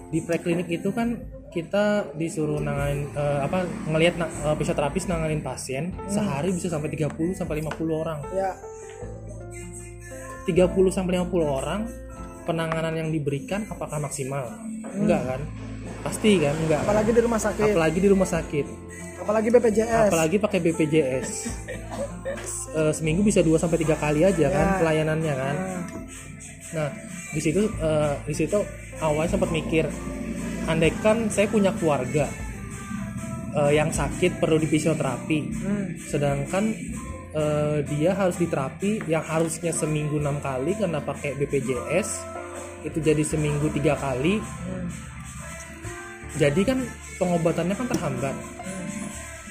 Di 0.08 0.20
preklinik 0.22 0.68
itu 0.70 0.90
kan 0.92 1.18
kita 1.48 1.86
disuruh 2.14 2.60
nanganin 2.60 3.08
eh, 3.12 3.40
apa 3.42 3.64
ngelihat 3.88 4.16
na, 4.16 4.28
eh, 4.28 4.56
fisioterapis 4.56 5.08
nanganin 5.08 5.40
pasien 5.40 5.90
Hmm. 5.92 6.12
sehari 6.12 6.52
bisa 6.52 6.68
sampai 6.68 6.90
30 6.90 7.34
sampai 7.34 7.60
50 7.60 7.96
orang. 7.96 8.20
Ya. 8.32 8.54
30 10.46 10.90
sampai 10.90 11.20
50 11.20 11.44
orang 11.44 11.88
penanganan 12.44 12.96
yang 12.96 13.10
diberikan 13.12 13.68
apakah 13.68 14.00
maksimal? 14.00 14.48
Enggak 14.96 15.22
kan? 15.26 15.42
Pasti 16.04 16.40
kan? 16.40 16.56
Enggak. 16.56 16.80
Hmm. 16.80 16.88
apalagi 16.88 17.12
di 17.12 17.22
rumah 17.22 17.40
sakit. 17.40 17.68
Apalagi 17.70 17.98
di 18.00 18.08
rumah 18.08 18.30
sakit. 18.30 18.66
Apalagi 19.18 19.48
BPJS 19.52 20.08
apalagi 20.08 20.36
pakai 20.40 20.60
BPJS 20.62 21.30
Eh, 22.70 22.94
seminggu 22.94 23.26
bisa 23.26 23.42
2 23.42 23.58
sampai 23.58 23.82
tiga 23.82 23.98
kali 23.98 24.22
aja 24.22 24.48
kan 24.48 24.68
Ya. 24.68 24.78
pelayanannya 24.78 25.34
kan? 25.34 25.56
Nah, 25.58 25.82
nah 26.78 26.90
di 27.28 27.42
situ 27.42 27.66
eh, 27.66 28.14
di 28.24 28.36
situ 28.38 28.60
awalnya 29.00 29.34
sempat 29.34 29.50
mikir 29.50 29.90
andaikan 30.68 31.32
saya 31.32 31.48
punya 31.48 31.72
keluarga 31.76 32.28
eh, 33.56 33.72
yang 33.76 33.90
sakit 33.90 34.38
perlu 34.38 34.60
di 34.60 34.68
fisioterapi 34.68 35.40
hmm, 35.48 35.86
sedangkan 36.08 36.76
eh, 37.34 37.78
dia 37.88 38.12
harus 38.14 38.38
diterapi 38.38 39.08
yang 39.08 39.24
harusnya 39.24 39.72
seminggu 39.72 40.20
enam 40.20 40.38
kali 40.44 40.76
karena 40.76 41.00
pakai 41.00 41.36
BPJS 41.40 42.38
itu 42.86 42.98
jadi 43.02 43.24
seminggu 43.26 43.68
tiga 43.74 43.98
kali. 43.98 44.38
Hmm, 44.38 44.88
jadi 46.38 46.62
kan 46.62 46.80
pengobatannya 47.18 47.76
kan 47.76 47.88
terhambat. 47.90 48.36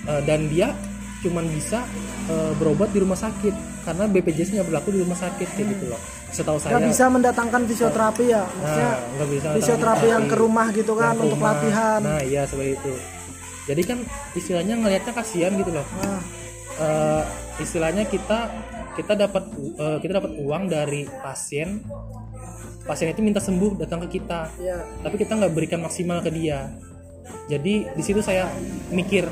Eh, 0.07 0.23
dan 0.23 0.47
dia 0.47 0.71
cuman 1.27 1.45
bisa 1.51 1.83
eh, 2.31 2.53
berobat 2.57 2.95
di 2.95 3.03
rumah 3.03 3.19
sakit. 3.19 3.55
Karena 3.87 4.11
BPJS 4.11 4.51
nggak 4.59 4.67
berlaku 4.67 4.89
di 4.95 5.01
rumah 5.03 5.19
sakit 5.19 5.49
kayak 5.55 5.69
gitu 5.79 5.85
loh. 5.91 6.01
Setahu 6.31 6.59
saya. 6.59 6.75
nggak 6.75 6.91
bisa 6.91 7.05
mendatangkan 7.07 7.63
fisioterapi 7.71 8.25
ya 8.29 8.43
maksudnya 8.45 8.93
nah, 8.99 9.27
bisa 9.31 9.49
fisioterapi 9.57 10.07
yang 10.11 10.25
ke 10.27 10.37
rumah 10.37 10.67
gitu 10.75 10.93
kan 10.99 11.15
ke 11.15 11.23
untuk 11.23 11.39
rumah. 11.39 11.55
latihan. 11.55 12.01
Nah 12.03 12.21
iya 12.23 12.43
seperti 12.45 12.75
itu. 12.77 12.93
Jadi 13.67 13.83
kan 13.83 13.99
istilahnya 14.35 14.75
ngelihatnya 14.79 15.13
kasihan 15.15 15.55
gitu 15.55 15.71
loh. 15.71 15.87
Nah, 16.03 16.23
Eh, 16.77 17.23
istilahnya 17.57 18.05
kita 18.05 18.53
kita 18.93 19.17
dapat 19.17 19.49
eh, 19.81 19.99
kita 20.05 20.21
dapat 20.21 20.33
uang 20.45 20.69
dari 20.69 21.09
pasien. 21.25 21.81
Pasien 22.85 23.11
itu 23.11 23.25
minta 23.25 23.41
sembuh 23.41 23.81
datang 23.81 24.05
ke 24.07 24.21
kita. 24.21 24.53
Ya 24.61 24.85
tapi 25.01 25.17
kita 25.17 25.41
nggak 25.41 25.53
berikan 25.57 25.81
maksimal 25.81 26.21
ke 26.21 26.29
dia. 26.29 26.69
Jadi 27.49 27.89
di 27.89 28.03
situ 28.05 28.21
saya 28.21 28.47
mikir 28.93 29.25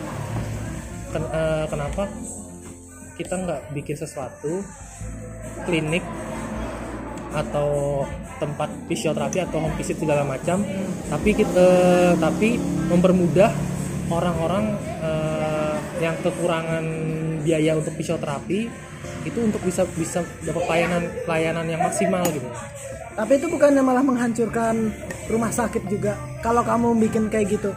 ken- 1.14 1.30
eh, 1.30 1.66
kenapa 1.70 2.10
kita 3.14 3.34
nggak 3.38 3.60
bikin 3.70 3.94
sesuatu 3.94 4.66
klinik 5.62 6.02
atau 7.30 8.02
tempat 8.42 8.70
fisioterapi 8.90 9.38
atau 9.46 9.62
home 9.62 9.78
visit 9.78 9.94
segala 9.94 10.26
macam 10.26 10.66
tapi 11.06 11.30
kita 11.38 11.54
eh, 11.54 12.12
tapi 12.18 12.58
mempermudah 12.90 13.54
orang-orang 14.10 14.74
eh, 15.00 15.76
yang 16.02 16.18
kekurangan 16.20 16.84
biaya 17.46 17.78
untuk 17.78 17.94
fisioterapi 17.94 18.66
itu 19.24 19.38
untuk 19.40 19.62
bisa 19.64 19.86
bisa 19.96 20.20
dapat 20.44 20.62
pelayanan 20.68 21.02
pelayanan 21.24 21.64
yang 21.68 21.80
maksimal 21.80 22.24
gitu. 22.28 22.48
Tapi 23.14 23.38
itu 23.38 23.46
bukannya 23.46 23.80
malah 23.80 24.02
menghancurkan 24.02 24.90
rumah 25.30 25.52
sakit 25.54 25.86
juga 25.86 26.18
kalau 26.42 26.66
kamu 26.66 26.98
bikin 27.08 27.30
kayak 27.30 27.56
gitu 27.56 27.70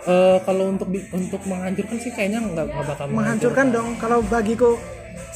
Eh, 0.00 0.38
kalau 0.48 0.72
untuk 0.72 0.88
untuk 1.12 1.42
menghancurkan 1.44 1.96
sih 2.00 2.08
kayaknya 2.08 2.40
nggak 2.40 2.66
nggak 2.72 2.86
bakal 2.88 3.06
menghancurkan. 3.12 3.66
Dong. 3.68 3.88
Kalau 4.00 4.24
bagiku 4.24 4.80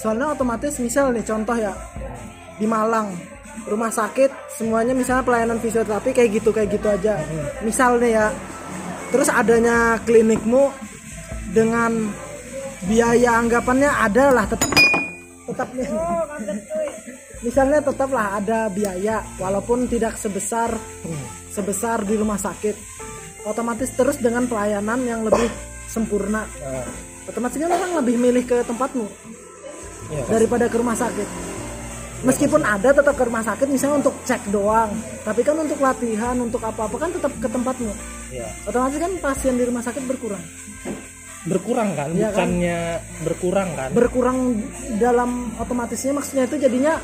soalnya 0.00 0.32
otomatis 0.32 0.80
misal 0.80 1.12
nih 1.12 1.20
contoh 1.20 1.52
ya 1.52 1.72
di 2.56 2.64
Malang 2.64 3.12
rumah 3.68 3.92
sakit 3.92 4.56
semuanya 4.56 4.96
misalnya 4.96 5.24
pelayanan 5.24 5.60
fisioterapi 5.60 6.16
kayak 6.16 6.30
gitu 6.40 6.48
kayak 6.48 6.72
gitu 6.72 6.88
aja. 6.88 7.20
Misal 7.60 8.00
nih 8.00 8.16
ya 8.16 8.26
terus 9.12 9.28
adanya 9.28 10.00
klinikmu 10.08 10.72
dengan 11.52 12.08
biaya 12.88 13.44
anggapannya 13.44 13.90
ada 13.92 14.32
lah 14.32 14.48
tetap 14.48 14.72
tetap 15.44 15.68
nih. 15.76 15.88
Misalnya 17.44 17.84
tetaplah 17.84 18.40
ada 18.40 18.72
biaya 18.72 19.20
walaupun 19.36 19.84
tidak 19.92 20.16
sebesar 20.16 20.72
sebesar 21.52 22.00
di 22.08 22.16
rumah 22.16 22.40
sakit 22.40 23.04
otomatis 23.44 23.92
terus 23.92 24.16
dengan 24.18 24.48
pelayanan 24.48 25.00
yang 25.04 25.20
lebih 25.22 25.48
sempurna. 25.88 26.48
Nah, 26.48 26.84
otomatis 27.28 27.56
kan 27.60 27.70
orang 27.70 27.92
lebih 28.00 28.16
milih 28.16 28.44
ke 28.48 28.56
tempatmu 28.64 29.06
iya, 30.10 30.24
daripada 30.28 30.66
ke 30.66 30.76
rumah 30.80 30.96
sakit. 30.96 31.28
Meskipun 32.24 32.64
ada 32.64 32.88
tetap 32.88 33.20
ke 33.20 33.24
rumah 33.28 33.44
sakit 33.44 33.68
misalnya 33.68 34.00
untuk 34.00 34.16
cek 34.24 34.48
doang. 34.48 34.88
Tapi 35.28 35.44
kan 35.44 35.60
untuk 35.60 35.76
latihan 35.76 36.32
untuk 36.40 36.64
apa-apa 36.64 36.96
kan 36.96 37.10
tetap 37.12 37.32
ke 37.36 37.48
tempatmu. 37.48 37.92
Iya. 38.32 38.50
otomatis 38.66 38.98
kan 38.98 39.12
pasien 39.20 39.54
di 39.54 39.64
rumah 39.68 39.84
sakit 39.84 40.02
berkurang. 40.08 40.40
Berkurang 41.44 41.92
kan? 41.92 42.08
Kan? 42.16 42.32
bukannya 42.32 42.80
berkurang 43.20 43.68
kan? 43.76 43.88
Berkurang 43.92 44.38
dalam 44.96 45.52
otomatisnya 45.60 46.16
maksudnya 46.16 46.48
itu 46.48 46.56
jadinya 46.56 46.96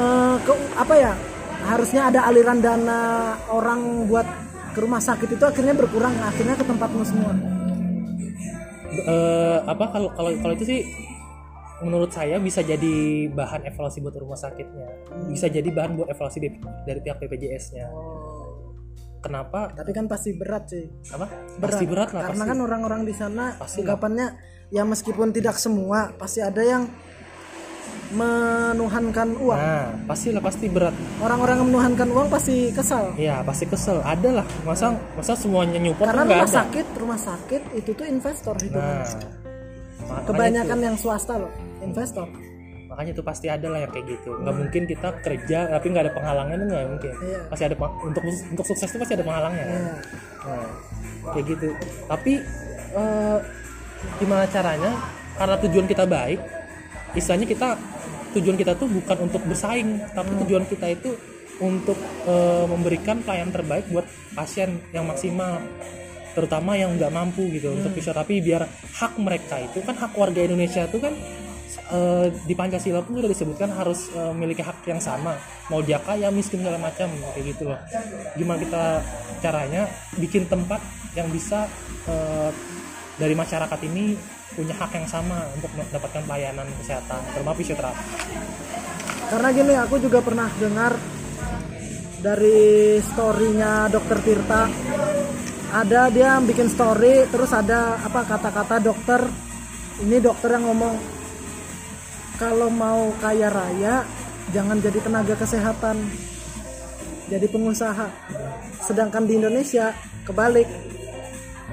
eh, 0.00 0.36
ke 0.40 0.52
apa 0.80 0.94
ya? 0.96 1.12
Harusnya 1.68 2.08
ada 2.08 2.24
aliran 2.24 2.64
dana 2.64 3.36
orang 3.52 4.08
buat 4.08 4.45
ke 4.76 4.84
rumah 4.84 5.00
sakit 5.00 5.32
itu 5.32 5.40
akhirnya 5.40 5.72
berkurang 5.72 6.12
akhirnya 6.20 6.52
ke 6.52 6.64
tempatmu 6.68 7.00
semua. 7.00 7.32
Eh, 8.92 9.58
apa 9.64 9.84
kalau 9.88 10.12
kalau 10.12 10.30
kalau 10.36 10.52
itu 10.52 10.64
sih 10.68 10.80
menurut 11.80 12.12
saya 12.12 12.36
bisa 12.36 12.60
jadi 12.60 13.28
bahan 13.32 13.64
evaluasi 13.64 14.04
buat 14.04 14.16
rumah 14.16 14.36
sakitnya. 14.36 14.84
Bisa 15.32 15.48
jadi 15.48 15.68
bahan 15.72 15.96
buat 15.96 16.12
evaluasi 16.12 16.38
di- 16.44 16.60
dari 16.84 17.00
pihak 17.00 17.16
BPJS-nya 17.16 17.88
kenapa? 19.20 19.74
Tapi 19.74 19.90
kan 19.90 20.06
pasti 20.06 20.30
berat 20.38 20.70
sih 20.70 20.86
apa? 21.10 21.26
Pasti 21.58 21.84
berat 21.90 22.14
lah 22.14 22.30
karena 22.30 22.44
pasti. 22.46 22.50
kan 22.54 22.58
orang-orang 22.62 23.00
di 23.02 23.14
sana 23.16 23.58
Pasti 23.58 23.82
lah. 23.82 23.98
ya 24.70 24.82
meskipun 24.86 25.34
tidak 25.34 25.58
semua 25.58 26.14
pasti 26.14 26.38
ada 26.42 26.62
yang 26.62 26.86
menuhankan 28.14 29.28
uang. 29.40 29.58
Nah 29.58 29.90
pasti 30.06 30.30
lah 30.30 30.42
pasti 30.42 30.66
berat. 30.70 30.94
Orang-orang 31.18 31.62
yang 31.62 31.68
menuhankan 31.72 32.08
uang 32.12 32.28
pasti 32.30 32.70
kesal. 32.70 33.14
Ya 33.18 33.42
pasti 33.42 33.66
kesel. 33.66 33.98
Ada 34.04 34.42
lah. 34.42 34.46
Masa 34.62 34.94
masa 35.18 35.34
semuanya 35.34 35.80
nyupport 35.82 36.06
karena 36.06 36.22
rumah 36.22 36.46
ada? 36.46 36.56
sakit 36.62 36.86
rumah 36.98 37.18
sakit 37.18 37.62
itu 37.74 37.90
tuh 37.96 38.06
investor 38.06 38.54
itu 38.62 38.76
nah 38.76 40.22
kebanyakan 40.22 40.78
itu, 40.78 40.86
yang 40.86 40.96
swasta 40.96 41.34
loh 41.34 41.50
investor. 41.82 42.26
Makanya 42.86 43.10
itu 43.18 43.22
pasti 43.26 43.46
ada 43.50 43.66
lah 43.66 43.82
yang 43.82 43.92
kayak 43.92 44.06
gitu. 44.06 44.30
Nggak 44.38 44.54
mungkin 44.54 44.82
kita 44.86 45.08
kerja 45.20 45.58
tapi 45.66 45.86
nggak 45.90 46.04
ada 46.06 46.12
penghalangan 46.14 46.58
nggak 46.62 46.82
mungkin. 46.86 47.12
Iya. 47.26 47.40
pasti 47.50 47.64
ada 47.66 47.76
untuk 48.06 48.22
untuk 48.24 48.64
sukses 48.66 48.88
itu 48.88 48.98
pasti 49.02 49.14
ada 49.18 49.24
penghalangnya 49.26 49.64
kan? 49.66 49.80
Iya. 49.82 49.94
Nah, 50.46 50.68
kayak 51.34 51.44
gitu. 51.50 51.68
Tapi 52.06 52.32
eh, 52.94 53.38
gimana 54.22 54.44
caranya? 54.46 54.92
Karena 55.36 55.56
tujuan 55.60 55.84
kita 55.84 56.04
baik, 56.08 56.40
istilahnya 57.16 57.48
kita 57.48 57.68
tujuan 58.36 58.56
kita 58.60 58.76
tuh 58.76 58.86
bukan 58.92 59.26
untuk 59.26 59.42
bersaing, 59.48 59.96
tapi 60.12 60.30
tujuan 60.44 60.68
kita 60.68 60.92
itu 60.92 61.16
untuk 61.58 61.96
eh, 62.28 62.66
memberikan 62.68 63.24
pelayanan 63.24 63.52
terbaik 63.52 63.88
buat 63.88 64.04
pasien 64.36 64.76
yang 64.92 65.08
maksimal 65.08 65.64
terutama 66.36 66.76
yang 66.76 66.92
nggak 67.00 67.08
mampu 67.08 67.48
gitu 67.48 67.72
untuk 67.72 67.96
fisioterapi 67.96 68.44
biar 68.44 68.68
hak 68.68 69.16
mereka 69.16 69.56
itu 69.56 69.80
kan 69.80 69.96
hak 69.96 70.12
warga 70.12 70.44
Indonesia 70.44 70.84
itu 70.84 71.00
kan 71.00 71.16
eh, 71.96 72.28
di 72.44 72.52
Pancasila 72.52 73.00
pun 73.00 73.24
sudah 73.24 73.32
disebutkan 73.32 73.72
harus 73.72 74.12
eh, 74.12 74.32
memiliki 74.36 74.60
hak 74.60 74.84
yang 74.84 75.00
sama. 75.00 75.32
Mau 75.72 75.80
dia 75.80 75.96
kaya 75.96 76.28
miskin 76.28 76.60
segala 76.60 76.76
macam 76.76 77.08
kayak 77.32 77.56
gitu 77.56 77.72
loh. 77.72 77.80
Gimana 78.36 78.60
kita 78.60 78.84
caranya 79.40 79.88
bikin 80.20 80.44
tempat 80.44 80.84
yang 81.16 81.32
bisa 81.32 81.64
eh, 82.04 82.52
dari 83.16 83.32
masyarakat 83.32 83.80
ini 83.88 84.35
punya 84.56 84.72
hak 84.72 84.90
yang 84.96 85.04
sama 85.04 85.44
untuk 85.52 85.68
mendapatkan 85.76 86.24
pelayanan 86.24 86.64
kesehatan 86.80 87.20
terutama 87.30 87.52
fisioterapi. 87.52 88.04
Karena 89.28 89.48
gini 89.52 89.74
aku 89.76 90.00
juga 90.00 90.24
pernah 90.24 90.48
dengar 90.56 90.96
dari 92.24 92.96
storynya 93.04 93.92
dokter 93.92 94.18
Tirta. 94.24 94.64
Ada 95.76 96.08
dia 96.08 96.40
bikin 96.40 96.72
story 96.72 97.28
terus 97.28 97.52
ada 97.52 98.00
apa 98.00 98.24
kata-kata 98.24 98.80
dokter 98.80 99.20
ini 100.00 100.16
dokter 100.24 100.56
yang 100.56 100.72
ngomong 100.72 100.96
kalau 102.40 102.72
mau 102.72 103.12
kaya 103.20 103.52
raya 103.52 104.08
jangan 104.56 104.80
jadi 104.80 105.04
tenaga 105.04 105.36
kesehatan 105.36 106.00
jadi 107.28 107.44
pengusaha. 107.50 108.08
Sedangkan 108.80 109.28
di 109.28 109.36
Indonesia 109.36 109.92
kebalik. 110.24 110.70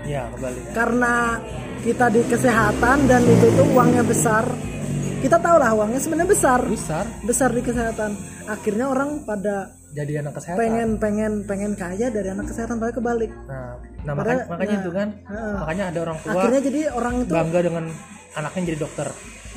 Ya 0.03 0.27
kembali 0.35 0.75
karena 0.75 1.39
kita 1.83 2.07
di 2.07 2.21
kesehatan 2.23 2.97
dan 3.05 3.21
itu 3.21 3.47
tuh 3.53 3.67
uangnya 3.75 4.03
besar. 4.03 4.47
Kita 5.19 5.39
tahu 5.39 5.55
lah 5.59 5.71
uangnya 5.71 5.99
sebenarnya 5.99 6.29
besar. 6.31 6.59
Besar. 6.63 7.05
Besar 7.23 7.49
di 7.51 7.61
kesehatan. 7.61 8.11
Akhirnya 8.47 8.87
orang 8.87 9.23
pada 9.23 9.71
jadi 9.93 10.25
anak 10.25 10.41
kesehatan. 10.41 10.57
pengen 10.57 10.89
pengen 10.97 11.33
pengen 11.45 11.71
kaya 11.77 12.09
dari 12.09 12.33
anak 12.33 12.49
kesehatan 12.49 12.81
tapi 12.81 12.97
kebalik. 12.97 13.29
Nah, 13.45 13.77
nah 14.03 14.13
Padahal- 14.17 14.41
makanya, 14.41 14.43
makanya 14.49 14.73
nah, 14.73 14.81
itu 14.81 14.91
kan. 14.91 15.07
heeh. 15.21 15.55
makanya 15.61 15.83
ada 15.93 15.99
orang 16.01 16.17
tua 16.17 16.31
akhirnya 16.33 16.61
jadi 16.65 16.81
orang 16.89 17.13
itu 17.21 17.31
bangga 17.31 17.59
dengan 17.61 17.85
anaknya 18.33 18.61
jadi 18.73 18.79
dokter. 18.81 19.07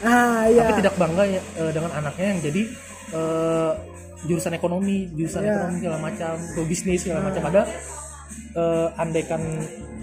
Ah 0.04 0.44
ya 0.52 0.62
tapi 0.68 0.72
tidak 0.84 0.94
bangga 1.00 1.24
ya, 1.24 1.40
eh, 1.40 1.70
dengan 1.72 1.90
anaknya 1.96 2.26
yang 2.36 2.40
jadi 2.44 2.62
eh, 3.16 3.70
jurusan 4.28 4.52
ekonomi 4.52 4.96
jurusan 5.16 5.40
Iya. 5.40 5.50
ekonomi 5.56 5.76
segala 5.80 5.98
macam 6.04 6.34
pebisnis 6.52 6.98
segala 7.00 7.20
macam. 7.24 7.40
Padahal 7.40 7.66
eh, 8.52 8.88
andaikan 9.00 9.40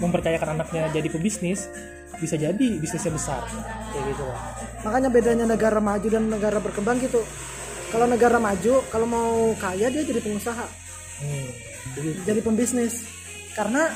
mempercayakan 0.01 0.49
anaknya 0.57 0.89
jadi 0.89 1.07
pebisnis 1.13 1.69
bisa 2.23 2.39
jadi 2.39 2.67
bisnisnya 2.79 3.11
besar. 3.11 3.43
Kayak 3.91 4.15
gitu 4.15 4.23
loh 4.23 4.39
makanya 4.83 5.09
bedanya 5.09 5.45
negara 5.47 5.79
maju 5.79 6.07
dan 6.07 6.27
negara 6.27 6.59
berkembang 6.59 6.99
gitu. 6.99 7.23
Kalau 7.89 8.05
negara 8.05 8.37
maju 8.37 8.83
kalau 8.91 9.07
mau 9.07 9.31
kaya 9.57 9.87
dia 9.89 10.03
jadi 10.03 10.19
pengusaha. 10.19 10.65
Hmm. 11.23 11.49
jadi 11.95 12.09
jadi 12.27 12.39
pembisnis. 12.43 13.07
Karena 13.55 13.87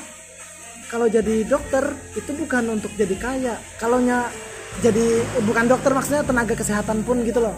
kalau 0.88 1.10
jadi 1.10 1.44
dokter 1.44 1.92
itu 2.16 2.30
bukan 2.32 2.80
untuk 2.80 2.90
jadi 2.96 3.16
kaya. 3.20 3.54
Kalau 3.76 4.00
jadi 4.80 5.06
eh, 5.22 5.44
bukan 5.44 5.68
dokter 5.68 5.92
maksudnya 5.92 6.24
tenaga 6.24 6.56
kesehatan 6.56 7.04
pun 7.04 7.20
gitu 7.26 7.44
loh. 7.44 7.54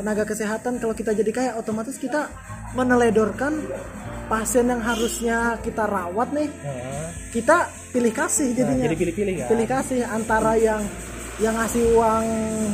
Tenaga 0.00 0.24
kesehatan 0.26 0.82
kalau 0.82 0.96
kita 0.96 1.14
jadi 1.14 1.30
kaya 1.30 1.50
otomatis 1.60 2.00
kita 2.00 2.26
meneledorkan 2.74 3.60
pasien 4.32 4.64
yang 4.64 4.80
harusnya 4.80 5.60
kita 5.60 5.84
rawat 5.84 6.32
nih 6.32 6.48
nah, 6.48 7.12
kita 7.28 7.68
pilih 7.92 8.12
kasih 8.16 8.48
nah, 8.48 8.56
jadinya. 8.56 8.84
jadi 8.88 8.96
pilih-pilih 8.96 9.34
kan 9.44 9.48
pilih 9.52 9.66
kasih 9.68 10.00
antara 10.08 10.56
yang 10.56 10.80
yang 11.40 11.54
ngasih 11.56 11.84
uang 11.96 12.26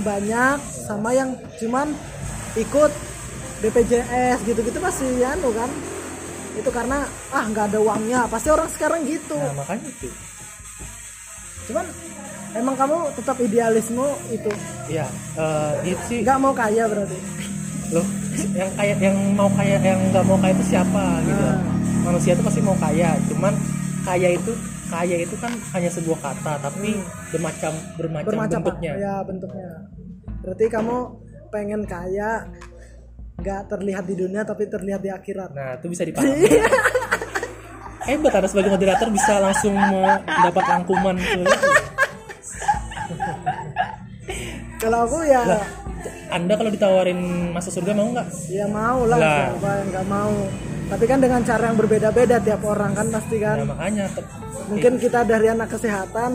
banyak 0.07 0.59
sama 0.87 1.11
yang 1.15 1.35
cuman 1.59 1.91
ikut 2.59 2.93
BPJS 3.59 4.39
gitu-gitu 4.47 4.79
pasti 4.79 5.07
anu 5.23 5.51
kan. 5.51 5.71
Itu 6.55 6.71
karena 6.75 7.07
ah 7.35 7.45
nggak 7.47 7.75
ada 7.75 7.79
uangnya. 7.83 8.21
Pasti 8.31 8.49
orang 8.51 8.71
sekarang 8.71 9.07
gitu. 9.07 9.35
Nah 9.35 9.55
makanya 9.55 9.89
itu. 9.91 10.09
Cuman 11.71 11.87
emang 12.55 12.75
kamu 12.75 12.99
tetap 13.19 13.37
idealismu 13.39 14.09
itu? 14.31 14.51
Iya, 14.89 15.07
eh, 15.37 15.73
gitu 15.85 16.03
sih. 16.09 16.19
nggak 16.25 16.39
mau 16.41 16.55
kaya 16.57 16.89
berarti 16.89 17.19
Loh, 17.89 18.07
yang 18.53 18.71
kaya 18.77 18.95
yang 19.01 19.17
mau 19.33 19.49
kaya 19.53 19.77
yang 19.81 20.01
nggak 20.13 20.25
mau 20.29 20.37
kaya 20.37 20.53
itu 20.53 20.65
siapa 20.77 21.05
gitu. 21.25 21.45
Ah. 21.45 21.59
Manusia 22.09 22.33
itu 22.37 22.43
pasti 22.45 22.61
mau 22.65 22.77
kaya, 22.77 23.17
cuman 23.29 23.53
kaya 24.05 24.29
itu 24.37 24.53
kaya 24.89 25.17
itu 25.21 25.37
kan 25.37 25.53
hanya 25.77 25.91
sebuah 25.93 26.19
kata, 26.21 26.53
tapi 26.65 26.97
bermacam 27.29 27.73
bermacam, 28.01 28.29
bermacam 28.33 28.61
bentuknya. 28.65 28.93
ya 28.97 29.15
bentuknya 29.21 29.69
berarti 30.41 30.65
kamu 30.73 30.97
pengen 31.53 31.83
kaya 31.85 32.49
nggak 33.39 33.69
terlihat 33.71 34.05
di 34.09 34.15
dunia 34.17 34.43
tapi 34.43 34.67
terlihat 34.67 35.01
di 35.05 35.11
akhirat 35.13 35.51
Nah, 35.55 35.79
itu 35.79 35.87
bisa 35.93 36.03
dipahami. 36.09 36.43
Hebat 38.09 38.33
Anda 38.41 38.49
sebagai 38.49 38.73
moderator 38.73 39.13
bisa 39.13 39.37
langsung 39.37 39.77
mendapat 39.77 40.65
rangkuman 40.65 41.21
kalau 44.81 45.05
aku 45.05 45.29
ya 45.29 45.45
Anda 46.29 46.55
kalau 46.55 46.71
ditawarin 46.71 47.21
masuk 47.51 47.73
surga 47.73 47.93
mau 47.97 48.09
nggak? 48.13 48.29
ya 48.49 48.67
mau 48.69 49.05
lah 49.09 49.19
Lah. 49.19 49.37
siapa 49.53 49.71
yang 49.81 49.89
nggak 49.93 50.07
mau 50.09 50.35
tapi 50.89 51.05
kan 51.05 51.19
dengan 51.21 51.41
cara 51.45 51.63
yang 51.69 51.77
berbeda-beda 51.77 52.37
tiap 52.41 52.65
orang 52.65 52.97
kan 52.97 53.07
pasti 53.13 53.37
kan 53.37 53.61
Nah, 53.61 53.69
makanya 53.77 54.09
mungkin 54.69 54.97
kita 54.97 55.21
dari 55.25 55.47
anak 55.49 55.69
kesehatan 55.69 56.33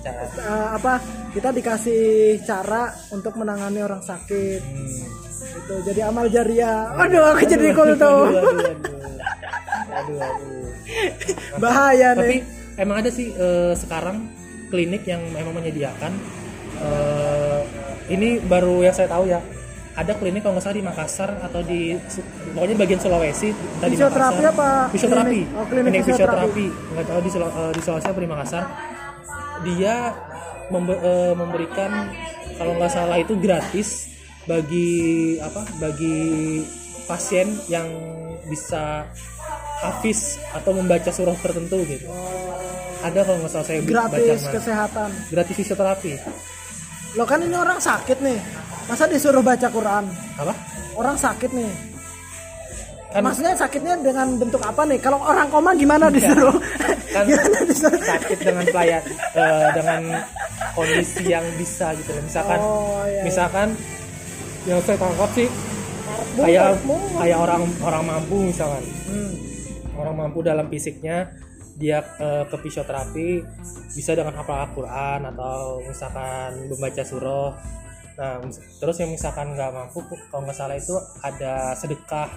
cara 0.00 0.24
eh, 0.24 0.68
apa 0.76 0.92
kita 1.36 1.48
dikasih 1.52 2.02
cara 2.44 2.88
untuk 3.12 3.36
menangani 3.36 3.84
orang 3.84 4.00
sakit 4.00 4.60
hmm. 4.60 5.60
itu 5.60 5.74
jadi 5.84 6.08
amal 6.08 6.28
jariah 6.28 6.92
aduh 6.96 7.36
aku 7.36 7.44
jadi 7.44 7.68
kultum 7.76 8.28
aduh, 8.32 8.40
aduh, 8.40 8.58
aduh. 8.64 9.12
aduh, 10.00 10.18
aduh. 10.20 11.60
bahaya 11.60 12.16
Tapi 12.16 12.40
nih 12.40 12.40
emang 12.80 12.96
ada 13.04 13.10
sih 13.12 13.28
eh, 13.32 13.72
sekarang 13.76 14.28
klinik 14.72 15.04
yang 15.04 15.20
memang 15.28 15.60
menyediakan 15.60 16.12
eh, 16.80 17.43
ini 18.06 18.40
baru 18.40 18.80
yang 18.80 18.92
saya 18.92 19.08
tahu 19.08 19.26
ya. 19.26 19.40
Ada 19.94 20.10
klinik 20.18 20.42
kalau 20.42 20.58
nggak 20.58 20.66
salah 20.66 20.74
di 20.74 20.82
Makassar 20.82 21.30
atau 21.38 21.62
di 21.62 21.94
pokoknya 22.50 22.74
bagian 22.76 22.98
Sulawesi 22.98 23.48
tadi 23.78 23.94
Fisioterapi 23.94 24.42
apa 24.42 24.68
Fisioterapi. 24.90 25.38
klinik? 25.38 25.54
Oh, 25.54 25.64
klinik 25.64 26.02
fisioterapi. 26.02 26.66
Nggak 26.66 27.06
tahu 27.06 27.20
di 27.22 27.30
Sula- 27.30 27.54
eh, 27.54 27.70
di 27.70 27.80
Sulawesi 27.80 28.08
apa 28.10 28.18
di 28.18 28.28
Makassar. 28.28 28.64
Dia 29.62 29.94
membe- 30.66 30.98
eh, 30.98 31.32
memberikan 31.32 31.90
kalau 32.54 32.72
nggak 32.74 32.90
salah 32.90 33.16
itu 33.16 33.38
gratis 33.38 34.10
bagi 34.44 34.90
apa? 35.38 35.62
Bagi 35.78 36.18
pasien 37.06 37.54
yang 37.68 37.86
bisa 38.44 39.06
hafiz 39.78 40.42
atau 40.50 40.74
membaca 40.74 41.08
surah 41.08 41.38
tertentu 41.38 41.86
gitu. 41.86 42.10
Ada 42.98 43.22
kalau 43.22 43.38
nggak 43.38 43.52
salah 43.52 43.62
saya 43.64 43.78
baca 43.78 44.10
gratis 44.10 44.42
kesehatan 44.50 45.08
gratis 45.30 45.54
fisioterapi. 45.54 46.12
Lo 47.14 47.24
kan 47.26 47.38
ini 47.42 47.54
orang 47.54 47.78
sakit 47.78 48.18
nih. 48.20 48.38
Masa 48.84 49.08
disuruh 49.08 49.40
baca 49.40 49.68
Quran? 49.72 50.04
Apa? 50.36 50.54
orang 50.94 51.16
sakit 51.18 51.50
nih. 51.50 51.72
Kan 53.14 53.22
maksudnya 53.22 53.54
sakitnya 53.54 53.94
dengan 54.02 54.34
bentuk 54.34 54.58
apa 54.58 54.82
nih? 54.90 54.98
Kalau 54.98 55.22
orang 55.22 55.46
koma 55.46 55.70
gimana 55.78 56.10
disuruh? 56.10 56.54
Kan 57.14 57.22
gimana 57.30 57.58
disuruh? 57.62 57.98
sakit 58.02 58.38
dengan 58.42 58.64
pelayan 58.66 59.02
eh, 59.38 59.68
dengan 59.70 60.00
kondisi 60.74 61.22
yang 61.30 61.46
bisa 61.54 61.94
gitu 61.94 62.10
loh. 62.10 62.22
Misalkan 62.26 62.58
oh 62.58 63.02
iya 63.06 63.22
misalkan 63.22 63.68
yang 64.66 64.82
saya 64.82 64.98
tangkap 64.98 65.30
sih. 65.38 65.48
Kayak 66.34 66.82
kayak 67.22 67.38
orang 67.38 67.62
orang 67.82 68.02
mampu 68.02 68.36
misalkan. 68.50 68.82
Hmm. 69.06 69.32
orang 69.94 70.26
mampu 70.26 70.42
dalam 70.42 70.66
fisiknya 70.66 71.30
dia 71.74 71.98
eh, 72.22 72.44
ke 72.46 72.56
fisioterapi 72.58 73.28
bisa 73.94 74.14
dengan 74.14 74.34
hafal 74.38 74.70
Al-Quran 74.70 75.20
atau 75.34 75.82
misalkan 75.82 76.70
membaca 76.70 77.02
surah. 77.02 77.50
Nah 78.14 78.46
terus 78.78 78.96
yang 79.02 79.10
misalkan 79.10 79.58
nggak 79.58 79.70
mampu 79.74 80.06
kalau 80.30 80.46
nggak 80.46 80.54
salah 80.54 80.78
itu 80.78 80.94
ada 81.22 81.74
sedekah. 81.74 82.30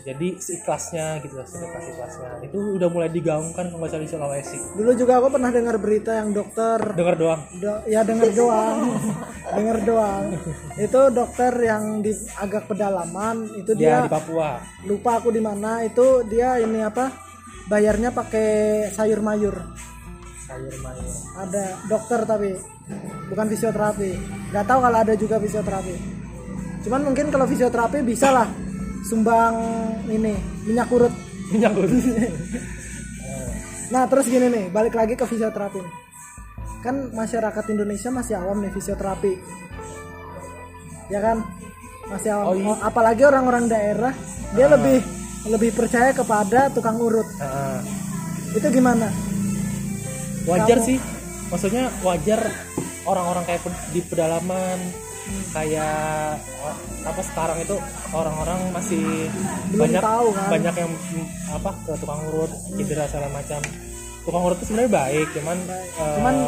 Jadi 0.00 0.40
seikhlasnya 0.40 1.20
gitu 1.20 1.36
loh 1.36 1.44
sedekah 1.44 1.76
seikhlasnya 1.76 2.30
itu 2.40 2.56
udah 2.56 2.88
mulai 2.88 3.12
digaungkan 3.12 3.68
kalau 3.68 3.84
nggak 3.84 3.92
salah 3.92 4.04
di 4.04 4.10
Sulawesi. 4.12 4.58
Dulu 4.76 4.92
juga 4.96 5.20
aku 5.20 5.28
pernah 5.28 5.52
dengar 5.52 5.76
berita 5.76 6.16
yang 6.16 6.32
dokter 6.32 6.80
dengar 6.96 7.16
doang? 7.16 7.40
Do- 7.60 7.84
ya 7.88 8.00
denger 8.04 8.32
doang. 8.36 8.78
Denger 9.56 9.78
doang. 9.82 10.24
Itu 10.78 11.10
dokter 11.10 11.52
yang 11.58 12.06
di 12.06 12.14
agak 12.38 12.70
pedalaman 12.70 13.50
itu 13.58 13.74
dia 13.74 13.98
dia 13.98 14.06
di 14.06 14.12
Papua. 14.12 14.62
lupa 14.86 15.18
aku 15.18 15.34
di 15.34 15.42
mana. 15.42 15.82
Itu 15.82 16.22
dia 16.22 16.62
ini 16.62 16.86
apa 16.86 17.29
bayarnya 17.70 18.10
pakai 18.10 18.48
sayur 18.90 19.22
mayur. 19.22 19.54
Sayur 20.44 20.74
mayur. 20.82 21.10
Ada 21.38 21.64
dokter 21.86 22.20
tapi 22.26 22.50
bukan 23.30 23.46
fisioterapi. 23.46 24.10
Nggak 24.50 24.66
tahu 24.66 24.78
kalau 24.82 24.98
ada 24.98 25.14
juga 25.14 25.38
fisioterapi. 25.38 25.94
Cuman 26.82 27.00
mungkin 27.06 27.30
kalau 27.30 27.46
fisioterapi 27.46 28.02
bisa 28.02 28.34
lah 28.34 28.50
sumbang 29.06 29.54
ini 30.10 30.34
minyak 30.66 30.90
urut. 30.90 31.14
Minyak 31.50 31.74
goreng 31.74 31.98
nah 33.90 34.06
terus 34.06 34.30
gini 34.30 34.46
nih 34.46 34.70
balik 34.70 34.94
lagi 34.94 35.18
ke 35.18 35.26
fisioterapi 35.26 35.82
kan 36.80 37.12
masyarakat 37.12 37.64
Indonesia 37.68 38.08
masih 38.08 38.40
awam 38.40 38.64
nih 38.64 38.72
fisioterapi. 38.72 39.36
Ya 41.12 41.20
kan? 41.20 41.44
Masih 42.08 42.30
awam. 42.32 42.46
Oh, 42.48 42.54
iya. 42.56 42.66
Oh, 42.72 42.78
apalagi 42.80 43.22
orang-orang 43.28 43.68
daerah 43.68 44.12
dia 44.56 44.66
lebih 44.66 45.04
lebih 45.42 45.70
percaya 45.72 46.10
kepada 46.10 46.68
tukang 46.68 46.96
urut. 46.96 47.24
Nah, 47.36 47.80
itu 48.50 48.66
gimana? 48.68 49.08
Wajar 50.44 50.76
Kamu- 50.76 50.86
sih. 50.86 50.98
Maksudnya 51.48 51.90
wajar 52.00 52.40
orang-orang 53.02 53.42
kayak 53.44 53.60
di 53.90 54.00
pedalaman 54.02 54.78
kayak 55.50 56.38
apa 57.00 57.20
sekarang 57.22 57.58
itu 57.58 57.74
orang-orang 58.10 58.70
masih 58.70 59.30
Belum 59.70 59.86
banyak 59.86 60.02
tahu, 60.02 60.26
kan? 60.30 60.48
banyak 60.50 60.74
yang 60.76 60.90
mm, 60.90 61.26
apa 61.50 61.70
ke 61.80 61.92
tukang 61.98 62.20
urut 62.26 62.50
cedera 62.68 63.04
segala 63.06 63.28
macam. 63.30 63.60
Tukang 64.20 64.42
urut 64.44 64.56
itu 64.56 64.66
sebenarnya 64.68 64.92
baik 64.92 65.26
cuman 65.32 65.58
eh, 65.66 66.14
Cuman- 66.18 66.44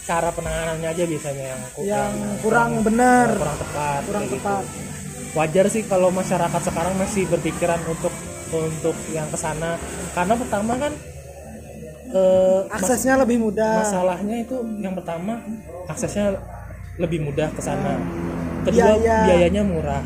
cara 0.00 0.28
penanganannya 0.28 0.88
aja 0.90 1.04
biasanya 1.06 1.44
yang 1.46 1.62
ku- 1.70 1.84
yang 1.86 2.12
kurang 2.42 2.72
benar. 2.82 3.30
kurang 3.30 3.58
tepat 3.58 4.00
kurang 4.02 4.22
kayak 4.22 4.32
gitu. 4.34 4.56
Wajar 5.32 5.66
sih 5.70 5.86
kalau 5.86 6.10
masyarakat 6.10 6.60
sekarang 6.60 6.94
masih 6.98 7.24
berpikiran 7.30 7.78
untuk 7.86 8.10
untuk 8.50 8.96
yang 9.14 9.30
ke 9.30 9.38
sana 9.38 9.78
karena 10.10 10.34
pertama 10.34 10.74
kan 10.74 10.92
eh, 12.10 12.60
mas- 12.66 12.82
aksesnya 12.82 13.14
lebih 13.22 13.38
mudah. 13.38 13.86
masalahnya 13.86 14.42
itu 14.42 14.56
yang 14.82 14.94
pertama 14.98 15.38
aksesnya 15.86 16.34
lebih 16.98 17.24
mudah 17.24 17.48
ke 17.54 17.62
sana. 17.64 17.96
Kedua 18.60 18.98
Biaya. 19.00 19.18
biayanya 19.24 19.62
murah. 19.64 20.04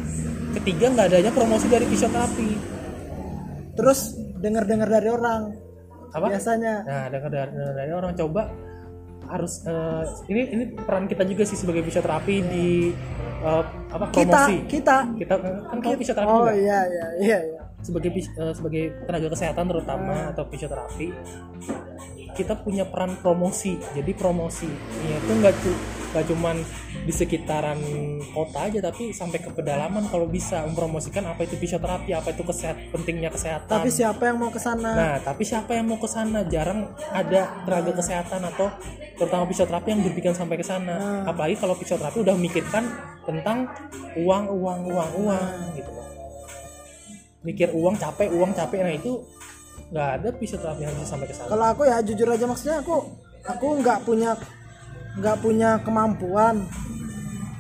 Ketiga 0.55 0.95
nggak 0.95 1.07
adanya 1.11 1.31
promosi 1.35 1.67
dari 1.67 1.89
fisioterapi. 1.91 2.51
Terus 3.75 4.15
dengar-dengar 4.39 4.87
dari 4.87 5.09
orang. 5.11 5.43
Apa? 6.15 6.31
Biasanya. 6.31 6.75
Nah 6.87 7.05
dengar 7.11 7.31
dari, 7.35 7.51
dengar 7.51 7.75
dari 7.75 7.91
orang. 7.91 8.13
Coba 8.15 8.43
harus 9.31 9.65
eh, 9.65 10.05
ini 10.31 10.41
ini 10.53 10.65
peran 10.77 11.09
kita 11.09 11.25
juga 11.27 11.43
sih 11.49 11.59
sebagai 11.59 11.83
fisioterapi 11.85 12.35
di 12.45 12.69
eh, 13.43 13.65
apa 13.93 14.11
kita 14.13 14.41
promosi. 14.45 14.57
kita. 14.69 14.97
Kita 15.17 15.35
kan 15.41 15.79
kamu 15.81 15.97
fisioterapi 16.01 16.31
oh 16.31 16.41
juga? 16.49 16.53
iya 16.55 16.81
iya 16.87 17.07
iya 17.21 17.39
iya. 17.53 17.61
Sebagai 17.85 18.11
eh, 18.13 18.53
sebagai 18.55 18.83
tenaga 19.05 19.29
kesehatan 19.33 19.65
terutama 19.69 20.15
atau 20.33 20.45
fisioterapi 20.49 21.07
kita 22.35 22.55
punya 22.61 22.85
peran 22.85 23.15
promosi. 23.23 23.79
Jadi 23.95 24.13
promosi. 24.13 24.69
Itu 25.07 25.33
nggak 25.39 25.55
nggak 26.15 26.31
cuman 26.31 26.63
di 27.03 27.11
sekitaran 27.11 27.79
kota 28.31 28.71
aja 28.71 28.79
tapi 28.79 29.11
sampai 29.11 29.43
ke 29.43 29.51
pedalaman 29.51 30.07
kalau 30.07 30.31
bisa 30.31 30.63
mempromosikan 30.63 31.27
apa 31.27 31.43
itu 31.43 31.59
fisioterapi 31.59 32.15
apa 32.15 32.31
itu 32.31 32.47
kesehat 32.47 32.95
pentingnya 32.95 33.35
kesehatan. 33.35 33.67
Tapi 33.67 33.91
siapa 33.91 34.23
yang 34.31 34.39
mau 34.39 34.55
ke 34.55 34.63
sana? 34.63 34.91
Nah 34.95 35.15
tapi 35.19 35.43
siapa 35.43 35.75
yang 35.75 35.91
mau 35.91 35.99
ke 35.99 36.07
sana? 36.07 36.47
Jarang 36.47 36.95
ada 37.11 37.67
tenaga 37.67 37.93
kesehatan 37.99 38.47
atau 38.55 38.71
terutama 39.19 39.45
fisioterapi 39.51 39.89
yang 39.91 40.01
berpikir 40.07 40.31
sampai 40.31 40.57
ke 40.57 40.67
sana. 40.67 41.27
Apalagi 41.27 41.59
kalau 41.59 41.75
fisioterapi 41.75 42.23
udah 42.23 42.39
memikirkan 42.39 42.87
tentang 43.27 43.67
uang 44.15 44.45
uang 44.55 44.81
uang 44.95 45.11
uang 45.27 45.51
gitu. 45.75 45.91
Loh 45.91 46.15
mikir 47.45 47.69
uang 47.77 47.95
capek 48.01 48.33
uang 48.33 48.57
capek. 48.57 48.81
Nah 48.83 48.95
itu 48.97 49.21
nggak 49.93 50.09
ada 50.19 50.29
fisioterapi 50.33 50.81
yang 50.89 50.95
bisa 50.97 51.07
sampai 51.15 51.29
ke 51.29 51.35
sana. 51.37 51.49
Kalau 51.53 51.67
aku 51.71 51.83
ya 51.85 52.01
jujur 52.01 52.27
aja 52.33 52.45
maksudnya 52.49 52.81
aku 52.81 53.05
aku 53.45 53.67
nggak 53.85 53.99
punya 54.09 54.33
nggak 55.19 55.37
punya 55.41 55.79
kemampuan 55.83 56.67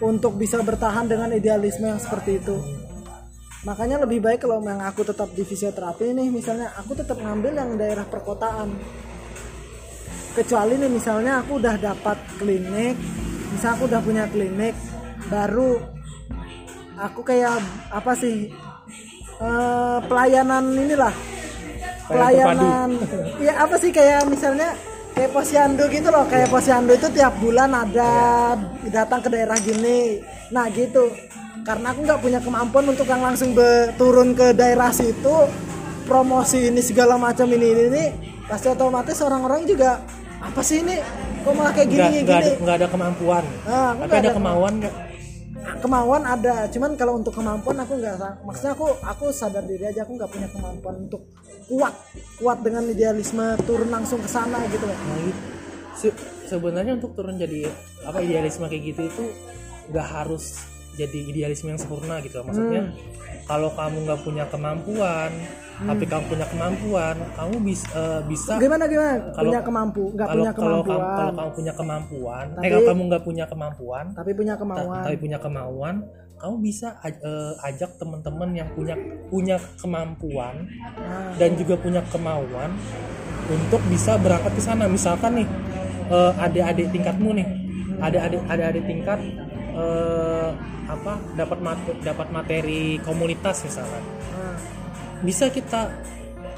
untuk 0.02 0.34
bisa 0.36 0.58
bertahan 0.60 1.06
dengan 1.06 1.30
idealisme 1.30 1.86
yang 1.86 2.02
seperti 2.02 2.42
itu. 2.42 2.56
Makanya 3.64 4.04
lebih 4.04 4.20
baik 4.20 4.44
kalau 4.44 4.60
yang 4.60 4.84
aku 4.84 5.06
tetap 5.06 5.32
di 5.32 5.40
fisioterapi 5.40 6.12
nih 6.12 6.28
misalnya 6.28 6.74
aku 6.76 6.92
tetap 6.92 7.16
ngambil 7.16 7.52
yang 7.56 7.70
daerah 7.80 8.04
perkotaan. 8.04 8.74
Kecuali 10.34 10.76
nih 10.76 10.90
misalnya 10.90 11.40
aku 11.40 11.62
udah 11.62 11.78
dapat 11.78 12.18
klinik 12.42 12.98
misal 13.54 13.78
aku 13.78 13.86
udah 13.86 14.02
punya 14.02 14.26
klinik 14.26 14.74
baru 15.30 15.78
aku 16.98 17.22
kayak 17.22 17.62
apa 17.94 18.12
sih 18.18 18.50
eh, 19.38 19.98
pelayanan 20.10 20.74
inilah 20.74 21.14
Pelayanan 22.04 22.98
pelayanan 23.00 23.40
ya 23.40 23.52
apa 23.64 23.76
sih 23.80 23.88
kayak 23.94 24.28
misalnya 24.28 24.74
kayak 25.14 25.30
posyandu 25.30 25.84
gitu 25.88 26.08
loh 26.10 26.26
kayak 26.26 26.50
posyandu 26.50 26.92
itu 26.98 27.08
tiap 27.14 27.38
bulan 27.38 27.70
ada 27.70 28.12
datang 28.90 29.22
ke 29.22 29.28
daerah 29.30 29.56
gini. 29.62 30.20
Nah 30.50 30.66
gitu. 30.74 31.14
Karena 31.64 31.96
aku 31.96 32.04
nggak 32.04 32.20
punya 32.20 32.40
kemampuan 32.44 32.84
untuk 32.92 33.08
yang 33.08 33.24
langsung 33.24 33.56
turun 33.96 34.36
ke 34.36 34.52
daerah 34.52 34.92
situ 34.92 35.48
promosi 36.04 36.68
ini 36.68 36.84
segala 36.84 37.16
macam 37.16 37.48
ini 37.48 37.72
ini, 37.72 37.82
ini 37.88 38.04
pasti 38.44 38.68
otomatis 38.68 39.16
orang-orang 39.24 39.64
juga 39.64 40.04
apa 40.44 40.60
sih 40.60 40.84
ini? 40.84 41.00
Kok 41.40 41.52
malah 41.56 41.72
kayak 41.72 41.88
gini 41.88 42.16
nggak 42.20 42.40
gini? 42.44 42.52
nggak 42.60 42.76
ada 42.76 42.84
ada 42.84 42.88
kemampuan. 42.92 43.44
Ah, 43.64 43.96
aku 43.96 44.00
tapi 44.04 44.12
ada 44.12 44.28
ada 44.28 44.36
kemauan 44.36 44.72
nggak? 44.82 44.94
Kemauan 45.80 46.22
ada 46.28 46.54
cuman 46.68 46.90
kalau 47.00 47.12
untuk 47.16 47.32
kemampuan 47.32 47.76
aku 47.80 47.92
nggak 47.96 48.44
maksudnya 48.44 48.72
aku 48.76 48.86
aku 49.00 49.24
sadar 49.32 49.64
diri 49.64 49.88
aja 49.88 50.04
aku 50.04 50.20
nggak 50.20 50.28
punya 50.28 50.48
kemampuan 50.52 51.08
untuk 51.08 51.24
kuat 51.66 51.94
kuat 52.36 52.58
dengan 52.60 52.84
idealisme 52.84 53.42
turun 53.62 53.88
langsung 53.88 54.18
ke 54.18 54.26
sana 54.26 54.58
gitu 54.66 54.84
loh 54.84 54.96
Nah, 54.96 55.18
gitu. 55.20 55.40
Se- 55.94 56.18
sebenarnya 56.46 56.94
untuk 56.94 57.14
turun 57.14 57.34
jadi 57.34 57.70
apa 58.02 58.18
idealisme 58.18 58.64
kayak 58.64 58.82
gitu 58.84 59.02
itu 59.04 59.24
nggak 59.86 60.06
harus 60.06 60.60
jadi 60.94 61.18
idealisme 61.24 61.68
yang 61.68 61.76
sempurna 61.76 62.18
gitu 62.20 62.38
loh. 62.38 62.46
maksudnya 62.46 62.82
Hmm. 62.84 62.94
kalau 63.44 63.70
kamu 63.70 63.96
nggak 64.02 64.20
punya 64.20 64.44
kemampuan 64.46 65.30
tapi 65.76 66.04
kamu 66.04 66.24
punya 66.28 66.46
kemampuan 66.46 67.16
kamu 67.34 67.54
bisa 67.60 68.22
bisa 68.24 68.54
gimana 68.56 68.86
gimana 68.86 69.18
Kalau- 69.28 69.50
punya 69.50 69.60
kemampu 69.60 70.02
nggak 70.08 70.28
punya 70.28 70.50
kalau 70.52 70.54
kamu 70.54 70.86
kemampuan 70.86 71.18
kalau 71.18 71.32
kamu 71.34 71.50
punya 71.52 71.72
kemampuan 71.74 72.46
eh 72.46 72.54
Tapi- 72.54 72.70
kalau 72.70 72.82
kamu 72.86 73.02
nggak 73.04 73.22
punya 73.24 73.44
kemampuan 73.44 74.04
tapi 74.12 74.30
punya 74.32 74.54
ta- 74.54 74.60
kemauan 74.60 75.02
tapi 75.02 75.16
punya 75.16 75.38
kemauan 75.38 75.94
kamu 76.44 76.60
bisa 76.60 77.00
aj- 77.00 77.24
eh, 77.24 77.54
ajak 77.72 77.96
teman-teman 77.96 78.52
yang 78.52 78.68
punya 78.76 78.92
punya 79.32 79.56
kemampuan 79.80 80.68
Nah, 81.00 81.32
dan 81.40 81.56
juga 81.56 81.80
punya 81.80 82.04
kemauan 82.12 82.76
untuk 83.48 83.80
bisa 83.88 84.20
berangkat 84.20 84.52
ke 84.52 84.60
sana. 84.60 84.84
Misalkan 84.84 85.40
nih 85.40 85.48
eh, 86.12 86.32
adik-adik 86.36 86.92
tingkatmu 86.92 87.32
nih 87.32 87.48
adik-adik 87.96 88.44
adik-adik 88.44 88.84
tingkat 88.84 89.20
eh, 89.72 90.50
apa 90.84 91.16
dapat 91.32 91.58
mat- 91.64 92.00
dapat 92.04 92.28
materi 92.28 93.00
komunitas 93.00 93.64
misalkan. 93.64 94.04
Nah. 94.04 94.56
bisa 95.24 95.48
kita 95.48 95.88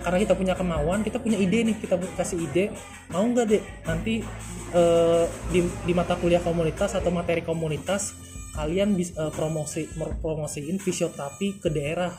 karena 0.02 0.18
kita 0.18 0.34
punya 0.34 0.54
kemauan 0.58 1.06
kita 1.06 1.22
punya 1.22 1.38
ide 1.38 1.62
nih 1.62 1.78
kita 1.78 1.94
kasih 2.18 2.42
ide. 2.42 2.74
Mau 3.14 3.22
nggak 3.22 3.46
deh 3.46 3.62
nanti 3.86 4.26
eh, 4.74 5.24
di, 5.54 5.62
di 5.62 5.92
mata 5.94 6.18
kuliah 6.18 6.42
komunitas 6.42 6.98
atau 6.98 7.14
materi 7.14 7.46
komunitas 7.46 8.18
kalian 8.56 8.96
bisa 8.96 9.28
promosi 9.36 9.84
mer- 10.00 10.16
promosiin 10.18 10.80
fisioterapi 10.80 11.60
ke 11.60 11.68
daerah. 11.68 12.10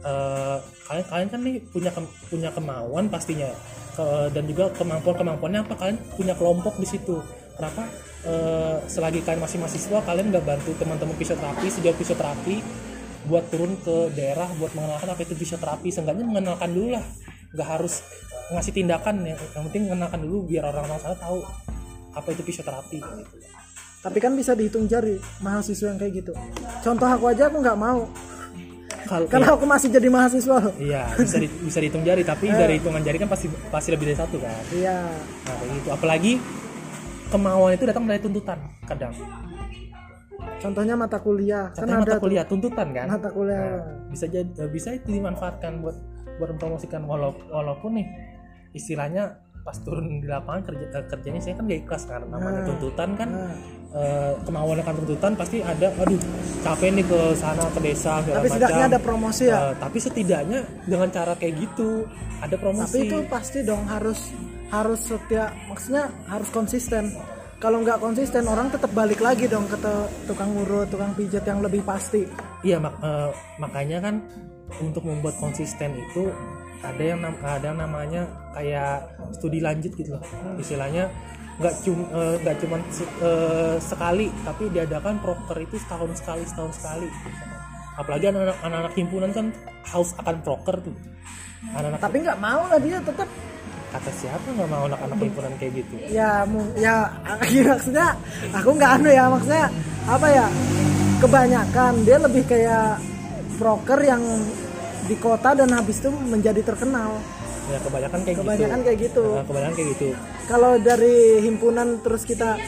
Eh, 0.00 0.58
kalian 0.88 1.06
kalian 1.12 1.28
kan 1.28 1.40
nih 1.44 1.56
punya 1.68 1.90
kem- 1.92 2.14
punya 2.32 2.48
kemauan 2.56 3.12
pastinya. 3.12 3.52
Ke- 3.92 4.32
dan 4.32 4.48
juga 4.48 4.72
kemampuan 4.72 5.16
kemampuannya 5.20 5.60
apa? 5.68 5.74
Kalian 5.76 5.98
punya 6.16 6.32
kelompok 6.32 6.80
di 6.80 6.88
situ. 6.88 7.20
Kenapa? 7.52 7.84
Eh, 8.24 8.76
selagi 8.88 9.20
kalian 9.20 9.44
masih 9.44 9.60
mahasiswa 9.60 9.98
kalian 10.04 10.32
nggak 10.32 10.44
bantu 10.44 10.72
teman-teman 10.76 11.16
fisioterapi 11.16 11.68
sejauh 11.68 11.96
fisioterapi 11.96 12.60
buat 13.28 13.44
turun 13.52 13.76
ke 13.80 14.12
daerah 14.16 14.48
buat 14.56 14.72
mengenalkan 14.72 15.12
apa 15.12 15.20
itu 15.20 15.36
fisioterapi. 15.36 15.92
Seenggaknya 15.92 16.24
mengenalkan 16.24 16.72
dulu 16.72 16.96
lah. 16.96 17.04
Nggak 17.52 17.68
harus 17.68 18.00
ngasih 18.56 18.72
tindakan. 18.72 19.20
Ya 19.28 19.36
yang 19.36 19.68
penting 19.68 19.92
mengenalkan 19.92 20.20
dulu 20.24 20.48
biar 20.48 20.64
orang-orang 20.72 21.00
sana 21.04 21.16
tahu 21.20 21.44
apa 22.16 22.28
itu 22.32 22.40
fisioterapi. 22.40 22.98
gitu 23.04 23.59
tapi 24.00 24.18
kan 24.18 24.32
bisa 24.32 24.52
dihitung 24.52 24.84
jari 24.84 25.20
mahasiswa 25.38 25.86
yang 25.88 25.98
kayak 25.98 26.12
gitu. 26.18 26.32
Contoh 26.80 27.04
aku 27.04 27.28
aja 27.28 27.46
aku 27.46 27.60
nggak 27.60 27.76
mau. 27.76 28.08
Kalau 29.00 29.26
karena 29.26 29.52
aku 29.52 29.64
masih 29.64 29.88
jadi 29.90 30.08
mahasiswa. 30.08 30.56
Loh 30.60 30.74
iya 30.78 31.04
bisa 31.14 31.36
di- 31.36 31.50
bisa 31.60 31.78
dihitung 31.78 32.00
jari 32.00 32.22
tapi 32.22 32.48
dari 32.48 32.78
hitungan 32.78 33.00
jari 33.00 33.16
kan 33.16 33.28
pasti 33.28 33.46
pasti 33.68 33.88
lebih 33.90 34.12
dari 34.12 34.18
satu 34.18 34.36
kan? 34.38 34.54
Iya. 34.70 34.98
Nah 35.44 35.54
kayak 35.56 35.70
gitu. 35.76 35.88
Apalagi 35.90 36.32
kemauan 37.28 37.74
itu 37.74 37.84
datang 37.84 38.04
dari 38.04 38.20
tuntutan 38.20 38.58
kadang. 38.84 39.12
Contohnya 40.60 40.94
mata 40.94 41.18
kuliah. 41.18 41.72
Kan 41.72 41.84
Contohnya 41.84 41.96
ada 41.96 42.04
mata 42.04 42.16
tuh. 42.16 42.22
kuliah 42.24 42.44
tuntutan 42.44 42.88
kan? 42.92 43.06
Mata 43.08 43.28
kuliah. 43.32 43.60
Nah, 43.60 43.84
bisa 44.08 44.24
jadi 44.26 44.48
bisa 44.68 44.88
itu 44.92 45.08
dimanfaatkan 45.08 45.80
buat 45.80 45.96
buat 46.36 46.48
mempromosikan 46.56 47.04
walau, 47.04 47.32
walaupun 47.48 48.00
nih 48.00 48.06
istilahnya 48.72 49.40
pas 49.60 49.76
turun 49.76 50.18
di 50.18 50.26
lapangan 50.26 50.62
kerja 50.64 50.84
eh, 50.90 51.04
kerjanya 51.06 51.38
saya 51.38 51.54
kan 51.54 51.64
gak 51.64 51.80
ikhlas 51.80 52.02
kan 52.04 52.20
namanya 52.24 52.50
Nah. 52.56 52.66
tuntutan 52.66 53.08
kan 53.14 53.28
Nah, 53.28 53.54
eh, 53.92 54.32
kemauan 54.42 54.78
akan 54.78 54.94
tuntutan 54.98 55.32
pasti 55.34 55.56
ada 55.60 55.88
aduh 55.94 56.20
capek 56.60 56.88
nih 56.92 57.04
ke 57.04 57.18
sana 57.34 57.64
ke 57.68 57.80
desa 57.80 58.12
segala 58.18 58.36
tapi 58.36 58.48
setidaknya 58.48 58.78
macam. 58.78 58.90
ada 58.90 59.00
promosi 59.00 59.42
ya 59.44 59.58
Eh, 59.60 59.74
tapi 59.76 59.98
setidaknya 59.98 60.58
dengan 60.84 61.08
cara 61.08 61.32
kayak 61.34 61.54
gitu 61.60 61.88
ada 62.38 62.56
promosi 62.56 62.88
tapi 62.88 62.98
itu 63.04 63.18
pasti 63.26 63.58
dong 63.60 63.84
harus 63.86 64.20
harus 64.68 65.00
setiap 65.02 65.50
maksudnya 65.66 66.04
harus 66.26 66.48
konsisten 66.48 67.04
kalau 67.58 67.78
nggak 67.78 67.98
konsisten 67.98 68.46
orang 68.46 68.70
tetap 68.70 68.88
balik 68.90 69.20
lagi 69.20 69.44
dong 69.44 69.66
ke 69.66 69.76
tukang 70.24 70.48
urut 70.56 70.88
tukang 70.88 71.12
pijat 71.12 71.44
yang 71.44 71.60
lebih 71.60 71.82
pasti 71.82 72.24
Iya 72.62 72.78
mak- 72.78 72.96
eh, 72.98 73.28
makanya 73.56 73.98
kan 74.00 74.14
untuk 74.78 75.02
membuat 75.02 75.36
konsisten 75.36 75.92
itu 75.92 76.30
ada 76.80 77.02
yang 77.02 77.20
nam- 77.20 77.40
ada 77.40 77.66
yang 77.66 77.78
namanya 77.78 78.22
kayak 78.52 79.04
studi 79.32 79.60
lanjut 79.60 79.92
gitu 79.92 80.16
loh. 80.16 80.22
Istilahnya 80.56 81.08
nggak 81.60 81.74
cuma 81.84 82.04
nggak 82.40 82.56
cuma 82.58 82.76
sekali 83.78 84.32
tapi 84.42 84.64
diadakan 84.68 85.20
proker 85.20 85.56
itu 85.60 85.76
setahun 85.76 86.16
sekali 86.16 86.42
setahun 86.44 86.72
sekali. 86.74 87.08
Apalagi 87.94 88.32
anak-anak 88.32 88.56
anak-anak 88.64 88.92
himpunan 88.96 89.30
kan 89.30 89.46
haus 89.86 90.16
akan 90.16 90.36
proker 90.40 90.76
tuh. 90.80 90.96
Anak-anak 91.70 92.00
tapi 92.00 92.16
nggak 92.24 92.38
mau 92.40 92.64
lah 92.64 92.80
dia 92.80 92.96
tetap 92.98 93.28
kata 93.90 94.10
siapa 94.14 94.46
nggak 94.54 94.70
mau 94.70 94.86
anak-anak 94.86 95.18
himpunan 95.18 95.52
kayak 95.58 95.82
gitu? 95.82 95.94
ya 96.08 96.46
mu- 96.46 96.72
ya 96.86 97.10
maksudnya 97.66 98.14
aku 98.54 98.70
nggak 98.78 98.90
anu 98.96 99.10
ya 99.10 99.26
maksudnya 99.26 99.66
apa 100.06 100.26
ya 100.30 100.46
kebanyakan 101.18 101.92
dia 102.06 102.16
lebih 102.22 102.46
kayak 102.46 103.02
broker 103.58 103.98
yang 104.00 104.22
di 105.10 105.18
kota 105.18 105.58
dan 105.58 105.74
habis 105.74 105.98
itu 105.98 106.10
menjadi 106.14 106.62
terkenal. 106.62 107.18
Ya 107.70 107.78
kebanyakan 107.82 108.20
kayak 108.22 108.38
kebanyakan 108.42 108.78
gitu 108.78 108.86
kayak 108.86 108.98
gitu. 109.02 109.24
Nah, 109.26 109.44
kebanyakan 109.46 109.74
kayak 109.74 109.88
gitu. 109.94 110.06
Kalau 110.46 110.72
dari 110.78 111.16
himpunan 111.42 111.88
terus 112.02 112.22
kita 112.22 112.58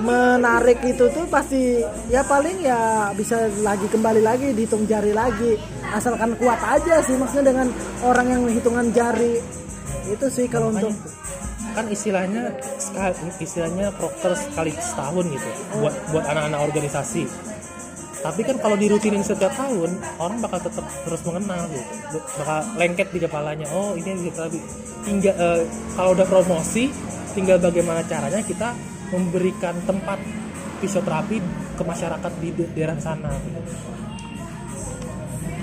menarik 0.00 0.80
itu 0.84 1.04
tuh 1.12 1.24
pasti 1.28 1.84
ya 2.08 2.24
paling 2.24 2.64
ya 2.64 3.12
bisa 3.12 3.52
lagi 3.60 3.84
kembali 3.88 4.20
lagi 4.24 4.56
dihitung 4.56 4.88
jari 4.88 5.12
lagi. 5.12 5.60
Asalkan 5.92 6.36
kuat 6.40 6.60
aja 6.64 7.04
sih 7.04 7.16
maksudnya 7.20 7.52
dengan 7.52 7.68
orang 8.00 8.26
yang 8.32 8.42
hitungan 8.48 8.88
jari. 8.96 9.40
Itu 10.08 10.32
sih 10.32 10.48
kalau 10.48 10.72
untuk 10.72 10.92
Makanya 10.92 11.04
itu. 11.04 11.76
kan 11.76 11.86
istilahnya 11.86 12.42
istilahnya 13.38 13.86
proker 13.94 14.32
sekali 14.34 14.74
setahun 14.74 15.24
gitu 15.30 15.50
buat 15.78 15.94
buat 16.10 16.24
anak-anak 16.26 16.60
organisasi 16.66 17.30
tapi 18.20 18.44
kan 18.44 18.56
kalau 18.60 18.76
dirutinin 18.76 19.24
setiap 19.24 19.52
tahun 19.56 19.96
orang 20.20 20.44
bakal 20.44 20.60
tetap 20.60 20.84
terus 21.08 21.24
mengenal 21.24 21.64
gitu. 21.72 22.20
Bakal 22.36 22.60
lengket 22.76 23.08
di 23.16 23.18
kepalanya 23.24 23.66
oh 23.72 23.96
ini 23.96 24.12
bisa 24.20 24.44
lebih 24.44 24.60
tinggal 25.08 25.34
eh, 25.40 25.60
kalau 25.96 26.12
udah 26.12 26.26
promosi 26.28 26.92
tinggal 27.32 27.56
bagaimana 27.56 28.04
caranya 28.04 28.44
kita 28.44 28.76
memberikan 29.08 29.72
tempat 29.88 30.20
fisioterapi 30.84 31.40
ke 31.76 31.82
masyarakat 31.82 32.32
di 32.44 32.48
da- 32.52 32.70
daerah 32.76 32.96
sana. 33.00 33.32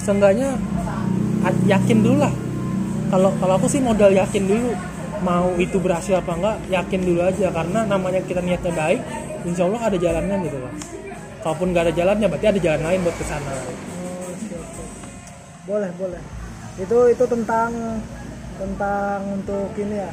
Seenggaknya 0.02 0.58
yakin 1.70 1.98
dulu 2.02 2.18
lah. 2.26 2.34
Kalau 3.14 3.32
kalau 3.38 3.54
aku 3.62 3.70
sih 3.70 3.80
modal 3.80 4.10
yakin 4.18 4.50
dulu 4.50 4.74
mau 5.22 5.54
itu 5.62 5.78
berhasil 5.78 6.18
apa 6.18 6.34
enggak 6.34 6.58
yakin 6.74 7.02
dulu 7.06 7.22
aja. 7.22 7.54
Karena 7.54 7.86
namanya 7.86 8.26
kita 8.26 8.42
niatnya 8.42 8.74
baik 8.74 9.00
insya 9.46 9.70
Allah 9.70 9.82
ada 9.94 9.98
jalannya 10.02 10.38
gitu 10.42 10.58
loh 10.58 10.97
kalaupun 11.44 11.68
nggak 11.74 11.84
ada 11.90 11.94
jalannya 11.94 12.28
berarti 12.30 12.48
ada 12.50 12.60
jalan 12.60 12.82
lain 12.84 13.00
buat 13.06 13.16
ke 13.16 13.26
sana. 13.26 13.52
Boleh 15.68 15.92
boleh. 16.00 16.22
Itu 16.80 16.98
itu 17.12 17.24
tentang 17.28 17.72
tentang 18.58 19.20
untuk 19.36 19.70
ini 19.78 19.98
ya. 20.00 20.12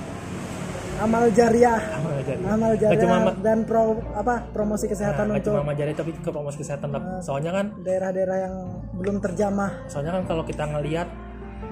Amal 0.95 1.27
jariah. 1.35 1.81
Amal 1.99 2.23
jari. 2.23 2.43
amal 2.47 2.73
cuma 2.79 2.95
jariah 2.95 3.19
ama- 3.19 3.37
dan 3.43 3.59
pro 3.67 3.99
apa 4.15 4.35
promosi 4.55 4.87
kesehatan 4.87 5.27
nggak 5.27 5.43
untuk 5.43 5.53
cuma 5.59 5.63
amal 5.67 5.75
jari 5.75 5.93
tapi 5.93 6.11
ke 6.15 6.31
promosi 6.31 6.57
kesehatan 6.63 6.89
lah. 6.95 7.03
soalnya 7.19 7.51
kan 7.51 7.67
daerah-daerah 7.83 8.37
yang 8.47 8.55
belum 8.95 9.17
terjamah. 9.19 9.71
Soalnya 9.91 10.23
kan 10.23 10.23
kalau 10.31 10.43
kita 10.47 10.65
ngelihat 10.71 11.09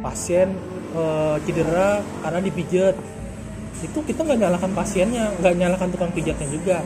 pasien 0.03 0.49
eh, 0.93 1.37
cedera 1.47 2.03
karena 2.27 2.41
dipijat 2.43 2.95
itu 3.83 3.99
kita 4.07 4.21
nggak 4.23 4.39
nyalakan 4.47 4.73
pasiennya 4.79 5.25
nggak 5.43 5.55
nyalakan 5.59 5.89
tukang 5.91 6.11
pijatnya 6.15 6.49
juga 6.51 6.79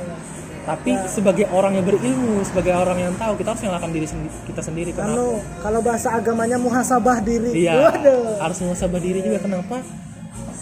tapi 0.67 0.99
sebagai 1.07 1.47
orang 1.55 1.79
yang 1.79 1.87
berilmu 1.87 2.43
sebagai 2.43 2.75
orang 2.75 2.99
yang 2.99 3.15
tahu 3.15 3.39
kita 3.39 3.55
harus 3.55 3.63
nyalakan 3.63 3.91
diri 3.95 4.07
sendi- 4.11 4.35
kita 4.51 4.61
sendiri 4.61 4.91
kenapa? 4.91 5.15
Kalau 5.15 5.31
kalau 5.63 5.81
bahasa 5.81 6.09
agamanya 6.11 6.59
muhasabah 6.59 7.23
diri. 7.23 7.55
Iya, 7.55 7.87
waduh. 7.87 8.43
harus 8.43 8.59
muhasabah 8.61 8.99
diri 8.99 9.23
juga. 9.23 9.39
Kenapa? 9.39 9.79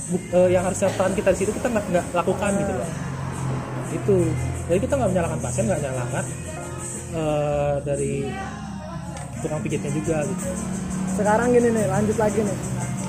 Buk- 0.04 0.28
eh, 0.28 0.48
yang 0.52 0.60
harusnya 0.62 0.92
peran 0.92 1.16
kita 1.16 1.32
di 1.32 1.38
situ 1.40 1.50
kita 1.50 1.72
nggak 1.72 1.84
nggak 1.88 2.04
lakukan 2.12 2.50
gitu 2.52 2.72
loh. 2.76 2.88
Itu. 3.90 4.16
Jadi 4.68 4.78
kita 4.84 4.94
nggak 4.94 5.10
menyalahkan 5.10 5.40
pasien, 5.40 5.64
nggak 5.64 5.80
menyalahkan 5.80 6.24
eh, 7.14 7.74
dari 7.80 8.12
tukang 9.40 9.60
pijatnya 9.60 9.90
juga 9.90 10.16
gitu. 10.24 10.44
sekarang 11.14 11.48
gini 11.48 11.68
nih 11.70 11.86
lanjut 11.88 12.16
lagi 12.20 12.40
nih. 12.44 12.58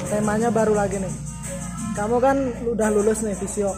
Temanya 0.08 0.48
baru 0.48 0.72
lagi 0.72 0.96
nih. 0.96 1.14
Kamu 1.92 2.24
kan 2.24 2.38
udah 2.72 2.88
lulus 2.88 3.20
nih 3.20 3.36
visio 3.36 3.76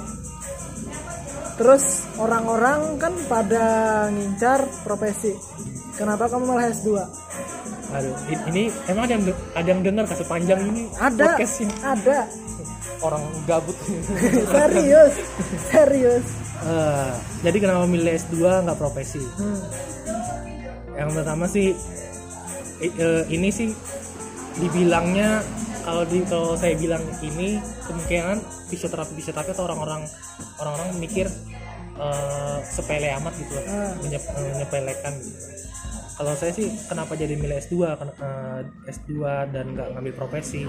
terus 1.57 2.05
orang-orang 2.21 3.01
kan 3.01 3.13
pada 3.25 3.65
ngincar 4.13 4.69
profesi. 4.85 5.33
Kenapa 5.97 6.29
kamu 6.29 6.45
malah 6.45 6.69
S2 6.69 6.89
aduh 7.87 8.15
ini 8.51 8.67
emang 8.91 9.07
ada 9.07 9.13
yang 9.15 9.23
ada 9.55 9.67
yang 9.71 9.81
dengar 9.83 10.03
kasus 10.11 10.27
panjang 10.27 10.59
ini 10.59 10.91
ada 10.99 11.23
podcast 11.33 11.55
ini? 11.63 11.73
ada. 11.83 12.19
Orang 12.97 13.21
gabut. 13.45 13.77
Serius 14.57 15.13
serius. 15.69 16.25
Eh, 16.65 17.11
jadi 17.45 17.57
kenapa 17.61 17.85
milih 17.85 18.17
S2 18.17 18.65
nggak 18.65 18.77
profesi? 18.77 19.21
Hmm. 19.37 19.61
yang 20.97 21.13
pertama 21.13 21.45
sih 21.45 21.77
eh, 22.81 23.23
ini 23.29 23.53
sih 23.53 23.69
dibilangnya 24.57 25.45
kalau 25.87 26.03
di 26.03 26.19
kalau 26.21 26.51
saya 26.53 26.75
bilang 26.75 26.99
ini 27.21 27.55
kemungkinan 27.81 28.37
fisioterapi 28.67 29.15
fisioterapi 29.15 29.49
atau 29.49 29.63
orang-orang 29.65 30.03
orang-orang 30.57 30.89
mikir 30.97 31.31
eh, 31.97 32.57
sepele 32.61 33.09
amat 33.15 33.33
gitu 33.35 33.55
loh, 33.55 33.65
Ah. 33.65 33.89
menyep- 33.97 34.29
menyepelekan 34.29 35.13
gitu. 35.17 35.39
Kalau 36.13 36.33
saya 36.33 36.51
sih 36.51 36.69
kenapa 36.83 37.13
jadi 37.13 37.33
milih 37.33 37.57
S2 37.57 37.73
Ken- 37.95 38.13
eh, 38.13 38.61
S2 38.87 39.17
dan 39.47 39.65
nggak 39.71 39.87
ngambil 39.95 40.13
profesi. 40.13 40.67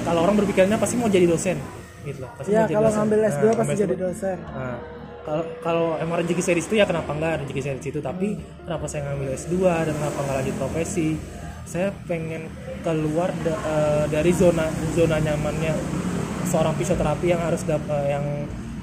Kalau 0.00 0.20
orang 0.22 0.36
berpikirnya 0.38 0.76
pasti 0.76 0.96
mau 0.96 1.04
jadi 1.06 1.26
dosen 1.26 1.58
gitu 2.02 2.22
loh. 2.22 2.30
Pasti 2.32 2.48
ya 2.50 2.64
kalau 2.64 2.86
dosen. 2.86 2.98
ngambil 3.02 3.18
S2 3.26 3.44
Nah, 3.44 3.56
pasti 3.58 3.74
jadi 3.76 3.92
S2. 3.92 4.00
dosen 4.00 4.36
Nah, 4.40 4.78
kalau 5.20 5.42
kalau 5.60 5.86
emang 5.98 6.16
rezeki 6.18 6.40
saya 6.40 6.56
di 6.56 6.64
situ 6.64 6.74
ya 6.74 6.84
kenapa 6.86 7.10
enggak 7.12 7.32
rezeki 7.42 7.60
saya 7.60 7.74
di 7.74 7.84
situ 7.84 7.98
tapi 8.00 8.28
kenapa 8.62 8.84
saya 8.86 9.00
ngambil 9.04 9.28
S2 9.34 9.54
dan 9.82 9.94
kenapa 9.94 10.18
nggak 10.18 10.36
lanjut 10.38 10.56
profesi 10.56 11.08
saya 11.68 11.92
pengen 12.08 12.48
keluar 12.80 13.28
da- 13.44 13.60
eh, 13.60 14.04
dari 14.08 14.32
zona 14.32 14.64
zona 14.96 15.20
nyamannya 15.20 15.76
seorang 16.48 16.72
fisioterapi 16.74 17.28
yang 17.28 17.44
harus 17.44 17.60
dap, 17.68 17.84
eh, 17.84 18.16
yang 18.16 18.24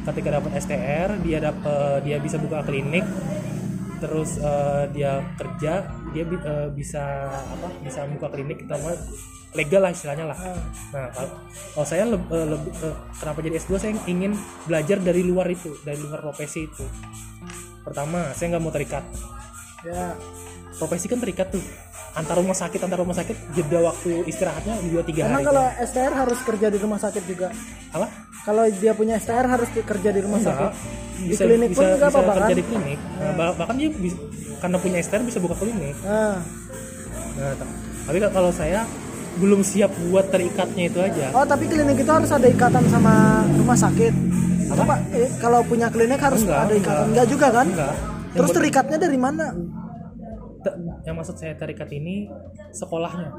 ketika 0.05 0.38
dapat 0.38 0.61
STR 0.61 1.17
dia 1.25 1.41
dapat 1.41 2.05
dia 2.05 2.21
bisa 2.21 2.38
buka 2.38 2.61
klinik 2.61 3.01
terus 3.97 4.38
eh, 4.38 4.86
dia 4.93 5.17
kerja 5.33 5.89
dia 6.13 6.23
bi- 6.23 6.45
eh, 6.45 6.69
bisa 6.69 7.01
apa 7.33 7.73
bisa 7.81 8.05
buka 8.05 8.29
klinik 8.29 8.61
kita 8.61 8.77
legal 9.55 9.88
lah 9.88 9.91
istilahnya 9.95 10.29
lah. 10.29 10.38
Nah 10.91 11.07
kalau, 11.15 11.31
kalau 11.73 11.88
saya 11.88 12.03
leb- 12.05 12.27
eh, 12.27 12.47
lebih 12.53 12.71
eh, 12.75 12.95
kenapa 13.17 13.39
jadi 13.39 13.55
S2 13.57 13.71
saya 13.79 13.91
ingin 14.05 14.36
belajar 14.67 14.99
dari 14.99 15.23
luar 15.23 15.47
itu 15.49 15.73
dari 15.81 15.95
luar 15.97 16.21
profesi 16.21 16.67
itu. 16.67 16.86
Pertama 17.81 18.36
saya 18.36 18.53
nggak 18.53 18.61
mau 18.61 18.69
terikat. 18.69 19.03
Ya. 19.81 20.13
Profesi 20.75 21.07
kan 21.07 21.23
terikat 21.23 21.55
tuh 21.55 21.63
antar 22.16 22.36
rumah 22.39 22.55
sakit 22.55 22.80
antar 22.80 22.99
rumah 23.03 23.16
sakit 23.16 23.38
jeda 23.51 23.80
waktu 23.84 24.24
istirahatnya 24.24 24.80
dua 24.88 25.03
tiga 25.03 25.28
emang 25.28 25.43
hari. 25.43 25.47
kalau 25.51 25.66
STR 25.84 26.13
harus 26.16 26.39
kerja 26.47 26.68
di 26.72 26.80
rumah 26.80 26.99
sakit 26.99 27.24
juga? 27.28 27.47
Apa? 27.91 28.07
Kalau 28.45 28.63
dia 28.72 28.93
punya 28.95 29.20
STR 29.20 29.45
harus 29.45 29.68
kerja 29.68 30.09
di 30.16 30.22
rumah 30.24 30.39
sakit? 30.39 30.70
Enggak. 30.72 31.03
di 31.16 31.36
klinik 31.36 31.70
pun 31.72 31.84
nggak 31.84 32.09
apa-apa 32.11 32.34
kerja 32.39 32.53
kan? 32.53 32.59
di 32.59 32.66
klinik. 32.68 32.99
Nah, 32.99 33.34
bah- 33.36 33.55
bahkan 33.55 33.76
dia 33.76 33.89
bisa, 33.91 34.18
karena 34.59 34.78
punya 34.80 34.97
STR 35.03 35.24
bisa 35.24 35.39
buka 35.43 35.55
klinik. 35.59 35.95
Nah. 36.03 36.39
nah, 37.36 37.51
ta- 37.55 37.74
tapi 38.07 38.18
kalau 38.22 38.51
saya 38.51 38.80
belum 39.36 39.61
siap 39.68 39.91
buat 40.07 40.32
terikatnya 40.32 40.84
itu 40.88 40.99
aja. 41.03 41.36
Oh 41.36 41.43
tapi 41.43 41.68
klinik 41.68 41.99
itu 41.99 42.11
harus 42.11 42.32
ada 42.32 42.47
ikatan 42.47 42.84
sama 42.88 43.43
rumah 43.59 43.76
sakit? 43.76 44.13
Apa? 44.72 44.95
Eh, 45.11 45.30
kalau 45.43 45.59
punya 45.68 45.91
klinik 45.91 46.20
harus 46.20 46.47
Enggak, 46.47 46.63
ada 46.63 46.74
ikatan. 46.74 46.80
enggak. 46.80 47.07
enggak 47.11 47.28
juga 47.28 47.47
kan? 47.51 47.68
Enggak. 47.68 47.95
Terus 48.36 48.51
terikatnya 48.51 48.97
dari 48.99 49.18
mana 49.20 49.45
yang 51.03 51.16
maksud 51.16 51.36
saya 51.36 51.53
terikat 51.53 51.89
ini 51.91 52.30
sekolahnya. 52.72 53.30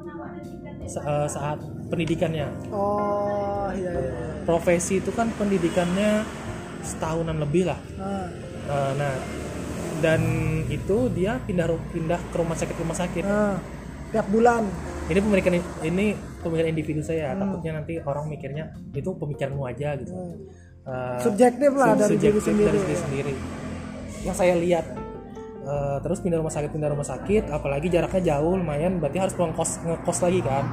Sa- 0.87 1.03
eh, 1.03 1.29
saat 1.29 1.59
pendidikannya. 1.89 2.47
Oh 2.70 3.66
iya 3.74 3.91
iya 3.91 4.11
iya. 4.12 4.27
profesi 4.47 4.99
itu 4.99 5.11
kan 5.11 5.27
pendidikannya 5.35 6.22
setahunan 6.81 7.39
lebih 7.39 7.66
lah. 7.66 7.81
Nah, 7.97 8.27
Eh, 8.66 8.93
nah 8.99 9.14
dan 9.97 10.20
itu 10.66 11.07
dia 11.09 11.39
pindah 11.41 11.70
pindah 11.89 12.18
ke 12.18 12.37
rumah 12.37 12.55
sakit 12.55 12.77
rumah 12.77 12.95
sakit. 12.95 13.22
Nah, 13.22 13.59
tiap 14.11 14.27
bulan. 14.27 14.66
Ini 15.07 15.22
pemikiran 15.22 15.55
ini 15.83 16.07
pemikiran 16.43 16.68
individu 16.68 16.99
saya. 16.99 17.35
Takutnya 17.35 17.79
nanti 17.79 18.03
orang 18.03 18.27
mikirnya 18.27 18.74
itu 18.91 19.07
pemikiranmu 19.07 19.62
aja 19.62 19.95
gitu. 19.95 20.11
Eh, 20.83 21.18
subjektif 21.18 21.70
lah 21.72 21.95
sub- 21.95 22.01
dari 22.03 22.14
diri 22.14 22.39
subjektif 22.39 22.43
sendiri. 22.45 22.66
dari 22.68 22.79
diri 22.83 22.97
sendiri. 22.99 23.35
Yang 24.22 24.37
saya 24.37 24.55
lihat 24.59 24.85
eh, 25.66 25.98
terus 26.00 26.22
pindah 26.22 26.38
rumah 26.38 26.54
sakit 26.54 26.70
pindah 26.70 26.90
rumah 26.94 27.06
sakit 27.06 27.50
apalagi 27.50 27.90
jaraknya 27.90 28.34
jauh 28.34 28.54
lumayan 28.54 29.02
berarti 29.02 29.18
harus 29.18 29.34
ngekos 29.34 29.82
ngekos 29.82 30.18
lagi 30.22 30.40
kan? 30.40 30.64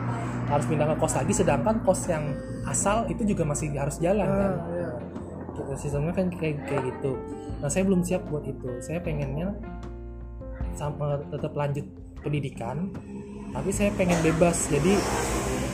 Harus 0.44 0.66
pindah 0.70 0.86
ke 0.86 0.96
kos 1.02 1.14
lagi 1.18 1.34
sedangkan 1.34 1.76
kos 1.82 2.02
yang 2.12 2.30
asal 2.70 3.10
itu 3.10 3.26
juga 3.26 3.44
masih 3.48 3.74
harus 3.74 3.98
jalan 3.98 4.28
kan? 4.28 4.54
Nah, 4.54 4.54
iya. 4.70 4.90
gitu 5.50 5.62
sistemnya 5.78 6.14
kan 6.14 6.30
kayak 6.30 6.62
kayak 6.70 6.84
gitu. 6.94 7.18
Nah 7.64 7.70
saya 7.72 7.84
belum 7.90 8.06
siap 8.06 8.22
buat 8.30 8.46
itu. 8.46 8.70
Saya 8.84 9.02
pengennya 9.02 9.56
sama 10.78 11.22
tetap 11.30 11.54
lanjut 11.54 11.86
pendidikan 12.22 12.92
tapi 13.54 13.70
saya 13.74 13.90
pengen 13.98 14.20
bebas. 14.22 14.70
Jadi 14.70 14.94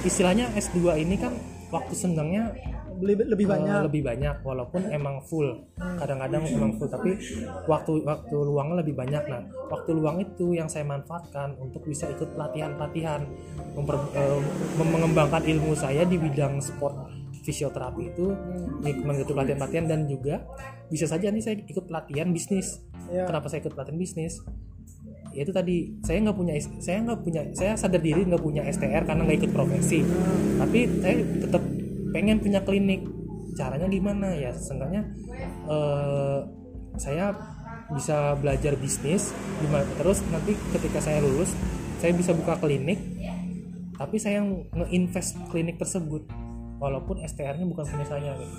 istilahnya 0.07 0.47
S2 0.55 1.01
ini 1.03 1.15
kan 1.19 1.35
waktu 1.71 1.93
senggangnya 1.95 2.55
lebih 2.99 3.25
lebih 3.31 3.45
eh, 3.47 3.51
banyak. 3.55 3.79
lebih 3.89 4.01
banyak 4.05 4.35
walaupun 4.43 4.81
emang 4.91 5.23
full. 5.23 5.47
Kadang-kadang 5.75 6.43
emang 6.47 6.71
full 6.75 6.89
tapi 6.91 7.15
waktu 7.65 8.03
waktu 8.03 8.35
luangnya 8.35 8.83
lebih 8.83 8.95
banyak. 8.95 9.23
Nah 9.25 9.41
waktu 9.71 9.89
luang 9.95 10.19
itu 10.19 10.53
yang 10.53 10.67
saya 10.67 10.83
manfaatkan 10.85 11.55
untuk 11.59 11.83
bisa 11.87 12.05
ikut 12.11 12.35
pelatihan-pelatihan 12.35 13.23
memper- 13.73 14.11
eh, 14.15 14.41
mengembangkan 14.77 15.43
ilmu 15.47 15.73
saya 15.73 16.03
di 16.03 16.19
bidang 16.19 16.59
sport 16.59 17.09
fisioterapi 17.39 18.13
itu 18.13 18.29
mengikuti 18.83 19.31
pelatihan-pelatihan 19.33 19.85
dan 19.89 20.05
juga 20.05 20.43
bisa 20.91 21.09
saja 21.09 21.31
nih 21.31 21.41
saya 21.41 21.55
ikut 21.63 21.85
pelatihan 21.87 22.29
bisnis. 22.29 22.83
Ya. 23.09 23.25
kenapa 23.25 23.49
saya 23.49 23.65
ikut 23.65 23.73
pelatihan 23.73 23.97
bisnis? 23.97 24.45
Ya 25.33 25.45
itu 25.45 25.53
tadi 25.53 25.93
saya 26.01 26.25
nggak 26.25 26.37
punya 26.37 26.53
saya 26.81 26.97
nggak 27.05 27.19
punya 27.21 27.41
saya 27.53 27.77
sadar 27.77 28.01
diri 28.01 28.25
nggak 28.25 28.41
punya 28.41 28.65
STR 28.65 29.05
karena 29.05 29.21
nggak 29.25 29.37
ikut 29.45 29.51
profesi. 29.53 30.01
Tapi 30.57 30.79
saya 31.01 31.15
tetap 31.45 31.63
pengen 32.11 32.41
punya 32.41 32.61
klinik. 32.63 33.05
Caranya 33.57 33.87
gimana? 33.91 34.31
Ya 34.35 34.53
seenggaknya 34.55 35.03
eh, 35.67 36.39
saya 36.99 37.33
bisa 37.89 38.37
belajar 38.37 38.77
bisnis 38.77 39.33
gimana? 39.59 39.85
Terus 39.97 40.21
nanti 40.29 40.53
ketika 40.73 41.01
saya 41.01 41.19
lulus 41.21 41.51
saya 41.99 42.15
bisa 42.15 42.31
buka 42.31 42.55
klinik 42.63 42.97
tapi 43.99 44.15
saya 44.15 44.39
nge-invest 44.71 45.35
klinik 45.51 45.75
tersebut 45.75 46.23
walaupun 46.79 47.19
STR-nya 47.27 47.67
bukan 47.67 47.83
punya 47.83 48.07
saya 48.07 48.31
gitu. 48.39 48.57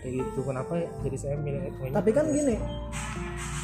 kayak 0.00 0.12
gitu 0.24 0.40
kenapa 0.40 0.80
jadi 1.04 1.16
saya 1.20 1.36
milih 1.36 1.68
milih- 1.76 1.92
tapi 1.92 2.10
kan 2.16 2.24
gini 2.32 2.56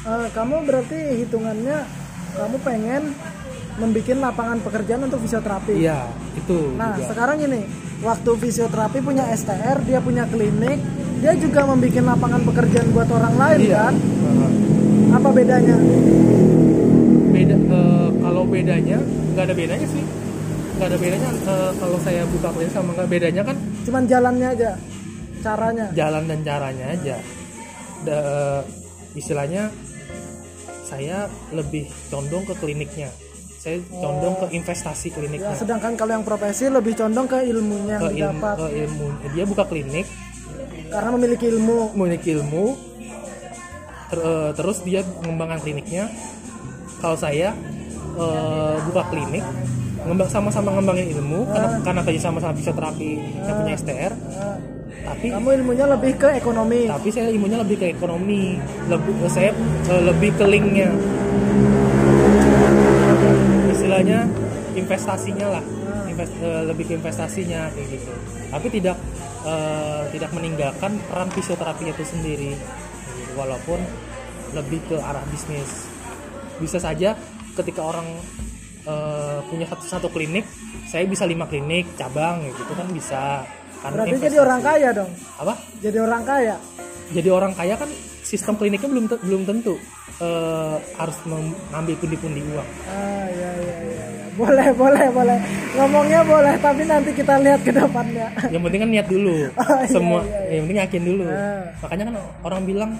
eh, 0.05 0.27
kamu 0.37 0.55
berarti 0.69 1.25
hitungannya 1.25 1.81
kamu 2.37 2.57
pengen 2.61 3.03
membuat 3.77 4.17
lapangan 4.17 4.57
pekerjaan 4.65 5.01
untuk 5.05 5.19
fisioterapi. 5.21 5.73
Iya 5.77 6.09
itu 6.37 6.77
nah 6.77 6.97
juga. 6.97 7.07
sekarang 7.13 7.37
ini 7.45 7.61
waktu 8.01 8.31
fisioterapi 8.37 8.99
punya 9.01 9.25
STR 9.33 9.81
dia 9.85 9.99
punya 10.01 10.29
klinik 10.29 10.79
dia 11.17 11.33
juga 11.33 11.65
membuat 11.65 11.97
lapangan 12.13 12.41
pekerjaan 12.45 12.87
buat 12.93 13.09
orang 13.09 13.35
lain 13.37 13.59
iya. 13.65 13.89
kan? 13.89 13.93
Heeh. 13.97 14.51
apa 15.17 15.29
bedanya? 15.33 15.77
Beda 17.33 17.57
eh, 17.57 18.07
kalau 18.21 18.43
bedanya 18.45 18.97
nggak 19.33 19.45
ada 19.45 19.55
bedanya 19.57 19.87
sih. 19.89 20.03
Nggak 20.77 20.87
ada 20.93 20.97
bedanya 20.97 21.29
eh, 21.33 21.71
kalau 21.77 21.97
saya 22.01 22.21
buka 22.29 22.49
klinik 22.53 22.73
sama 22.73 22.89
nggak. 22.93 23.07
Bedanya 23.09 23.41
kan 23.45 23.57
cuman 23.85 24.03
jalannya 24.05 24.47
aja 24.51 24.71
caranya. 25.41 25.85
jalan 25.93 26.23
dan 26.25 26.39
caranya 26.45 26.85
aja. 26.93 27.17
Da- 28.05 28.65
istilahnya 29.17 29.73
saya 30.85 31.25
lebih 31.49 31.89
condong 32.13 32.45
ke 32.45 32.53
kliniknya 32.61 33.09
saya 33.67 33.83
condong 33.99 34.35
ke 34.39 34.45
investasi 34.55 35.07
ya, 35.11 35.13
kliniknya 35.19 35.55
sedangkan 35.59 35.99
kalau 35.99 36.15
yang 36.15 36.23
profesi 36.23 36.71
lebih 36.71 36.95
condong 36.95 37.27
ke 37.27 37.43
ilmunya 37.51 37.99
ke 37.99 38.15
yang 38.15 38.31
ilmu, 38.31 38.39
didapat. 38.39 38.55
ke 38.55 38.67
ilmu. 38.87 39.07
Dia 39.35 39.43
buka 39.43 39.63
klinik. 39.67 40.07
Karena 40.87 41.09
memiliki 41.11 41.45
ilmu. 41.51 41.77
Memiliki 41.99 42.29
ilmu. 42.31 42.65
Ter- 44.07 44.23
eh, 44.23 44.49
terus 44.55 44.77
dia 44.87 45.03
mengembangkan 45.19 45.59
kliniknya. 45.59 46.07
Kalau 47.03 47.19
saya 47.19 47.51
eh, 48.15 48.75
buka 48.87 49.03
klinik 49.11 49.43
ngembang 50.07 50.31
sama-sama 50.31 50.71
ngembangin 50.71 51.19
ilmu 51.19 51.51
karena 51.51 51.67
karena 51.83 52.01
kerja 52.07 52.31
sama-sama 52.31 52.55
fisioterapi 52.55 53.11
yang 53.43 53.55
punya 53.59 53.73
STR 53.75 54.13
Nah, 55.07 55.15
tapi 55.15 55.31
kamu 55.31 55.63
ilmunya 55.63 55.87
lebih 55.87 56.19
ke 56.19 56.35
ekonomi. 56.35 56.83
Tapi 56.83 57.07
saya 57.15 57.31
ilmunya 57.31 57.63
lebih 57.63 57.79
ke 57.79 57.95
ekonomi. 57.95 58.59
Lebih 58.91 59.13
saya 59.31 59.55
eh, 59.87 60.01
lebih 60.03 60.35
ke 60.35 60.43
linknya 60.43 60.91
istilahnya 63.97 64.29
investasinya 64.77 65.47
lah. 65.57 65.63
Invest, 66.05 66.33
eh, 66.37 66.63
lebih 66.69 66.83
ke 66.85 66.93
investasinya 67.01 67.61
kayak 67.73 67.87
gitu. 67.97 68.13
Tapi 68.53 68.67
tidak 68.69 68.97
eh, 69.41 70.03
tidak 70.13 70.31
meninggalkan 70.37 71.01
peran 71.09 71.29
fisioterapi 71.33 71.89
itu 71.89 72.03
sendiri. 72.05 72.53
Walaupun 73.33 73.81
lebih 74.53 74.85
ke 74.85 74.97
arah 75.01 75.25
bisnis. 75.33 75.89
Bisa 76.61 76.77
saja 76.77 77.17
ketika 77.57 77.81
orang 77.81 78.05
eh, 78.85 79.39
punya 79.49 79.65
satu 79.65 79.85
satu 79.89 80.07
klinik 80.13 80.45
saya 80.85 81.09
bisa 81.09 81.25
lima 81.25 81.49
klinik 81.49 81.97
cabang 81.97 82.45
gitu 82.53 82.73
kan 82.77 82.87
bisa. 82.93 83.41
Karena 83.81 84.05
berarti 84.05 84.25
jadi 84.29 84.37
orang 84.41 84.61
kaya 84.61 84.89
dong? 84.93 85.11
Apa? 85.41 85.53
Jadi 85.81 85.97
orang 85.97 86.21
kaya? 86.21 86.55
Jadi 87.07 87.29
orang 87.33 87.53
kaya 87.57 87.73
kan 87.81 87.89
sistem 88.21 88.59
kliniknya 88.59 88.89
belum 88.89 89.05
belum 89.25 89.41
tentu 89.47 89.79
eh, 90.21 90.77
harus 90.97 91.17
mengambil 91.29 91.95
pundi-pundi 92.01 92.41
uang. 92.43 92.69
Ah, 92.89 93.25
ya, 93.31 93.31
ya, 93.31 93.49
ya, 93.53 93.63
ya. 93.63 93.66
Boleh, 94.37 94.69
boleh, 94.71 95.05
boleh. 95.09 95.37
Ngomongnya 95.73 96.21
boleh, 96.21 96.53
tapi 96.57 96.81
nanti 96.83 97.09
kita 97.11 97.37
lihat 97.37 97.59
ke 97.59 97.71
depannya. 97.71 98.29
yang 98.47 98.61
penting 98.61 98.79
kan 98.79 98.89
niat 98.91 99.07
dulu 99.07 99.35
Oh, 99.57 99.65
iya, 99.75 99.87
semua 99.87 100.21
iya, 100.21 100.39
yang 100.53 100.63
penting 100.65 100.79
yakin 100.79 101.01
dulu 101.03 101.23
Ah. 101.27 101.63
makanya 101.79 102.03
kan 102.05 102.15
orang 102.43 102.61
bilang 102.63 102.91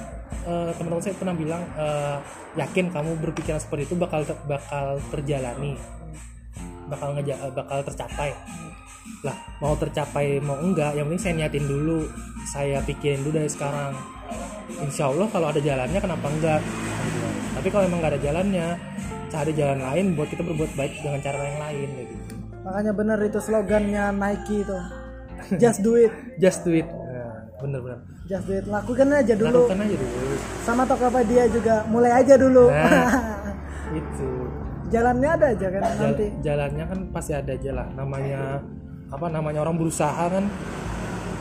eh, 0.43 0.69
teman-teman 0.73 1.01
saya 1.01 1.15
pernah 1.15 1.35
bilang 1.35 1.61
eh, 1.75 2.17
yakin 2.55 2.85
kamu 2.89 3.11
berpikiran 3.19 3.57
seperti 3.57 3.85
itu 3.85 3.95
bakal 3.95 4.21
ter- 4.23 4.43
bakal 4.45 4.85
terjalani 5.07 5.73
bakal 6.87 7.13
ngeja 7.13 7.33
eh, 7.39 7.51
bakal 7.51 7.79
tercapai 7.81 8.29
lah 9.19 9.33
mau 9.57 9.73
tercapai 9.73 10.37
mau 10.39 10.57
enggak 10.57 10.93
yang 10.93 11.05
penting 11.07 11.21
saya 11.23 11.33
niatin 11.35 11.65
dulu 11.65 12.05
saya 12.45 12.77
pikirin 12.81 13.21
dulu 13.21 13.33
dari 13.35 13.49
sekarang 13.49 13.93
insya 14.79 15.07
Allah 15.07 15.27
kalau 15.27 15.47
ada 15.47 15.59
jalannya 15.59 15.97
kenapa 15.97 16.27
enggak. 16.27 16.61
Tapi 17.57 17.67
kalau 17.67 17.83
emang 17.85 17.99
nggak 17.99 18.13
ada 18.13 18.21
jalannya 18.21 18.67
cari 19.27 19.51
jalan 19.51 19.79
lain 19.81 20.05
buat 20.13 20.29
kita 20.29 20.41
berbuat 20.41 20.71
baik 20.73 20.93
dengan 21.01 21.19
cara 21.19 21.37
yang 21.41 21.59
lain 21.59 21.87
kayak 21.91 22.09
gitu 22.09 22.25
Makanya 22.57 22.91
bener 22.91 23.19
itu 23.23 23.39
slogannya 23.39 24.11
Nike 24.11 24.59
itu. 24.59 24.77
Just 25.55 25.79
do 25.79 25.95
it. 25.95 26.11
just 26.43 26.61
do 26.61 26.71
it 26.71 26.83
bener-bener 27.57 28.03
Just 28.27 28.43
do 28.43 28.53
it. 28.53 28.67
Lakukan 28.67 29.07
aja 29.09 29.33
dulu. 29.33 29.65
lakukan 29.65 29.79
aja 29.81 29.95
dulu 29.95 30.35
Sama 30.61 30.83
Tokopedia 30.83 31.47
juga 31.47 31.87
mulai 31.87 32.11
aja 32.13 32.35
dulu. 32.35 32.67
Nah. 32.67 33.11
itu 33.99 34.29
Jalannya 34.87 35.29
ada 35.31 35.45
aja 35.51 35.67
kan 35.67 35.81
Jal- 35.83 35.99
nanti. 36.01 36.25
jalannya 36.39 36.83
kan 36.87 36.99
pasti 37.11 37.31
ada 37.31 37.51
aja 37.51 37.71
lah 37.75 37.87
namanya 37.91 38.63
apa 39.07 39.25
namanya 39.27 39.59
orang 39.63 39.75
berusaha 39.75 40.27
kan 40.27 40.43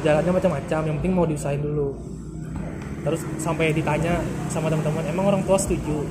jalannya 0.03 0.33
macam-macam 0.35 0.81
yang 0.83 0.97
penting 0.99 1.15
mau 1.15 1.27
diusahain 1.27 1.59
dulu 1.59 1.95
terus 3.07 3.23
sampai 3.39 3.71
ditanya 3.71 4.19
sama 4.49 4.67
teman-teman 4.67 5.07
emang 5.07 5.25
orang 5.29 5.43
tua 5.43 5.55
setuju 5.57 6.03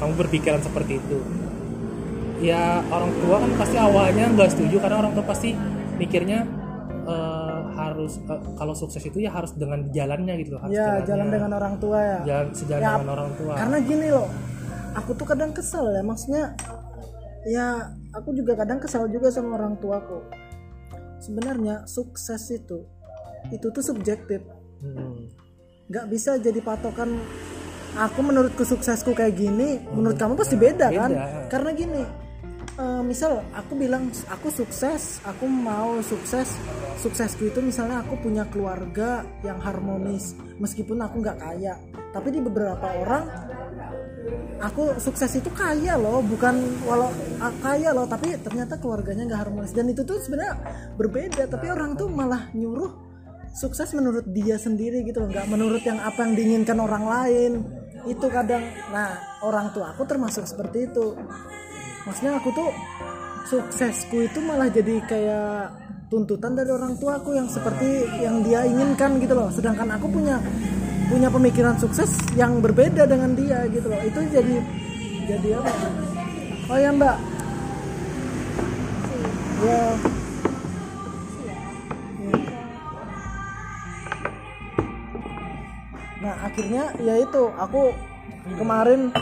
kamu 0.00 0.12
berpikiran 0.16 0.58
seperti 0.58 0.96
itu 0.96 1.18
ya 2.40 2.80
orang 2.86 3.12
tua 3.18 3.36
kan 3.36 3.50
pasti 3.56 3.76
awalnya 3.76 4.24
nggak 4.30 4.48
setuju 4.48 4.76
karena 4.78 4.96
orang 4.98 5.12
tua 5.12 5.24
pasti 5.26 5.52
mikirnya 5.96 6.46
eh, 7.04 7.60
harus 7.74 8.16
kalau 8.54 8.72
sukses 8.72 9.02
itu 9.02 9.18
ya 9.18 9.28
harus 9.28 9.52
dengan 9.52 9.86
jalannya 9.88 10.34
gitu 10.38 10.54
loh 10.54 10.62
harus 10.62 10.72
Ya, 10.72 10.82
jalannya. 10.98 11.06
jalan 11.06 11.26
dengan 11.28 11.50
orang 11.52 11.74
tua 11.76 11.98
ya. 11.98 12.18
jalan 12.24 12.46
sejalan 12.50 12.80
Ya, 12.80 12.90
dengan 12.94 13.10
orang 13.12 13.30
tua 13.34 13.52
Karena 13.54 13.76
gini 13.80 14.06
loh, 14.08 14.28
aku 14.94 15.10
tuh 15.14 15.26
kadang 15.26 15.50
kesel 15.52 15.86
ya, 15.90 16.02
maksudnya 16.02 16.44
ya 17.44 17.66
aku 18.10 18.32
juga 18.32 18.52
kadang 18.54 18.78
kesal 18.78 19.06
juga 19.06 19.28
sama 19.28 19.54
orang 19.54 19.76
tuaku. 19.76 20.26
Sebenarnya 21.18 21.84
sukses 21.84 22.42
itu 22.48 22.86
itu 23.48 23.66
tuh 23.68 23.82
subjektif, 23.84 24.42
Hmm. 24.78 25.26
Nggak 25.88 26.06
bisa 26.08 26.36
jadi 26.36 26.60
patokan. 26.60 27.16
Aku 27.98 28.20
menurutku 28.20 28.62
suksesku 28.62 29.16
kayak 29.16 29.34
gini, 29.34 29.80
menurut 29.90 30.20
kamu 30.20 30.36
pasti 30.36 30.54
beda, 30.60 30.92
kan? 30.92 31.10
Beda. 31.10 31.48
Karena 31.48 31.70
gini, 31.72 32.02
eh, 32.76 33.02
misal 33.02 33.42
aku 33.56 33.72
bilang 33.74 34.12
aku 34.28 34.52
sukses, 34.52 35.24
aku 35.24 35.48
mau 35.48 35.98
sukses, 36.04 36.52
suksesku 37.00 37.48
itu 37.48 37.64
misalnya 37.64 38.04
aku 38.04 38.20
punya 38.20 38.44
keluarga 38.52 39.24
yang 39.40 39.58
harmonis, 39.64 40.36
meskipun 40.60 41.00
aku 41.00 41.24
nggak 41.24 41.40
kaya, 41.40 41.80
tapi 42.12 42.28
di 42.28 42.40
beberapa 42.44 42.86
orang 43.02 43.24
aku 44.58 44.98
sukses 44.98 45.30
itu 45.38 45.48
kaya 45.54 45.94
loh 45.94 46.20
bukan 46.20 46.58
walau 46.84 47.10
ah, 47.38 47.54
kaya 47.62 47.94
loh 47.94 48.04
tapi 48.10 48.34
ternyata 48.42 48.76
keluarganya 48.76 49.24
nggak 49.24 49.40
harmonis 49.46 49.72
dan 49.72 49.86
itu 49.86 50.02
tuh 50.02 50.18
sebenarnya 50.18 50.58
berbeda 50.98 51.46
tapi 51.46 51.70
orang 51.70 51.94
tuh 51.94 52.10
malah 52.10 52.50
nyuruh 52.52 53.07
sukses 53.58 53.90
menurut 53.90 54.22
dia 54.30 54.54
sendiri 54.54 55.02
gitu 55.02 55.18
loh 55.18 55.34
nggak 55.34 55.50
menurut 55.50 55.82
yang 55.82 55.98
apa 55.98 56.22
yang 56.22 56.32
diinginkan 56.38 56.78
orang 56.78 57.04
lain. 57.10 57.52
Itu 58.06 58.30
kadang 58.30 58.62
nah 58.94 59.18
orang 59.42 59.74
tua 59.74 59.90
aku 59.90 60.06
termasuk 60.06 60.46
seperti 60.46 60.86
itu. 60.86 61.18
Maksudnya 62.06 62.38
aku 62.38 62.54
tuh 62.54 62.70
suksesku 63.50 64.30
itu 64.30 64.38
malah 64.38 64.70
jadi 64.70 65.02
kayak 65.02 65.74
tuntutan 66.08 66.54
dari 66.54 66.70
orang 66.70 66.96
tuaku 66.96 67.36
yang 67.36 67.50
seperti 67.50 68.06
yang 68.22 68.46
dia 68.46 68.62
inginkan 68.62 69.18
gitu 69.18 69.34
loh. 69.34 69.50
Sedangkan 69.50 69.90
aku 69.98 70.06
punya 70.06 70.38
punya 71.10 71.26
pemikiran 71.28 71.74
sukses 71.82 72.14
yang 72.38 72.62
berbeda 72.62 73.10
dengan 73.10 73.34
dia 73.34 73.66
gitu 73.66 73.90
loh. 73.90 73.98
Itu 74.06 74.22
jadi 74.30 74.56
jadi 75.26 75.58
apa 75.58 75.72
oh 76.70 76.78
ya 76.78 76.90
mbak. 76.94 77.16
Ya 79.58 79.98
Ya. 79.98 80.17
Akhirnya 86.58 86.90
ya 86.98 87.14
itu 87.22 87.54
aku 87.54 87.94
kemarin 88.58 89.14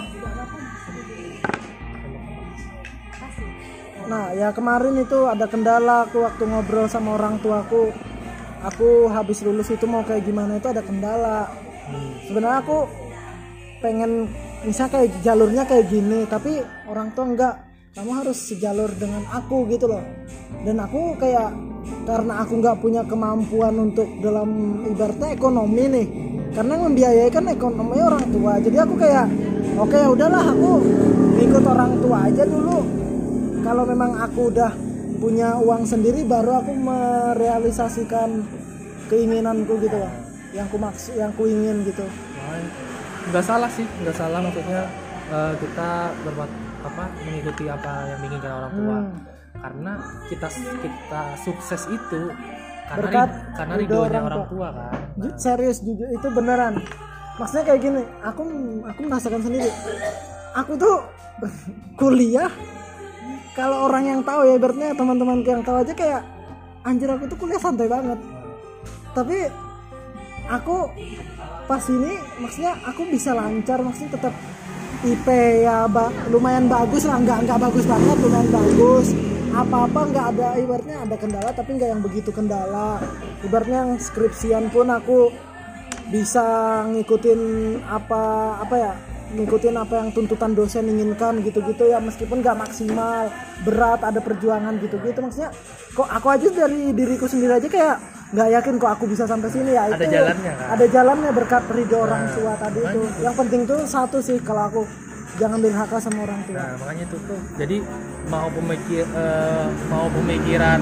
Nah, 4.07 4.31
ya 4.39 4.55
kemarin 4.55 5.03
itu 5.03 5.27
ada 5.27 5.51
kendala 5.51 6.07
aku 6.07 6.23
waktu 6.23 6.47
ngobrol 6.47 6.87
sama 6.87 7.19
orang 7.19 7.43
tuaku. 7.43 7.91
Aku 8.63 9.11
habis 9.11 9.43
lulus 9.43 9.67
itu 9.69 9.83
mau 9.85 10.07
kayak 10.07 10.23
gimana 10.23 10.63
itu 10.63 10.71
ada 10.71 10.79
kendala. 10.79 11.51
Sebenarnya 12.31 12.63
aku 12.63 12.87
pengen 13.83 14.31
misalnya 14.63 15.03
kayak 15.03 15.11
jalurnya 15.27 15.67
kayak 15.67 15.91
gini, 15.91 16.23
tapi 16.31 16.63
orang 16.87 17.11
tua 17.19 17.27
enggak. 17.27 17.55
Kamu 17.99 18.11
harus 18.23 18.39
sejalur 18.47 18.95
dengan 18.95 19.27
aku 19.27 19.67
gitu 19.75 19.91
loh. 19.91 20.07
Dan 20.63 20.79
aku 20.79 21.19
kayak 21.19 21.51
karena 22.07 22.47
aku 22.47 22.63
nggak 22.63 22.79
punya 22.79 23.03
kemampuan 23.03 23.75
untuk 23.91 24.07
dalam 24.23 24.87
ibaratnya 24.87 25.35
ekonomi 25.35 25.85
nih. 25.91 26.07
Karena 26.57 26.73
yang 26.73 26.85
membiayai 26.89 27.29
kan 27.29 27.45
ekonomi 27.53 28.01
orang 28.01 28.25
tua. 28.33 28.57
Jadi 28.57 28.77
aku 28.81 28.97
kayak 28.97 29.29
oke 29.77 29.93
ya 29.93 30.09
udahlah 30.09 30.41
aku 30.41 30.71
ikut 31.37 31.65
orang 31.69 31.93
tua 32.01 32.19
aja 32.33 32.43
dulu. 32.49 32.81
Kalau 33.61 33.85
memang 33.85 34.17
aku 34.17 34.49
udah 34.49 34.73
punya 35.21 35.61
uang 35.61 35.85
sendiri 35.85 36.25
baru 36.25 36.65
aku 36.65 36.73
merealisasikan 36.73 38.41
keinginanku 39.13 39.77
gitu 39.85 39.97
loh 40.01 40.13
yang 40.57 40.65
ku 40.73 40.81
maksud 40.81 41.13
yang 41.21 41.29
ku 41.37 41.45
ingin 41.45 41.85
gitu. 41.85 42.09
Nggak 43.29 43.45
salah 43.45 43.69
sih 43.69 43.85
nggak 44.01 44.17
salah. 44.17 44.41
Maksudnya 44.41 44.89
eh, 45.29 45.53
kita 45.61 46.17
berbuat 46.25 46.51
apa 46.89 47.05
mengikuti 47.21 47.65
apa 47.69 48.17
yang 48.17 48.19
diinginkan 48.25 48.53
orang 48.65 48.73
tua. 48.73 48.99
Hmm. 49.05 49.19
karena 49.57 49.93
kita 50.29 50.53
kita 50.85 51.23
sukses 51.41 51.89
itu 51.89 52.29
karena 52.87 53.03
Berkat 53.03 53.29
ri- 53.29 53.43
karena 53.53 53.75
ridho 53.75 53.85
ridhonya 53.91 54.07
orang 54.07 54.25
orang 54.25 54.39
tua. 54.39 54.49
tua 54.49 54.69
kan. 54.71 54.91
Ju- 55.17 55.37
serius 55.37 55.79
jujur 55.81 56.09
itu 56.09 56.29
beneran. 56.31 56.75
Maksudnya 57.37 57.65
kayak 57.65 57.81
gini 57.83 58.03
aku 58.21 58.43
aku 58.83 59.01
merasakan 59.03 59.41
sendiri. 59.41 59.71
Aku 60.55 60.73
tuh 60.75 60.97
kuliah 62.01 62.49
kalau 63.53 63.87
orang 63.87 64.05
yang 64.07 64.21
tahu 64.23 64.41
ya 64.45 64.55
ibaratnya 64.55 64.93
teman-teman 64.93 65.41
yang 65.43 65.61
tahu 65.61 65.81
aja 65.81 65.93
kayak 65.93 66.21
anjir 66.83 67.09
aku 67.09 67.25
tuh 67.27 67.37
kuliah 67.37 67.59
santai 67.59 67.87
banget. 67.87 68.17
Tapi 69.13 69.49
aku 70.47 70.77
pas 71.67 71.83
ini 71.85 72.13
maksudnya 72.39 72.79
aku 72.83 73.03
bisa 73.07 73.35
lancar 73.35 73.83
maksudnya 73.83 74.15
tetap 74.15 74.35
IP 75.03 75.27
ya 75.61 75.85
ba- 75.87 76.15
lumayan 76.27 76.67
bagus 76.67 77.03
lah 77.03 77.19
nggak 77.19 77.45
nggak 77.45 77.59
bagus 77.59 77.85
banget 77.85 78.17
lumayan 78.17 78.49
bagus 78.49 79.07
apa-apa 79.57 80.01
nggak 80.13 80.27
ada 80.37 80.49
ibaratnya 80.61 80.97
ada 81.01 81.17
kendala 81.17 81.51
tapi 81.57 81.71
nggak 81.81 81.91
yang 81.97 82.03
begitu 82.05 82.29
kendala. 82.29 83.01
Ibaratnya 83.41 83.79
yang 83.89 83.93
skripsian 83.97 84.69
pun 84.69 84.93
aku 84.93 85.33
bisa 86.13 86.45
ngikutin 86.93 87.41
apa 87.89 88.23
apa 88.63 88.75
ya 88.77 88.93
ngikutin 89.27 89.75
apa 89.75 89.95
yang 89.99 90.09
tuntutan 90.15 90.55
dosen 90.55 90.87
inginkan 90.87 91.43
gitu-gitu 91.43 91.91
ya 91.91 91.99
meskipun 91.99 92.47
nggak 92.47 92.55
maksimal 92.63 93.27
berat 93.65 94.05
ada 94.05 94.21
perjuangan 94.21 94.77
gitu-gitu. 94.79 95.19
Maksudnya 95.25 95.51
kok 95.97 96.09
aku 96.09 96.27
aja 96.31 96.47
dari 96.53 96.93
diriku 96.93 97.27
sendiri 97.27 97.57
aja 97.57 97.67
kayak 97.67 97.97
nggak 98.37 98.49
yakin 98.61 98.75
kok 98.77 98.93
aku 98.93 99.05
bisa 99.09 99.25
sampai 99.25 99.49
sini 99.51 99.73
ya. 99.73 99.89
Ada 99.89 99.97
itu 99.99 100.15
jalannya, 100.15 100.53
kan? 100.53 100.67
ada 100.77 100.87
jalannya 100.87 101.31
berkat 101.33 101.65
ridho 101.73 101.99
orang 102.05 102.23
Nah, 102.29 102.35
tua 102.37 102.55
tadi 102.61 102.81
itu. 102.85 103.01
yang 103.25 103.35
penting 103.35 103.61
tuh 103.65 103.81
satu 103.89 104.19
sih 104.21 104.37
kalau 104.45 104.63
aku 104.69 104.83
jangan 105.37 105.59
durhaka 105.61 105.97
sama 106.01 106.19
orang 106.25 106.41
tua. 106.49 106.57
Nah 106.57 106.71
makanya 106.81 107.05
itu. 107.07 107.17
Tuh 107.21 107.41
jadi 107.57 107.77
mau 108.27 108.49
pemikir 108.51 109.05
eh, 109.07 109.67
mau 109.87 110.07
pemikiran 110.11 110.81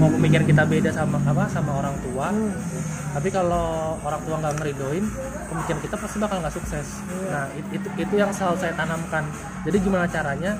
mau 0.00 0.08
pemikiran 0.08 0.44
kita 0.48 0.62
beda 0.64 0.90
sama 0.90 1.20
apa 1.22 1.44
sama 1.48 1.70
orang 1.80 1.96
tua. 2.02 2.28
Hmm. 2.32 2.52
tapi 3.10 3.26
kalau 3.26 3.98
orang 4.06 4.22
tua 4.22 4.38
nggak 4.38 4.54
ngeridoin 4.62 5.02
pemikiran 5.50 5.80
kita 5.82 5.96
pasti 5.98 6.16
bakal 6.22 6.38
nggak 6.38 6.54
sukses. 6.54 7.02
Nah 7.26 7.50
it- 7.58 7.66
itu 7.74 7.88
itu 7.98 8.14
yang 8.14 8.30
selalu 8.30 8.62
saya 8.62 8.72
tanamkan. 8.78 9.26
Jadi 9.66 9.76
gimana 9.82 10.06
caranya? 10.06 10.54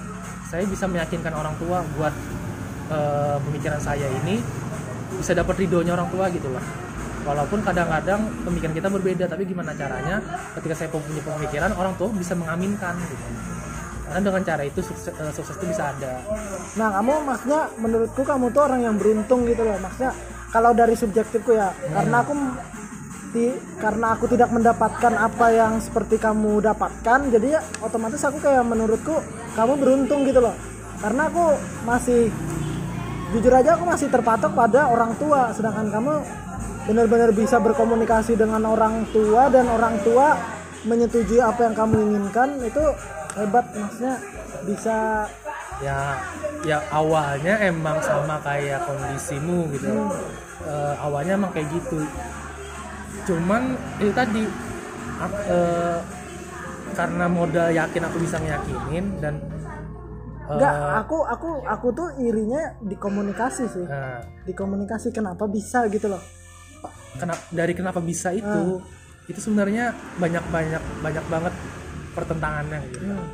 Saya 0.50 0.66
bisa 0.66 0.90
meyakinkan 0.90 1.30
orang 1.30 1.54
tua 1.62 1.86
buat 1.94 2.10
eh, 2.90 3.36
pemikiran 3.46 3.78
saya 3.78 4.10
ini 4.22 4.42
bisa 5.14 5.30
dapat 5.30 5.62
ridhonya 5.62 5.94
orang 5.94 6.10
tua 6.10 6.26
gitu 6.30 6.50
loh 6.50 6.62
walaupun 7.20 7.60
kadang-kadang 7.60 8.20
pemikiran 8.44 8.74
kita 8.74 8.88
berbeda 8.88 9.24
tapi 9.28 9.44
gimana 9.44 9.76
caranya 9.76 10.20
ketika 10.56 10.74
saya 10.74 10.88
punya 10.88 11.20
pemikiran 11.20 11.70
orang 11.76 11.92
tua 12.00 12.08
bisa 12.12 12.32
mengaminkan 12.32 12.96
gitu. 13.06 13.24
Karena 14.10 14.20
dengan 14.26 14.42
cara 14.42 14.62
itu 14.66 14.80
sukses, 14.82 15.14
eh, 15.14 15.30
sukses 15.30 15.54
itu 15.54 15.70
bisa 15.70 15.94
ada. 15.94 16.18
Nah 16.74 16.88
kamu 16.98 17.12
maksudnya 17.22 17.70
menurutku 17.78 18.22
kamu 18.26 18.50
tuh 18.50 18.62
orang 18.66 18.80
yang 18.82 18.94
beruntung 18.98 19.46
gitu 19.46 19.62
loh. 19.62 19.78
Maksudnya 19.78 20.10
kalau 20.50 20.74
dari 20.74 20.98
subjektifku 20.98 21.54
ya 21.54 21.70
karena 21.94 22.26
aku 22.26 22.34
ti- 23.30 23.58
karena 23.78 24.18
aku 24.18 24.26
tidak 24.26 24.50
mendapatkan 24.50 25.14
apa 25.14 25.46
yang 25.54 25.78
seperti 25.78 26.18
kamu 26.18 26.58
dapatkan 26.58 27.30
jadi 27.30 27.46
ya 27.54 27.60
otomatis 27.78 28.18
aku 28.26 28.42
kayak 28.42 28.66
menurutku 28.66 29.14
kamu 29.54 29.78
beruntung 29.78 30.26
gitu 30.26 30.42
loh. 30.42 30.58
Karena 30.98 31.30
aku 31.30 31.54
masih 31.86 32.34
jujur 33.30 33.54
aja 33.54 33.78
aku 33.78 33.86
masih 33.86 34.10
terpatok 34.10 34.58
pada 34.58 34.90
orang 34.90 35.14
tua 35.14 35.54
sedangkan 35.54 35.86
kamu 35.86 36.14
benar-benar 36.90 37.30
bisa 37.30 37.62
berkomunikasi 37.62 38.34
dengan 38.34 38.66
orang 38.66 39.06
tua 39.14 39.46
dan 39.46 39.70
orang 39.70 39.94
tua 40.02 40.34
menyetujui 40.82 41.38
apa 41.38 41.70
yang 41.70 41.74
kamu 41.78 42.02
inginkan 42.02 42.58
itu 42.66 42.82
hebat 43.38 43.62
maksudnya 43.78 44.18
bisa 44.66 45.22
ya 45.78 46.18
ya 46.66 46.82
awalnya 46.90 47.62
emang 47.62 48.02
sama 48.02 48.42
kayak 48.42 48.82
kondisimu 48.90 49.70
gitu. 49.70 49.86
Eh, 50.66 50.94
awalnya 50.98 51.38
emang 51.38 51.54
kayak 51.54 51.70
gitu. 51.70 52.02
Cuman 53.22 53.78
itu 54.02 54.10
tadi 54.10 54.42
eh, 55.46 55.98
karena 56.98 57.30
modal 57.30 57.70
yakin 57.70 58.02
aku 58.02 58.18
bisa 58.18 58.42
ngeyakinin 58.42 59.06
dan 59.22 59.38
eh, 60.50 60.58
enggak 60.58 60.74
aku 61.06 61.22
aku 61.22 61.50
aku 61.70 61.86
tuh 61.94 62.08
irinya 62.18 62.74
di 62.82 62.98
komunikasi 62.98 63.64
sih. 63.70 63.86
Nah, 63.86 64.26
di 64.42 64.50
komunikasi 64.58 65.14
kenapa 65.14 65.46
bisa 65.46 65.86
gitu 65.86 66.10
loh 66.10 66.39
kenapa 67.18 67.42
dari 67.50 67.72
kenapa 67.74 67.98
bisa 67.98 68.30
itu 68.30 68.82
itu 69.30 69.38
sebenarnya 69.38 69.94
banyak 70.18 70.44
banyak 70.50 70.82
banyak 71.06 71.24
banget 71.30 71.54
pertentangannya 72.18 72.82
gitu. 72.90 73.06
Hmm. 73.06 73.26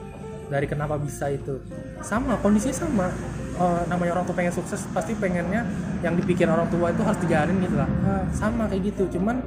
dari 0.46 0.62
kenapa 0.70 0.94
bisa 0.94 1.26
itu. 1.26 1.58
Sama 2.06 2.38
kondisinya 2.38 2.86
sama. 2.86 3.10
Eh, 3.58 3.82
namanya 3.90 4.14
orang 4.14 4.30
tua 4.30 4.36
pengen 4.38 4.54
sukses 4.54 4.86
pasti 4.94 5.18
pengennya 5.18 5.66
yang 6.06 6.14
dipikir 6.14 6.46
orang 6.46 6.70
tua 6.70 6.94
itu 6.94 7.02
harus 7.02 7.18
dijalanin 7.18 7.66
gitu 7.66 7.74
lah. 7.74 7.90
Nah, 7.90 8.22
sama 8.30 8.70
kayak 8.70 8.94
gitu 8.94 9.18
cuman 9.18 9.42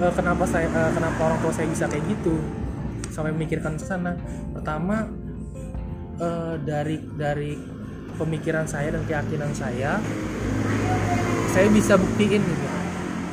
eh, 0.00 0.12
kenapa 0.16 0.48
saya 0.48 0.72
eh, 0.72 0.90
kenapa 0.96 1.20
orang 1.20 1.38
tua 1.44 1.52
saya 1.52 1.68
bisa 1.68 1.84
kayak 1.84 2.16
gitu? 2.16 2.40
Sampai 3.12 3.36
memikirkan 3.36 3.76
ke 3.76 3.84
sana. 3.84 4.16
Pertama 4.56 5.04
eh, 6.16 6.54
dari 6.64 6.96
dari 7.12 7.52
pemikiran 8.16 8.64
saya 8.64 8.96
dan 8.96 9.04
keyakinan 9.04 9.52
saya 9.52 10.00
saya 11.52 11.66
bisa 11.68 12.00
buktiin 12.00 12.40
gitu 12.40 12.79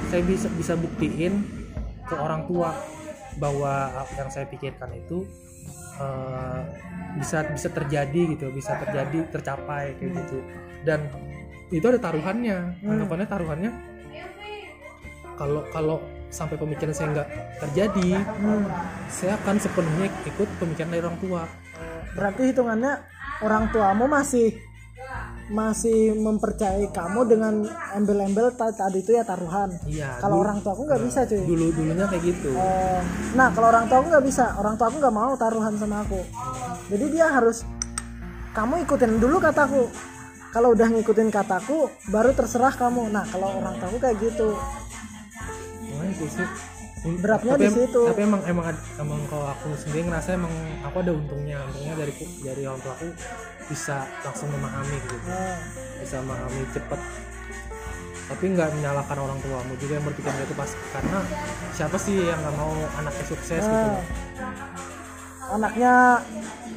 saya 0.08 0.22
bisa 0.24 0.48
bisa 0.56 0.74
buktiin 0.80 1.44
ke 2.08 2.16
orang 2.16 2.48
tua 2.48 2.72
bahwa 3.38 3.92
yang 4.18 4.30
saya 4.32 4.48
pikirkan 4.48 4.90
itu 4.98 5.28
eh, 6.00 6.62
bisa 7.20 7.44
bisa 7.52 7.70
terjadi 7.70 8.38
gitu 8.38 8.50
bisa 8.54 8.78
terjadi 8.82 9.28
tercapai 9.30 9.98
kayak 10.00 10.12
gitu. 10.26 10.40
Dan 10.86 11.10
itu 11.68 11.84
ada 11.84 12.00
taruhannya 12.00 12.80
anggapannya 12.80 13.28
taruhannya 13.28 13.72
kalau 15.38 15.62
kalau 15.70 15.98
sampai 16.28 16.60
pemikiran 16.60 16.92
saya 16.92 17.08
nggak 17.14 17.30
terjadi 17.62 18.20
hmm. 18.20 18.66
saya 19.08 19.40
akan 19.40 19.56
sepenuhnya 19.62 20.08
ikut 20.28 20.50
pemikiran 20.60 20.90
dari 20.92 21.02
orang 21.04 21.20
tua. 21.22 21.44
Berarti 22.18 22.42
hitungannya 22.50 22.94
orang 23.46 23.70
tuamu 23.70 24.10
masih 24.10 24.58
masih 25.48 26.12
mempercayai 26.12 26.92
kamu 26.92 27.24
dengan 27.24 27.64
embel-embel 27.96 28.52
ta- 28.52 28.76
tadi 28.76 29.00
itu 29.00 29.16
ya 29.16 29.24
taruhan. 29.24 29.72
Iya 29.88 30.20
kalau 30.20 30.44
orang 30.44 30.60
tua 30.60 30.76
aku 30.76 30.84
nggak 30.84 31.02
bisa 31.08 31.24
cuy. 31.24 31.40
dulu 31.48 31.72
dulunya 31.72 32.06
kayak 32.12 32.24
gitu. 32.24 32.52
Oh, 32.52 33.00
nah 33.32 33.48
kalau 33.56 33.72
orang 33.72 33.88
tua 33.88 34.04
aku 34.04 34.08
nggak 34.12 34.26
bisa. 34.28 34.60
Orang 34.60 34.76
tua 34.76 34.92
aku 34.92 35.00
nggak 35.00 35.16
mau 35.16 35.32
taruhan 35.40 35.74
sama 35.80 36.04
aku. 36.04 36.20
Jadi 36.92 37.06
dia 37.16 37.32
harus 37.32 37.64
kamu 38.52 38.84
ikutin 38.84 39.24
dulu 39.24 39.40
kataku. 39.40 39.88
Kalau 40.52 40.76
udah 40.76 40.88
ngikutin 40.92 41.32
kataku 41.32 41.88
baru 42.12 42.36
terserah 42.36 42.76
kamu. 42.76 43.08
Nah 43.08 43.24
kalau 43.32 43.48
orang 43.48 43.80
tua 43.80 43.88
aku 43.88 44.00
kayak 44.04 44.20
gitu. 44.20 44.52
Nah, 45.96 46.06
itu 46.12 46.26
sih. 46.28 46.48
Beratnya 47.06 47.54
tapi, 47.54 47.66
di 47.66 47.70
situ. 47.74 48.02
Tapi 48.10 48.22
emang 48.26 48.42
emang 48.50 48.66
emang 48.98 49.20
kalau 49.30 49.48
aku 49.54 49.70
sendiri 49.78 50.10
ngerasa 50.10 50.34
emang 50.34 50.54
aku 50.82 50.98
ada 51.06 51.12
untungnya, 51.14 51.58
untungnya 51.70 51.94
dari 51.94 52.14
dari 52.42 52.62
orang 52.66 52.82
tua 52.82 52.94
aku 52.98 53.08
bisa 53.68 54.08
langsung 54.24 54.50
memahami 54.50 54.98
gitu, 55.06 55.16
Nah, 55.28 55.60
bisa 56.02 56.16
memahami 56.24 56.62
cepet. 56.74 57.00
Tapi 58.28 58.44
nggak 58.52 58.70
menyalahkan 58.76 59.18
orang 59.24 59.40
tuamu 59.40 59.74
juga 59.80 59.94
yang 60.00 60.06
berpikir 60.08 60.32
gitu 60.44 60.54
pas 60.58 60.72
karena 60.92 61.20
siapa 61.72 61.96
sih 61.96 62.28
yang 62.28 62.40
nggak 62.44 62.56
mau 62.60 62.74
anaknya 63.00 63.26
sukses 63.28 63.64
gitu. 63.64 63.90
Nah. 65.48 65.56
anaknya 65.56 65.94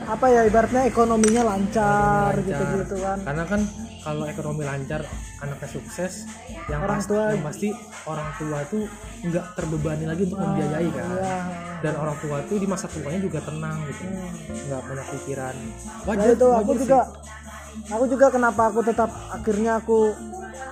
apa 0.00 0.26
ya 0.26 0.40
ibaratnya 0.42 0.82
ekonominya 0.86 1.42
lancar 1.44 2.32
Lancar. 2.32 2.46
gitu-gitu 2.46 2.96
kan 2.98 3.18
Karena 3.20 3.44
kan 3.44 3.60
kalau 4.00 4.24
ekonomi 4.24 4.64
lancar, 4.64 5.04
anaknya 5.36 5.68
sukses, 5.68 6.24
yang 6.72 6.80
Orang 6.80 7.04
pasti, 7.04 7.12
tua- 7.12 7.30
yang 7.36 7.44
pasti 7.44 7.68
orang 8.08 8.28
tua 8.32 8.58
tuh 8.64 8.88
nggak 9.20 9.44
terbebani 9.52 10.04
lagi 10.08 10.22
untuk 10.24 10.40
membiayai 10.40 10.88
kan. 10.88 11.04
Iya. 11.12 11.36
Dan 11.84 11.94
orang 12.00 12.16
tua 12.16 12.36
tuh 12.48 12.56
di 12.56 12.64
masa 12.64 12.88
tuanya 12.88 13.20
juga 13.20 13.44
tenang 13.44 13.76
gitu, 13.84 14.04
nggak 14.48 14.80
banyak 14.80 15.06
pikiran. 15.20 15.52
Nah 15.52 16.04
Wajar 16.08 16.28
itu 16.32 16.46
aku 16.48 16.56
wajar 16.56 16.72
sih. 16.72 16.80
juga 16.80 17.00
aku 17.92 18.04
juga 18.08 18.26
kenapa 18.32 18.62
aku 18.66 18.80
tetap 18.80 19.10
akhirnya 19.28 19.72
aku 19.76 19.98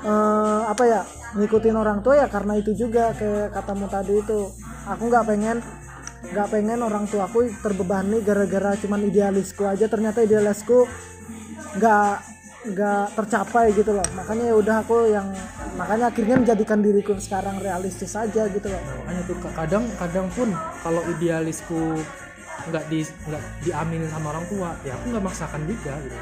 eh, 0.01 0.61
apa 0.65 0.83
ya 0.85 1.01
ngikutin 1.29 1.77
orang 1.77 1.99
tua 2.01 2.15
ya 2.17 2.27
karena 2.27 2.57
itu 2.57 2.73
juga 2.73 3.13
kayak 3.13 3.53
katamu 3.53 3.87
tadi 3.87 4.25
itu 4.25 4.39
aku 4.85 5.03
nggak 5.05 5.25
pengen 5.29 5.61
nggak 6.19 6.49
pengen 6.51 6.81
orang 6.83 7.07
tuaku 7.07 7.49
terbebani 7.63 8.21
gara-gara 8.27 8.75
cuman 8.79 9.01
idealisku 9.07 9.63
aja. 9.65 9.87
Ternyata 9.87 10.23
idealisku 10.27 10.85
nggak 11.79 12.13
nggak 12.75 13.05
tercapai 13.15 13.71
gitu 13.73 13.95
loh. 13.95 14.07
Makanya 14.19 14.45
ya 14.51 14.55
udah 14.59 14.77
aku 14.83 14.97
yang 15.09 15.29
makanya 15.79 16.11
akhirnya 16.11 16.37
menjadikan 16.43 16.83
diriku 16.83 17.15
sekarang 17.17 17.63
realistis 17.63 18.13
aja 18.19 18.51
gitu 18.51 18.67
loh. 18.67 18.83
Makanya 19.05 19.23
tuh 19.31 19.37
ka- 19.39 19.55
kadang 19.55 19.85
kadang 19.97 20.27
pun 20.35 20.51
kalau 20.83 21.03
idealisku 21.17 22.03
nggak 22.69 22.85
di 22.91 23.07
nggak 23.07 23.43
diaminin 23.65 24.11
sama 24.11 24.35
orang 24.35 24.45
tua 24.51 24.75
ya 24.83 24.93
aku 24.99 25.15
nggak 25.15 25.25
maksakan 25.25 25.63
juga 25.71 25.95
gitu. 26.03 26.19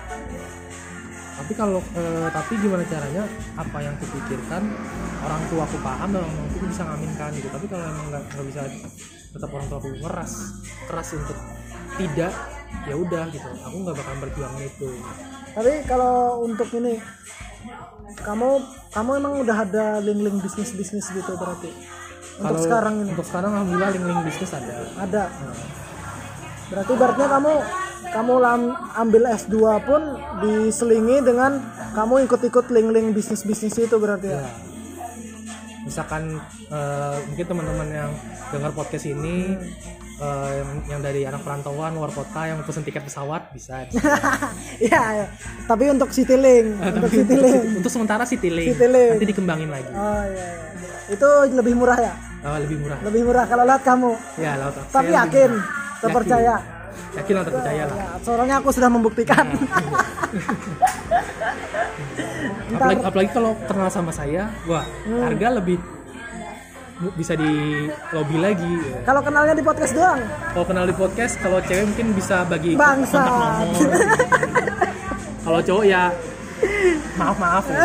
Tapi 1.36 1.52
kalau 1.52 1.80
eh, 1.96 2.28
tapi 2.32 2.52
gimana 2.60 2.84
caranya? 2.84 3.24
Apa 3.56 3.78
yang 3.80 3.96
kupikirkan 4.00 4.62
orang 5.24 5.42
tua 5.52 5.62
aku 5.68 5.76
paham 5.84 6.08
dan 6.12 6.22
orang 6.24 6.48
tua 6.52 6.64
bisa 6.68 6.82
ngaminkan 6.84 7.30
gitu. 7.36 7.48
Tapi 7.48 7.66
kalau 7.68 7.84
emang 7.88 8.06
nggak 8.12 8.44
bisa 8.44 8.62
tetap 9.36 9.52
orang 9.52 9.66
tua 9.68 9.78
aku 9.84 9.90
keras 10.00 10.32
keras 10.88 11.08
untuk 11.12 11.38
tidak 12.00 12.32
ya 12.88 12.94
udah 12.96 13.24
gitu. 13.30 13.48
Aku 13.68 13.76
nggak 13.84 13.96
bakal 14.00 14.14
berjuang 14.24 14.54
itu. 14.64 14.90
Tapi 15.52 15.72
kalau 15.84 16.44
untuk 16.44 16.68
ini 16.76 17.00
kamu 18.24 18.48
kamu 18.92 19.10
emang 19.20 19.34
udah 19.44 19.56
ada 19.68 19.86
link-link 20.00 20.40
bisnis 20.40 20.72
bisnis 20.72 21.06
gitu 21.12 21.32
berarti? 21.36 21.68
Untuk 22.36 22.52
Kalau 22.52 22.60
sekarang 22.60 22.94
ini? 23.00 23.08
untuk 23.12 23.26
sekarang 23.28 23.52
alhamdulillah 23.52 23.90
link-link 23.92 24.20
bisnis 24.24 24.52
ada. 24.56 24.74
Ada? 25.00 25.24
Berarti 26.72 26.90
ibaratnya 26.96 27.28
kamu 27.28 27.52
kamu 28.06 28.34
ambil 28.96 29.22
S2 29.34 29.56
pun 29.84 30.02
diselingi 30.40 31.20
dengan 31.20 31.60
kamu 31.92 32.28
ikut-ikut 32.28 32.72
link-link 32.72 33.12
bisnis-bisnis 33.16 33.76
itu 33.76 33.96
berarti 33.96 34.32
ya? 34.32 34.40
Ya. 34.44 34.48
Misalkan 35.86 36.22
eh, 36.66 37.16
mungkin 37.24 37.46
teman-teman 37.46 37.88
yang 37.88 38.10
dengar 38.50 38.70
podcast 38.72 39.06
ini 39.06 39.54
eh, 40.16 40.50
yang, 40.52 40.70
yang 40.88 41.00
dari 41.00 41.22
anak 41.22 41.40
perantauan 41.40 41.94
luar 41.94 42.10
kota 42.10 42.42
yang 42.44 42.58
pesen 42.60 42.82
tiket 42.82 43.02
pesawat 43.02 43.48
bisa. 43.50 43.86
Iya, 44.76 45.02
ya. 45.22 45.26
tapi 45.64 45.86
untuk 45.88 46.10
Citylink 46.10 46.74
untuk 46.74 47.06
Tapi 47.06 47.16
Citylink 47.16 47.62
untuk 47.76 47.88
sementara 47.88 48.22
Citylink. 48.24 48.74
Citylink. 48.74 49.10
Nanti 49.14 49.26
dikembangin 49.28 49.70
lagi. 49.70 49.88
oh 49.88 50.22
iya, 50.26 50.46
iya. 50.50 50.98
itu 51.08 51.28
lebih 51.52 51.74
murah 51.74 52.00
ya 52.00 52.14
Oh, 52.42 52.54
lebih 52.56 52.78
murah. 52.78 52.98
lebih 53.00 53.22
murah 53.22 53.44
kalau 53.44 53.62
lihat 53.62 53.82
kamu 53.82 54.10
Ya, 54.36 54.54
laut. 54.56 54.74
tapi 54.86 55.06
saya 55.08 55.22
yakin 55.24 55.50
terpercaya 55.98 56.54
Yakin, 56.56 57.16
yakin 57.16 57.34
lah 57.34 57.44
terpercaya 57.44 57.82
lah. 57.84 57.96
ya, 57.96 58.08
soalnya 58.20 58.54
aku 58.56 58.68
sudah 58.70 58.86
membuktikan 58.86 59.46
Apalagi, 62.76 63.00
apalagi 63.02 63.30
kalau 63.30 63.50
kenal 63.62 63.88
sama 63.88 64.10
saya, 64.10 64.42
wah 64.64 64.84
Hmm. 65.02 65.22
harga 65.22 65.48
lebih 65.54 65.76
bisa 67.12 67.32
di 67.32 67.52
lobby 68.08 68.36
lagi. 68.36 68.72
ya. 68.82 69.04
kalau 69.04 69.20
kenalnya 69.20 69.52
di 69.52 69.60
podcast 69.60 69.92
doang 69.92 70.16
Kalau 70.48 70.64
kenal 70.64 70.84
di 70.84 70.94
podcast, 70.94 71.36
kalau 71.36 71.60
cewek 71.60 71.84
mungkin 71.86 72.06
bisa 72.12 72.40
bagi 72.42 72.72
kontak 72.72 73.04
nomor. 73.04 73.84
kalau 75.44 75.60
cowok 75.60 75.84
ya 75.84 76.08
maaf 77.14 77.36
maaf 77.36 77.64
ya. 77.68 77.80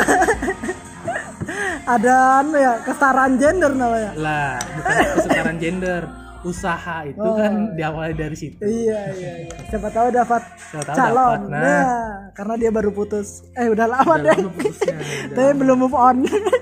ada 1.85 2.13
anu 2.39 2.55
ya 2.55 2.73
kesetaraan 2.81 3.33
gender 3.35 3.71
namanya 3.73 4.11
lah 4.15 4.55
bukan 4.71 4.95
kesetaraan 5.13 5.57
gender 5.59 6.01
usaha 6.41 7.05
itu 7.05 7.21
Oh. 7.21 7.37
kan 7.37 7.73
diawali 7.73 8.13
dari 8.13 8.33
situ. 8.33 8.57
Iya 8.59 9.01
iya 9.13 9.31
iya. 9.45 9.53
Siapa 9.69 9.89
tahu 9.89 10.09
dapat 10.09 10.41
Siapa 10.57 10.83
tahu 10.83 10.97
calon. 10.97 11.39
dapat, 11.39 11.39
nah. 11.47 11.61
nah. 11.61 12.13
karena 12.33 12.53
dia 12.57 12.69
baru 12.69 12.89
putus. 12.89 13.45
Eh 13.53 13.67
udah 13.67 13.85
lama 13.85 14.15
Udah 14.17 14.25
deh. 14.25 14.37
lama 14.37 14.49
putusnya, 14.51 14.95
udah 15.29 15.35
tapi 15.37 15.53
belum 15.55 15.77
move 15.79 15.93
on. 15.93 16.15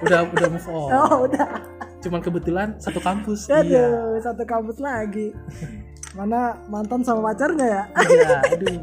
Udah 0.03 0.19
udah 0.27 0.47
move 0.49 0.69
on. 0.69 0.89
Oh 0.99 1.15
udah. 1.25 1.47
Cuman 1.99 2.19
kebetulan 2.19 2.67
satu 2.77 2.99
kampus 2.99 3.47
aduh 3.47 4.15
iya. 4.15 4.19
satu 4.19 4.43
kampus 4.43 4.79
lagi. 4.79 5.31
Mana 6.11 6.55
mantan 6.67 7.03
sama 7.03 7.31
pacarnya 7.31 7.65
ya? 7.65 7.83
Iya 8.03 8.37
aduh. 8.49 8.79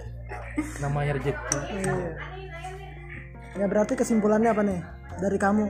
Namanya 0.82 1.16
rezeki. 1.16 1.56
Iya. 1.76 1.96
ya 3.52 3.66
berarti 3.66 3.92
kesimpulannya 3.94 4.48
apa 4.48 4.62
nih 4.62 4.80
dari 5.20 5.38
kamu 5.38 5.64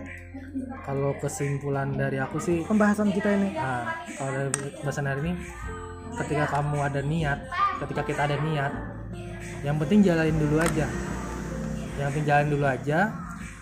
kalau 0.82 1.14
kesimpulan 1.20 1.94
dari 1.94 2.18
aku 2.18 2.40
sih 2.42 2.62
pembahasan 2.66 3.14
kita 3.14 3.30
ini 3.36 3.54
Nah, 3.54 3.86
kalau 4.18 4.30
dari 4.50 4.50
bahasan 4.82 5.06
hari 5.06 5.20
ini, 5.22 5.32
ketika 6.18 6.44
kamu 6.50 6.76
ada 6.82 7.00
niat, 7.04 7.38
ketika 7.84 8.02
kita 8.02 8.20
ada 8.26 8.36
niat, 8.42 8.72
yang 9.62 9.76
penting 9.78 10.00
jalanin 10.02 10.36
dulu 10.40 10.56
aja. 10.58 10.86
Yang 12.00 12.08
penting 12.10 12.26
jalan 12.26 12.46
dulu 12.50 12.66
aja. 12.66 13.00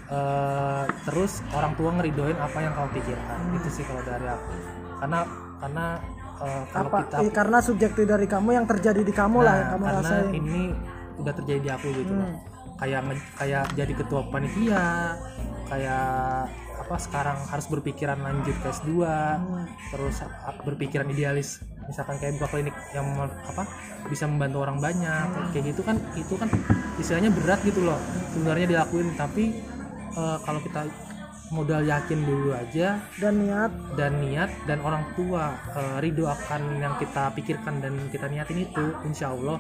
eh, 0.09 0.85
terus 1.05 1.45
orang 1.53 1.77
tua 1.77 1.93
ngeridoin 2.01 2.33
apa 2.41 2.59
yang 2.65 2.73
kamu 2.73 2.89
pikirkan. 2.97 3.39
Itu 3.61 3.69
sih 3.69 3.85
kalau 3.85 4.01
dari 4.01 4.25
aku. 4.25 4.53
Karena 5.05 5.21
karena 5.61 5.87
eh, 6.41 6.63
kalau 6.73 6.89
apa 6.89 6.99
kita 7.05 7.17
eh, 7.21 7.33
karena 7.35 7.59
subjektif 7.61 8.05
dari 8.09 8.25
kamu 8.25 8.49
yang 8.57 8.65
terjadi 8.65 9.05
di 9.05 9.13
kamu 9.13 9.45
lah 9.45 9.53
yang 9.53 9.69
Nah, 9.69 9.73
kamu 9.77 9.85
karena 9.85 10.01
rasain 10.01 10.29
ini 10.33 10.61
udah 11.21 11.33
terjadi 11.37 11.61
di 11.61 11.71
aku 11.77 11.87
gitu 11.93 12.13
loh. 12.17 12.25
Hmm. 12.25 12.41
Kayak 12.81 13.01
kayak 13.37 13.65
jadi 13.77 13.93
ketua 13.93 14.21
panitia, 14.33 14.87
kayak 15.69 16.49
apa 16.79 16.97
sekarang 16.97 17.39
harus 17.53 17.67
berpikiran 17.69 18.19
lanjut 18.23 18.57
ke 18.65 18.69
S2, 18.73 18.91
Hmm. 19.05 19.67
terus 19.93 20.25
berpikiran 20.65 21.07
idealis 21.13 21.61
misalkan 21.89 22.21
kayak 22.21 22.37
buka 22.37 22.49
klinik 22.53 22.77
yang 22.93 23.09
apa 23.25 23.65
bisa 24.13 24.29
membantu 24.29 24.61
orang 24.61 24.77
banyak 24.77 25.27
kayak 25.57 25.73
gitu 25.73 25.81
kan 25.81 25.97
itu 26.15 26.35
kan 26.37 26.49
istilahnya 27.01 27.33
berat 27.33 27.65
gitu 27.65 27.81
loh 27.81 27.97
sebenarnya 28.37 28.69
dilakuin 28.69 29.17
tapi 29.17 29.57
eh, 30.13 30.39
kalau 30.45 30.61
kita 30.61 30.85
modal 31.49 31.81
yakin 31.81 32.29
dulu 32.29 32.53
aja 32.53 33.01
dan 33.17 33.41
niat. 33.41 33.73
dan 33.97 34.21
niat 34.21 34.53
dan 34.69 34.85
orang 34.85 35.01
tua 35.17 35.57
eh, 35.73 35.97
ridho 36.05 36.29
akan 36.29 36.77
yang 36.77 36.95
kita 37.01 37.33
pikirkan 37.33 37.81
dan 37.81 37.97
kita 38.13 38.29
niatin 38.29 38.69
itu 38.69 38.85
insya 39.09 39.33
Allah 39.33 39.57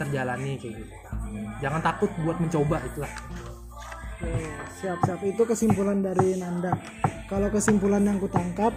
terjalani 0.00 0.56
kayak 0.56 0.80
gitu. 0.80 0.94
Jangan 1.60 1.84
takut 1.84 2.08
buat 2.24 2.40
mencoba 2.40 2.80
itulah 2.88 3.12
Oke, 4.22 4.46
siap-siap. 4.78 5.18
Itu 5.26 5.42
kesimpulan 5.42 5.98
dari 5.98 6.38
Nanda. 6.38 6.78
Kalau 7.26 7.50
kesimpulan 7.50 8.06
yang 8.06 8.22
kutangkap 8.22 8.70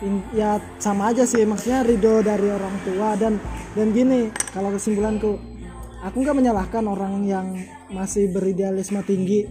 in- 0.00 0.24
ya 0.32 0.56
sama 0.80 1.12
aja 1.12 1.28
sih. 1.28 1.44
Maksudnya 1.44 1.84
ridho 1.84 2.24
dari 2.24 2.48
orang 2.48 2.72
tua 2.82 3.18
dan 3.18 3.36
dan 3.76 3.92
gini 3.92 4.32
kalau 4.50 4.72
kesimpulanku 4.72 5.36
aku 6.00 6.16
nggak 6.18 6.36
menyalahkan 6.36 6.84
orang 6.86 7.20
yang 7.22 7.46
masih 7.90 8.30
beridealisme 8.30 9.02
tinggi 9.02 9.44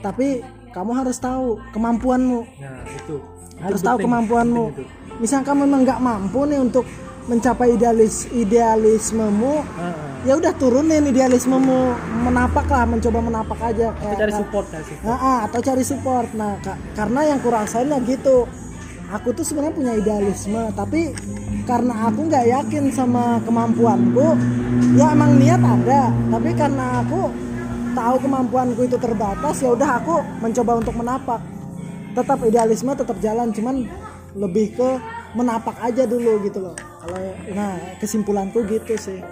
tapi 0.00 0.44
kamu 0.70 0.92
harus 0.94 1.16
tahu 1.18 1.58
kemampuanmu. 1.72 2.40
Nah 2.60 2.84
itu. 2.86 3.16
Harus 3.56 3.80
Itu 3.80 3.88
tahu 3.88 3.96
penting, 3.98 4.06
kemampuanmu. 4.06 4.64
penting 4.70 4.86
itu. 4.86 5.04
misalkan 5.16 5.56
memang 5.56 5.80
nggak 5.82 5.96
mampu 5.98 6.44
nih 6.44 6.60
untuk 6.60 6.84
mencapai 7.26 7.74
idealis 7.74 8.30
idealismemu 8.30 9.54
Heeh. 9.58 9.94
ya 10.30 10.32
udah 10.38 10.52
turunin 10.54 11.02
idealismemu. 11.10 11.80
Menapak 12.26 12.66
lah 12.70 12.86
mencoba 12.86 13.18
menapak 13.18 13.58
aja 13.62 13.90
kayak 13.98 14.16
cari 14.18 14.32
support 14.34 14.66
cari 14.70 14.84
support. 14.86 15.06
Nah, 15.06 15.18
ah, 15.18 15.38
atau 15.46 15.60
cari 15.62 15.84
support. 15.86 16.28
Nah 16.34 16.52
ka- 16.62 16.78
karena 16.94 17.20
yang 17.34 17.38
kurasain 17.42 17.90
ya 17.90 17.98
gitu. 18.02 18.46
Aku 19.06 19.30
tuh 19.30 19.46
sebenarnya 19.46 19.74
punya 19.74 19.92
idealisme 19.94 20.58
tapi 20.74 21.14
karena 21.62 22.10
aku 22.10 22.26
nggak 22.26 22.46
yakin 22.58 22.90
sama 22.90 23.38
kemampuanku 23.46 24.34
ya 24.98 25.14
emang 25.14 25.38
niat 25.38 25.62
ada. 25.62 26.10
Tapi 26.10 26.50
karena 26.58 27.06
aku 27.06 27.30
tahu 27.94 28.16
kemampuanku 28.22 28.80
itu 28.82 28.98
terbatas 28.98 29.62
ya 29.62 29.70
udah 29.74 29.90
aku 30.02 30.22
mencoba 30.42 30.82
untuk 30.82 30.94
menapak. 30.98 31.38
Tetap 32.18 32.38
idealisme 32.42 32.90
tetap 32.98 33.18
jalan 33.22 33.54
cuman 33.54 33.86
lebih 34.34 34.74
ke 34.74 34.90
menapak 35.38 35.76
aja 35.84 36.02
dulu 36.08 36.40
gitu 36.42 36.60
loh 36.64 36.76
kalau 37.06 37.22
nah 37.54 37.78
kesimpulanku 38.02 38.66
gitu 38.66 38.98
sih. 38.98 39.22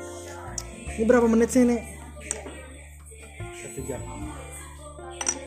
Ini 0.94 1.02
berapa 1.02 1.26
menit 1.26 1.50
sih 1.50 1.66
nih 1.66 1.82
satu 3.74 3.80
jam. 3.90 4.00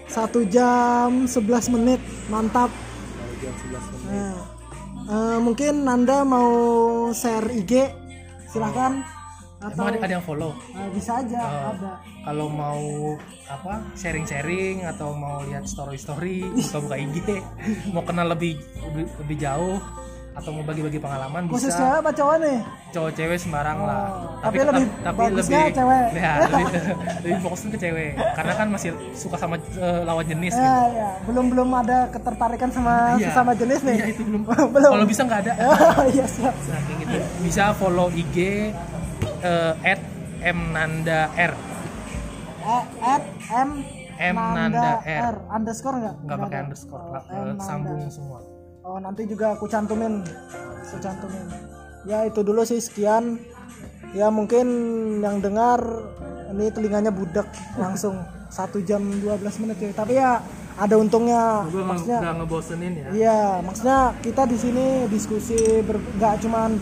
Satu 0.07 0.39
jam 0.43 1.09
11 1.23 1.71
menit. 1.71 2.01
Mantap. 2.27 2.67
Satu 2.67 3.33
jam 3.39 3.53
11 3.55 3.87
menit. 3.87 4.11
Nah, 4.11 4.35
eh, 5.07 5.37
mungkin 5.39 5.73
Nanda 5.87 6.27
mau 6.27 6.51
share 7.15 7.47
IG 7.55 7.87
silahkan 8.51 8.99
atau 9.57 9.87
Emang 9.87 9.95
ada, 9.95 10.05
ada 10.05 10.13
yang 10.19 10.25
follow? 10.27 10.51
Eh, 10.75 10.89
bisa 10.91 11.23
aja 11.23 11.39
Oh. 11.39 11.71
ada. 11.73 11.91
kalau 12.27 12.51
mau 12.51 13.15
apa 13.47 13.79
sharing-sharing 13.95 14.83
atau 14.83 15.15
mau 15.15 15.39
lihat 15.47 15.63
story-story 15.63 16.43
buka-buka 16.51 16.95
IG 16.99 17.17
mau 17.95 18.03
kenal 18.03 18.27
lebih 18.27 18.59
lebih, 18.83 19.07
lebih 19.23 19.37
jauh 19.39 19.79
atau 20.37 20.53
mau 20.53 20.61
bagi-bagi 20.61 21.01
pengalaman 21.01 21.49
khusus 21.49 21.73
bisa 21.73 21.81
cewek 21.81 21.97
apa 21.97 22.11
cowok 22.13 22.35
nih? 22.45 22.57
Cowok 22.93 23.11
cewek 23.17 23.37
sembarang 23.41 23.77
lah. 23.81 24.05
Oh, 24.05 24.37
tapi 24.45 24.57
lebih 24.61 24.85
tapi 25.01 25.21
lebih 25.33 25.61
cewek. 25.73 26.05
ya, 26.21 26.31
lebih, 26.45 26.65
lebih 27.25 27.39
fokusin 27.41 27.67
ke 27.73 27.77
cewek. 27.81 28.11
Karena 28.37 28.53
kan 28.53 28.67
masih 28.69 28.89
suka 29.17 29.35
sama 29.41 29.57
eh, 29.57 30.01
lawan 30.05 30.25
jenis 30.29 30.53
ya 30.53 30.61
gitu. 30.61 30.93
ya. 30.93 31.09
Belum 31.25 31.45
belum 31.49 31.69
ada 31.73 31.97
ketertarikan 32.13 32.69
sama 32.69 32.93
Iya. 33.17 33.33
sesama 33.33 33.51
jenis 33.57 33.81
nih. 33.81 33.97
Iya, 33.97 34.05
itu 34.13 34.21
belum. 34.23 34.41
Belum. 34.77 34.91
Kalau 34.93 35.05
bisa 35.09 35.21
nggak 35.25 35.39
ada. 35.47 35.53
Oh, 35.73 36.05
iya 36.05 36.25
siap. 36.29 36.53
Nah, 36.53 36.79
kayak 36.85 36.97
gitu. 37.01 37.17
Bisa 37.41 37.63
follow 37.73 38.07
IG 38.13 38.37
eh, 39.41 39.73
at 39.81 40.01
mnanda 40.53 41.33
r. 41.33 41.53
Eh, 42.61 42.83
at 43.01 43.23
M 43.57 43.69
M 44.17 44.33
Nanda 44.33 44.97
R. 45.05 45.35
underscore 45.53 45.97
nggak? 46.01 46.15
Nggak 46.25 46.37
pakai 46.41 46.59
underscore 46.65 47.03
Oh, 47.05 47.21
M 47.45 47.57
sambung 47.61 48.01
semua 48.09 48.56
Oh 48.87 49.03
nanti 49.03 49.27
juga 49.27 49.51
aku 49.51 49.67
cantumin, 49.67 50.23
aku 50.79 50.95
cantumin. 51.03 51.43
Ya 52.07 52.23
itu 52.23 52.39
dulu 52.39 52.63
sih 52.63 52.79
sekian. 52.79 53.35
Ya 54.15 54.31
mungkin 54.31 54.63
yang 55.19 55.43
dengar 55.43 55.83
ini 56.55 56.71
telinganya 56.71 57.11
budak 57.11 57.51
langsung 57.75 58.15
satu 58.57 58.79
jam 58.79 59.03
12 59.03 59.43
menit 59.67 59.77
ya. 59.83 59.91
Tapi 59.91 60.13
ya 60.15 60.39
ada 60.79 60.95
untungnya. 60.95 61.67
gue 61.67 61.83
Maksudnya 61.83 62.19
nggak 62.23 62.35
ngebosenin 62.39 62.91
ya 62.95 63.07
Iya, 63.11 63.41
maksudnya 63.59 63.99
kita 64.23 64.47
di 64.47 64.55
sini 64.55 64.85
diskusi 65.11 65.59
nggak 65.83 66.47
cuman 66.47 66.79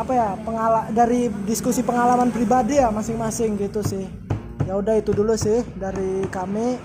apa 0.00 0.12
ya 0.16 0.28
pengala 0.40 0.88
dari 0.96 1.28
diskusi 1.44 1.84
pengalaman 1.84 2.32
pribadi 2.32 2.80
ya 2.80 2.88
masing-masing 2.88 3.60
gitu 3.60 3.84
sih. 3.84 4.08
Ya 4.64 4.80
udah 4.80 4.96
itu 4.96 5.12
dulu 5.12 5.36
sih 5.36 5.60
dari 5.76 6.24
kami, 6.32 6.80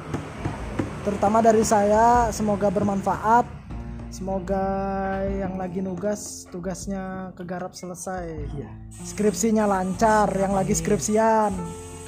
terutama 1.08 1.40
dari 1.40 1.64
saya. 1.64 2.28
Semoga 2.36 2.68
bermanfaat. 2.68 3.59
Semoga 4.10 4.66
yang 5.30 5.62
lagi 5.62 5.86
nugas 5.86 6.50
tugasnya 6.50 7.30
kegarap 7.38 7.78
selesai. 7.78 8.26
Iya. 8.58 8.70
Skripsinya 9.06 9.70
lancar, 9.70 10.34
yang 10.34 10.58
lagi 10.58 10.74
skripsian. 10.74 11.54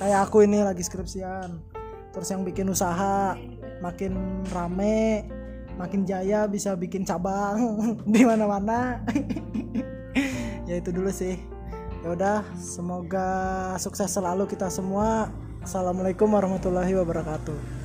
Kayak 0.02 0.20
aku 0.26 0.50
ini 0.50 0.66
lagi 0.66 0.82
skripsian. 0.82 1.62
Terus 2.10 2.28
yang 2.34 2.42
bikin 2.42 2.74
usaha 2.74 3.38
makin 3.86 4.42
rame, 4.50 5.30
makin 5.78 6.02
jaya 6.02 6.50
bisa 6.50 6.74
bikin 6.74 7.06
cabang 7.06 7.70
di 8.14 8.26
mana-mana. 8.26 9.06
ya 10.70 10.82
itu 10.82 10.90
dulu 10.90 11.14
sih. 11.14 11.38
Ya 12.02 12.18
udah, 12.18 12.42
semoga 12.58 13.30
sukses 13.78 14.10
selalu 14.10 14.50
kita 14.50 14.74
semua. 14.74 15.30
Assalamualaikum 15.62 16.34
warahmatullahi 16.34 16.98
wabarakatuh. 16.98 17.81